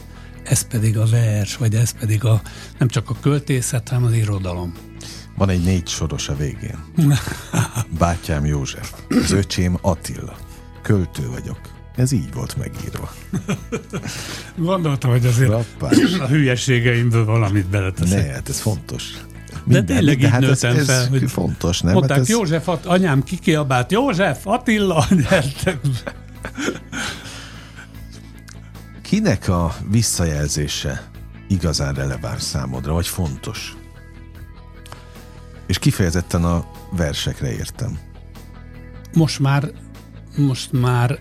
Ez 0.42 0.66
pedig 0.66 0.98
a 0.98 1.06
vers, 1.06 1.56
vagy 1.56 1.74
ez 1.74 1.90
pedig 1.98 2.24
a, 2.24 2.42
nem 2.78 2.88
csak 2.88 3.10
a 3.10 3.16
költészet, 3.20 3.88
hanem 3.88 4.04
az 4.04 4.12
irodalom. 4.12 4.74
Van 5.40 5.48
egy 5.48 5.62
négy 5.64 5.88
soros 5.88 6.28
a 6.28 6.36
végén. 6.36 6.84
Bátyám 7.98 8.44
József, 8.46 8.92
az 9.08 9.30
öcsém 9.30 9.78
Attila. 9.80 10.36
Költő 10.82 11.28
vagyok. 11.28 11.58
Ez 11.96 12.12
így 12.12 12.32
volt 12.34 12.56
megírva. 12.56 13.12
Gondoltam, 14.56 15.10
hogy 15.10 15.26
azért 15.26 15.50
Rappás. 15.50 15.98
a 16.20 16.26
hülyeségeimből 16.26 17.24
valamit 17.24 17.66
beleteszek. 17.66 18.26
Ne, 18.26 18.32
hát 18.32 18.48
ez 18.48 18.60
fontos. 18.60 19.04
De 19.64 19.82
tényleg 19.82 20.22
így 20.22 20.28
hát 20.30 20.40
nőttem 20.40 20.76
ez 20.76 20.86
fel, 20.86 21.08
hogy 21.08 21.30
fontos, 21.30 21.80
nem? 21.80 21.92
Mondták, 21.92 22.16
Hát 22.16 22.26
ez, 22.26 22.28
József, 22.28 22.68
anyám 22.84 23.22
kikiabált, 23.22 23.92
József, 23.92 24.46
Attila, 24.46 25.06
gyertek. 25.28 25.78
Kinek 29.02 29.48
a 29.48 29.74
visszajelzése 29.90 31.10
igazán 31.48 31.94
releváns 31.94 32.42
számodra, 32.42 32.92
vagy 32.92 33.06
fontos? 33.06 33.74
És 35.70 35.78
kifejezetten 35.78 36.44
a 36.44 36.66
versekre 36.90 37.52
értem. 37.52 37.98
Most 39.14 39.38
már, 39.38 39.72
most 40.36 40.72
már 40.72 41.18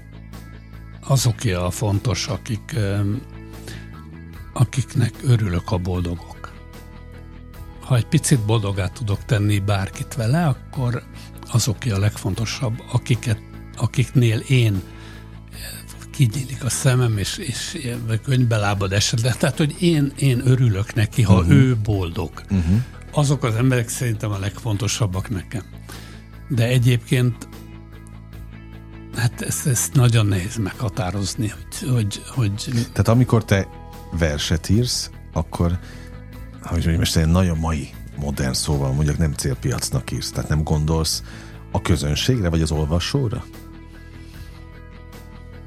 azoké 1.07 1.53
a 1.53 1.69
fontos, 1.69 2.27
akik, 2.27 2.75
akiknek 4.53 5.13
örülök 5.23 5.71
a 5.71 5.77
boldogok. 5.77 6.53
Ha 7.79 7.95
egy 7.95 8.05
picit 8.05 8.45
boldogát 8.45 8.93
tudok 8.93 9.25
tenni 9.25 9.59
bárkit 9.59 10.15
vele, 10.15 10.45
akkor 10.45 11.03
azoké 11.51 11.89
a 11.89 11.99
legfontosabb, 11.99 12.83
akiket, 12.91 13.41
akiknél 13.77 14.39
én 14.39 14.73
eh, 14.73 15.59
kinyílik 16.11 16.63
a 16.63 16.69
szemem, 16.69 17.17
és, 17.17 17.37
és 17.37 17.77
könyvbe 18.23 18.57
lábad 18.57 18.93
esetleg. 18.93 19.37
Tehát, 19.37 19.57
hogy 19.57 19.75
én, 19.81 20.11
én 20.15 20.41
örülök 20.45 20.93
neki, 20.93 21.21
ha 21.21 21.35
uh-huh. 21.35 21.51
ő 21.51 21.77
boldog. 21.77 22.41
Uh-huh. 22.51 22.81
Azok 23.11 23.43
az 23.43 23.55
emberek 23.55 23.89
szerintem 23.89 24.31
a 24.31 24.39
legfontosabbak 24.39 25.29
nekem. 25.29 25.63
De 26.47 26.67
egyébként 26.67 27.47
Hát 29.15 29.41
ezt, 29.41 29.67
ezt 29.67 29.93
nagyon 29.93 30.25
nehéz 30.25 30.55
meghatározni, 30.57 31.47
hogy, 31.47 31.89
hogy, 31.95 32.23
hogy 32.27 32.71
Tehát 32.73 33.07
amikor 33.07 33.45
te 33.45 33.67
verset 34.11 34.69
írsz, 34.69 35.09
akkor, 35.33 35.79
hogy 36.61 36.71
mondjam, 36.71 36.95
most 36.95 37.15
egy 37.15 37.27
nagyon 37.27 37.57
mai 37.57 37.89
modern 38.19 38.53
szóval 38.53 38.91
mondjuk 38.91 39.17
nem 39.17 39.33
célpiacnak 39.33 40.11
írsz, 40.11 40.31
tehát 40.31 40.49
nem 40.49 40.63
gondolsz 40.63 41.23
a 41.71 41.81
közönségre, 41.81 42.49
vagy 42.49 42.61
az 42.61 42.71
olvasóra? 42.71 43.43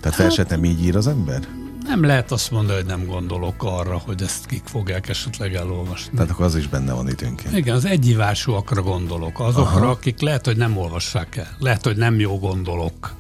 Tehát 0.00 0.18
verset 0.18 0.48
nem 0.48 0.64
így 0.64 0.84
ír 0.84 0.96
az 0.96 1.06
ember? 1.06 1.48
Nem 1.92 2.04
lehet 2.04 2.32
azt 2.32 2.50
mondani, 2.50 2.76
hogy 2.76 2.86
nem 2.86 3.06
gondolok 3.06 3.54
arra, 3.58 3.98
hogy 3.98 4.22
ezt 4.22 4.46
kik 4.46 4.62
fogják 4.64 5.08
esetleg 5.08 5.54
elolvasni. 5.54 6.12
Tehát 6.14 6.30
akkor 6.30 6.44
az 6.44 6.56
is 6.56 6.66
benne 6.66 6.92
van 6.92 7.08
időnként. 7.08 7.56
Igen, 7.56 7.74
az 7.74 7.84
egyivásúakra 7.84 8.82
gondolok, 8.82 9.40
azokra, 9.40 9.80
Aha. 9.80 9.90
akik 9.90 10.20
lehet, 10.20 10.46
hogy 10.46 10.56
nem 10.56 10.76
olvassák 10.76 11.36
el, 11.36 11.56
lehet, 11.58 11.84
hogy 11.84 11.96
nem 11.96 12.20
jó 12.20 12.38
gondolok, 12.38 13.14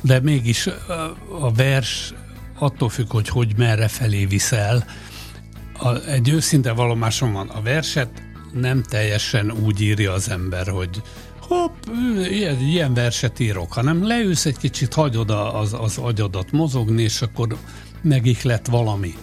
de 0.00 0.20
mégis 0.20 0.66
a- 0.66 1.52
vers 1.52 2.14
attól 2.58 2.88
függ, 2.88 3.10
hogy 3.10 3.28
hogy 3.28 3.56
merre 3.56 3.88
felé 3.88 4.24
viszel. 4.24 4.84
A, 5.78 5.94
egy 5.96 6.28
őszinte 6.28 6.72
vallomásom 6.72 7.32
van, 7.32 7.48
a 7.48 7.62
verset 7.62 8.22
nem 8.52 8.82
teljesen 8.82 9.50
úgy 9.50 9.80
írja 9.80 10.12
az 10.12 10.30
ember, 10.30 10.68
hogy 10.68 11.02
hopp, 11.40 11.72
ilyen, 12.30 12.60
ilyen 12.60 12.94
verset 12.94 13.40
írok, 13.40 13.72
hanem 13.72 14.06
leülsz 14.06 14.46
egy 14.46 14.58
kicsit, 14.58 14.94
hagyod 14.94 15.30
az, 15.30 15.72
az 15.72 15.98
agyadat 15.98 16.52
mozogni, 16.52 17.02
és 17.02 17.22
akkor 17.22 17.56
megihlet 18.02 18.66
valami. 18.66 19.14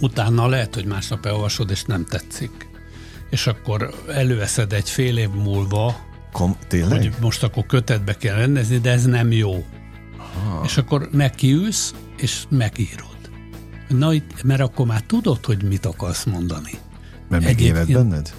Utána 0.00 0.46
lehet, 0.46 0.74
hogy 0.74 0.84
másnap 0.84 1.26
elolvasod, 1.26 1.70
és 1.70 1.82
nem 1.84 2.04
tetszik. 2.04 2.68
És 3.30 3.46
akkor 3.46 3.94
előveszed 4.08 4.72
egy 4.72 4.90
fél 4.90 5.16
év 5.18 5.28
múlva, 5.30 5.96
Kom- 6.32 6.66
tényleg? 6.66 6.98
hogy 6.98 7.12
most 7.20 7.42
akkor 7.42 7.66
kötetbe 7.66 8.16
kell 8.16 8.36
rendezni, 8.36 8.78
de 8.78 8.90
ez 8.90 9.04
nem 9.04 9.32
jó. 9.32 9.64
Aha. 10.18 10.64
És 10.64 10.76
akkor 10.76 11.08
nekiülsz, 11.12 11.94
és 12.16 12.42
megírod. 12.48 13.18
Na 13.88 14.12
itt, 14.12 14.42
mert 14.42 14.60
akkor 14.60 14.86
már 14.86 15.00
tudod, 15.00 15.44
hogy 15.44 15.62
mit 15.62 15.86
akarsz 15.86 16.24
mondani. 16.24 16.72
Mert 17.28 17.44
egyébként- 17.44 17.92
benned? 17.92 18.32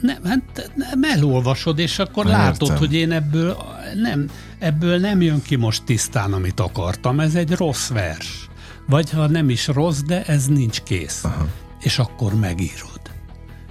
Nem, 0.00 0.24
hát 0.24 0.70
nem 0.76 1.02
elolvasod, 1.02 1.78
és 1.78 1.98
akkor 1.98 2.24
Na, 2.24 2.30
látod, 2.30 2.62
értem. 2.62 2.76
hogy 2.76 2.94
én 2.94 3.12
ebből 3.12 3.56
nem, 4.02 4.30
ebből 4.58 4.98
nem 4.98 5.20
jön 5.22 5.42
ki 5.42 5.56
most 5.56 5.84
tisztán, 5.84 6.32
amit 6.32 6.60
akartam. 6.60 7.20
Ez 7.20 7.34
egy 7.34 7.52
rossz 7.52 7.88
vers. 7.88 8.45
Vagy 8.88 9.10
ha 9.10 9.26
nem 9.26 9.50
is 9.50 9.66
rossz, 9.66 10.00
de 10.00 10.24
ez 10.24 10.46
nincs 10.46 10.80
kész. 10.80 11.24
Aha. 11.24 11.48
És 11.80 11.98
akkor 11.98 12.34
megírod. 12.34 13.00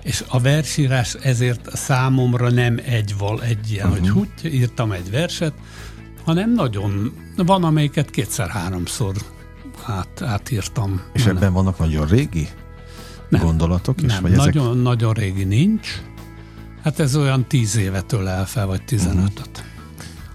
És 0.03 0.24
a 0.28 0.39
versírás 0.39 1.13
ezért 1.13 1.76
számomra 1.76 2.49
nem 2.49 2.80
egy 2.86 3.18
val, 3.18 3.43
egy 3.43 3.72
ilyen, 3.72 3.89
uh-huh. 3.89 4.07
hogy 4.07 4.18
úgy 4.43 4.53
írtam 4.53 4.91
egy 4.91 5.11
verset, 5.11 5.53
hanem 6.24 6.53
nagyon, 6.53 7.13
van 7.36 7.63
amelyiket 7.63 8.09
kétszer-háromszor 8.09 9.16
át, 9.86 10.22
átírtam. 10.22 11.01
És 11.13 11.26
ebben 11.26 11.53
vannak 11.53 11.80
nagyon 11.80 12.07
régi 12.07 12.47
Nem. 13.30 13.41
gondolatok 13.41 14.01
is? 14.01 14.11
Nem, 14.11 14.22
vagy 14.22 14.32
ezek 14.32 14.53
nagyon, 14.53 14.78
nagyon 14.78 15.13
régi 15.13 15.43
nincs. 15.43 15.88
Hát 16.84 16.99
ez 16.99 17.16
olyan 17.16 17.45
tíz 17.47 17.76
évetől 17.76 18.28
el 18.28 18.45
fel, 18.45 18.66
vagy 18.66 18.84
tizenötöt. 18.84 19.63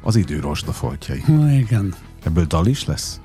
az 0.03 0.17
idő 0.17 0.41
rosdafoltjai. 0.41 1.19
Uh-huh. 1.19 1.59
Igen. 1.59 1.95
Ebből 2.25 2.45
dal 2.45 2.67
is 2.67 2.85
lesz? 2.85 3.21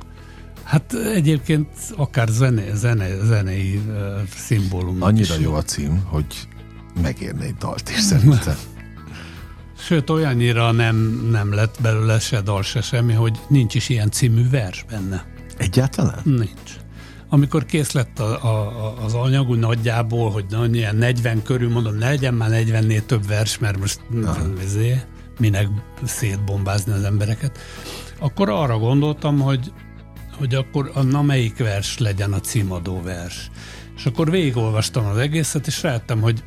Hát 0.66 0.94
egyébként 0.94 1.68
akár 1.96 2.28
zene, 2.28 2.76
zene, 2.76 3.08
zenei 3.24 3.82
uh, 3.88 3.96
szimbólum. 4.36 5.02
Annyira 5.02 5.36
jó 5.40 5.54
a 5.54 5.64
cím, 5.64 6.02
hogy 6.06 6.26
megérne 7.02 7.44
egy 7.44 7.56
dalt 7.56 7.90
is 7.90 8.00
szerintem. 8.00 8.56
Sőt, 9.86 10.10
olyannyira 10.10 10.72
nem, 10.72 11.28
nem 11.32 11.54
lett 11.54 11.76
belőle 11.82 12.20
se 12.20 12.42
dal, 12.42 12.64
se 12.64 12.82
semmi, 12.82 13.14
hogy 13.14 13.40
nincs 13.48 13.76
is 13.76 13.90
ilyen 13.90 14.12
című 14.12 14.50
vers 14.50 14.86
benne. 14.90 15.26
Egyáltalán? 15.58 16.20
Nincs. 16.24 16.72
Amikor 17.30 17.66
kész 17.66 17.92
lett 17.92 18.20
a, 18.20 18.44
a, 18.44 19.04
az 19.04 19.14
anyag, 19.14 19.50
úgy 19.50 19.60
nagyjából, 19.60 20.32
hogy 20.32 20.46
na, 20.50 20.66
ilyen 20.66 20.96
40 20.96 21.44
körül, 21.44 21.70
mondom, 21.70 21.98
ne 21.98 22.08
legyen 22.10 22.34
már 22.34 22.50
40-nél 22.54 23.06
több 23.06 23.28
vers, 23.28 23.58
mert 23.58 23.80
most 23.80 24.00
ezé, 24.64 25.02
minek 25.40 25.68
szétbombázni 26.04 26.92
az 26.92 27.04
embereket, 27.04 27.58
akkor 28.20 28.50
arra 28.50 28.78
gondoltam, 28.78 29.40
hogy, 29.40 29.72
hogy 30.38 30.56
akkor 30.56 30.92
a, 30.94 31.02
na 31.02 31.22
melyik 31.22 31.58
vers 31.58 31.98
legyen 31.98 32.34
a 32.34 32.40
címadó 32.40 33.02
vers. 33.02 33.52
És 33.96 34.06
akkor 34.06 34.32
végigolvastam 34.32 35.06
az 35.06 35.18
egészet, 35.18 35.68
és 35.68 35.82
rájöttem, 35.82 36.22
hogy 36.22 36.44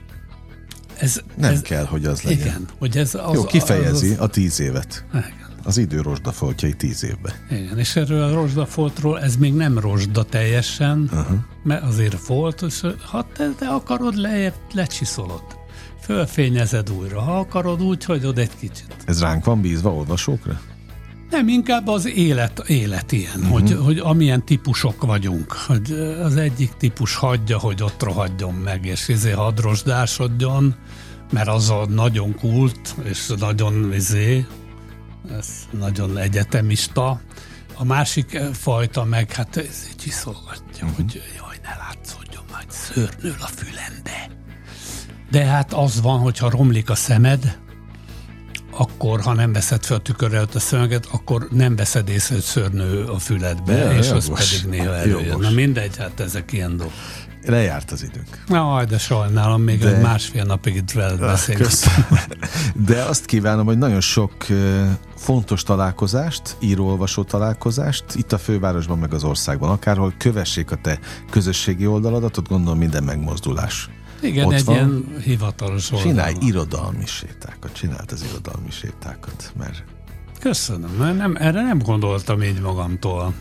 ez, 0.99 1.21
Nem 1.37 1.53
ez, 1.53 1.61
kell, 1.61 1.85
hogy 1.85 2.05
az 2.05 2.23
legyen. 2.23 2.47
igen, 2.47 2.69
hogy 2.79 2.97
ez 2.97 3.15
az, 3.15 3.35
Jó, 3.35 3.45
kifejezi 3.45 4.13
Az, 4.13 4.21
a 4.21 4.27
tíz 4.27 4.61
évet. 4.61 5.05
az, 5.13 5.19
igen. 5.19 5.47
Az 5.63 5.77
idő 5.77 6.01
rosdafoltjai 6.01 6.73
tíz 6.73 7.05
évbe. 7.05 7.41
Igen, 7.51 7.79
és 7.79 7.97
erről 7.97 8.23
a 8.23 8.33
rozsdafoltról, 8.35 9.21
ez 9.21 9.37
még 9.37 9.55
nem 9.55 9.79
rozsda 9.79 10.23
teljesen, 10.23 11.09
uh-huh. 11.13 11.39
mert 11.63 11.83
azért 11.83 12.27
volt, 12.27 12.63
és 12.63 12.81
ha 13.05 13.27
te, 13.37 13.51
te 13.59 13.67
akarod, 13.67 14.17
lejjebb 14.17 14.55
lecsiszolod. 14.73 15.43
Fölfényezed 16.01 16.91
újra. 16.91 17.21
Ha 17.21 17.39
akarod, 17.39 17.83
úgy 17.83 18.05
hagyod 18.05 18.39
egy 18.39 18.57
kicsit. 18.59 18.97
Ez 19.05 19.21
ránk 19.21 19.45
van 19.45 19.61
bízva 19.61 19.95
olvasókra? 19.95 20.61
Nem, 21.31 21.49
inkább 21.49 21.89
az 21.89 22.07
élet, 22.07 22.63
élet 22.67 23.13
ilyen, 23.13 23.37
uh-huh. 23.37 23.53
hogy, 23.53 23.73
hogy 23.85 23.99
amilyen 23.99 24.45
típusok 24.45 25.05
vagyunk. 25.05 25.53
Hogy 25.53 25.93
az 26.23 26.37
egyik 26.37 26.73
típus 26.73 27.15
hagyja, 27.15 27.59
hogy 27.59 27.83
ott 27.83 28.03
rohadjon 28.03 28.55
meg, 28.55 28.85
és 28.85 29.09
izé 29.09 29.31
hadd 29.31 29.61
rozsdásodjon, 29.61 30.75
mert 31.33 31.49
az 31.49 31.71
a 31.71 31.87
nagyon 31.89 32.35
kult, 32.35 32.95
és 33.05 33.33
nagyon 33.39 33.93
izé, 33.93 34.47
ez 35.31 35.49
nagyon 35.79 36.19
egyetemista. 36.19 37.21
A 37.75 37.85
másik 37.85 38.41
fajta 38.53 39.05
meg, 39.05 39.33
hát 39.33 39.57
ez 39.57 39.89
csiszolgatja, 39.99 40.85
uh-huh. 40.87 40.95
hogy 40.95 41.23
jaj, 41.37 41.57
ne 41.63 41.77
látszódjon, 41.87 42.43
majd 42.53 42.67
szörnől 42.71 43.37
a 43.41 43.47
fülembe. 43.47 44.31
De 45.31 45.45
hát 45.45 45.73
az 45.73 46.01
van, 46.01 46.19
hogyha 46.19 46.51
romlik 46.51 46.91
a 46.91 46.95
szemed, 46.95 47.59
akkor, 48.79 49.21
ha 49.21 49.33
nem 49.33 49.53
veszed 49.53 49.85
fel 49.85 49.97
a 49.97 50.01
tükör 50.01 50.35
előtt 50.35 50.55
a 50.55 50.61
szöveget, 50.61 51.07
akkor 51.13 51.49
nem 51.51 51.77
veszed 51.77 52.09
észre, 52.09 52.35
hogy 52.35 52.45
szörnő 52.45 53.05
a 53.05 53.19
füledbe, 53.19 53.73
ja, 53.73 53.93
és 53.93 54.07
jogos. 54.07 54.29
az 54.29 54.51
pedig 54.51 54.71
néha 54.71 54.95
előjön. 54.95 55.39
Na 55.39 55.51
mindegy, 55.51 55.97
hát 55.97 56.21
ezek 56.21 56.53
ilyen 56.53 56.77
dolgok. 56.77 56.95
Lejárt 57.47 57.91
az 57.91 58.03
időnk. 58.03 58.45
Na, 58.47 58.85
de 58.85 58.99
sajnálom, 58.99 59.63
még 59.63 59.79
de... 59.79 60.01
másfél 60.01 60.45
napig 60.45 60.75
itt 60.75 60.91
veled 60.91 61.23
ah, 61.23 61.31
beszélgetünk. 61.31 61.93
De 62.87 63.03
azt 63.03 63.25
kívánom, 63.25 63.67
hogy 63.67 63.79
nagyon 63.79 64.01
sok 64.01 64.33
fontos 65.17 65.63
találkozást, 65.63 66.57
író-olvasó 66.61 67.23
találkozást, 67.23 68.05
itt 68.15 68.33
a 68.33 68.39
fővárosban, 68.39 68.99
meg 68.99 69.15
az 69.15 69.25
országban, 69.25 69.71
akárhol 69.71 70.15
kövessék 70.19 70.71
a 70.71 70.77
te 70.77 70.99
közösségi 71.31 71.87
oldaladat, 71.87 72.37
ott 72.37 72.49
gondolom 72.49 72.79
minden 72.79 73.05
megmozdulás. 73.05 73.89
Igen, 74.23 74.47
ott 74.47 74.53
egy 74.53 74.65
van. 74.65 74.75
ilyen 74.75 75.21
hivatalos 75.23 75.91
oldal. 75.91 76.07
Csinálj 76.07 76.35
irodalmi 76.41 77.07
sétákat, 77.07 77.73
csináld 77.73 78.13
az 78.13 78.25
irodalmi 78.31 78.71
sétákat, 78.71 79.53
mert... 79.59 79.85
Köszönöm, 80.41 81.17
nem, 81.17 81.37
erre 81.37 81.63
nem 81.63 81.79
gondoltam 81.79 82.43
így 82.43 82.61
magamtól. 82.61 83.35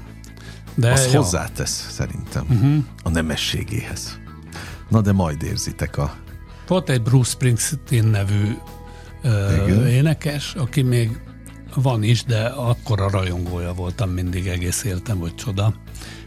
De 0.75 0.91
az 0.91 1.11
ja. 1.11 1.19
hozzátesz 1.19 1.87
szerintem 1.91 2.45
uh-huh. 2.49 2.83
a 3.03 3.09
nemességéhez. 3.09 4.19
Na 4.89 5.01
de 5.01 5.11
majd 5.11 5.43
érzitek 5.43 5.97
a... 5.97 6.15
Volt 6.67 6.89
egy 6.89 7.01
Bruce 7.01 7.29
Springsteen 7.29 8.05
nevű 8.05 8.57
ö, 9.21 9.87
énekes, 9.87 10.53
aki 10.53 10.81
még 10.81 11.19
van 11.75 12.03
is, 12.03 12.23
de 12.23 12.45
akkor 12.45 13.01
a 13.01 13.09
rajongója 13.09 13.73
voltam 13.73 14.09
mindig 14.09 14.47
egész 14.47 14.83
életem, 14.83 15.17
hogy 15.17 15.35
csoda. 15.35 15.73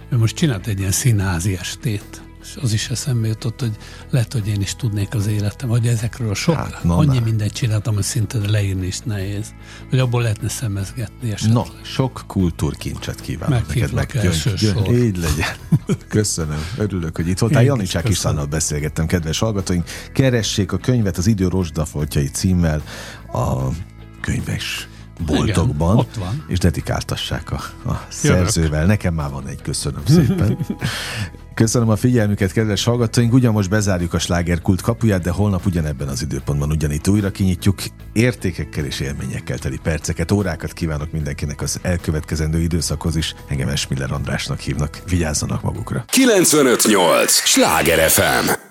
Ő 0.09 0.17
most 0.17 0.37
csinált 0.37 0.67
egy 0.67 0.79
ilyen 0.79 0.91
színházi 0.91 1.57
estét 1.57 2.23
és 2.51 2.63
az 2.63 2.73
is 2.73 2.89
eszembe 2.89 3.27
jutott, 3.27 3.61
hogy 3.61 3.77
lehet, 4.11 4.33
hogy 4.33 4.49
én 4.49 4.61
is 4.61 4.77
tudnék 4.77 5.15
az 5.15 5.27
életem, 5.27 5.69
hogy 5.69 5.87
ezekről 5.87 6.31
a 6.31 6.35
sok, 6.35 6.55
hát, 6.55 6.85
na, 6.85 6.97
annyi 6.97 7.19
na. 7.19 7.25
mindent 7.25 7.53
csináltam, 7.53 7.95
hogy 7.95 8.03
szinte 8.03 8.39
leírni 8.51 8.87
is 8.87 8.99
nehéz, 8.99 9.55
hogy 9.91 9.99
abból 9.99 10.23
lehetne 10.23 10.49
szemezgetni 10.49 11.31
esetleg. 11.31 11.55
No, 11.55 11.65
sok 11.83 12.25
kultúrkincset 12.27 13.21
kívánok 13.21 13.67
neked, 13.67 13.93
meg 13.93 14.19
gyöngy, 14.23 14.55
gyöngy, 14.59 14.93
így 14.93 15.17
legyen. 15.17 15.57
Köszönöm, 16.09 16.65
örülök, 16.77 17.17
hogy 17.17 17.29
itt 17.29 17.39
voltál. 17.39 17.63
Janicsák 17.63 18.09
Iszánnal 18.09 18.47
beszélgettem, 18.47 19.07
kedves 19.07 19.39
hallgatóink. 19.39 19.85
Keressék 20.13 20.73
a 20.73 20.77
könyvet 20.77 21.17
az 21.17 21.27
Idő 21.27 21.49
Rosdafoltjai 21.49 22.29
címmel 22.29 22.83
a 23.33 23.69
könyves 24.21 24.89
boltokban, 25.27 25.95
Igen, 25.95 26.07
ott 26.07 26.15
van. 26.15 26.45
és 26.49 26.59
dedikáltassák 26.59 27.51
a, 27.51 27.89
a 27.91 28.07
szerzővel. 28.09 28.87
Nekem 28.87 29.15
már 29.15 29.31
van 29.31 29.47
egy, 29.47 29.63
köszönöm 29.63 30.03
szépen. 30.07 30.59
Köszönöm 31.61 31.89
a 31.89 31.97
figyelmüket, 31.97 32.53
kedves 32.53 32.85
hallgatóink. 32.85 33.33
Ugyan 33.33 33.53
most 33.53 33.71
bezárjuk 33.71 34.15
a 34.15 34.19
slágerkult 34.19 34.81
kapuját, 34.81 35.23
de 35.23 35.31
holnap 35.31 35.67
ugyanebben 35.67 36.09
az 36.09 36.23
időpontban 36.23 36.71
ugyanitt 36.71 37.09
újra 37.09 37.31
kinyitjuk. 37.31 37.79
Értékekkel 38.13 38.85
és 38.85 39.01
élményekkel 39.01 39.59
teli 39.59 39.79
perceket, 39.83 40.33
órákat 40.33 40.73
kívánok 40.73 41.13
mindenkinek 41.13 41.61
az 41.63 41.79
elkövetkezendő 41.83 42.61
időszakhoz 42.61 43.17
is. 43.17 43.35
Engem 43.49 43.69
Esmiller 43.69 44.13
Andrásnak 44.13 44.59
hívnak. 44.59 45.03
Vigyázzanak 45.09 45.63
magukra. 45.63 46.05
958! 46.07 47.33
Sláger 47.33 48.11
FM! 48.11 48.70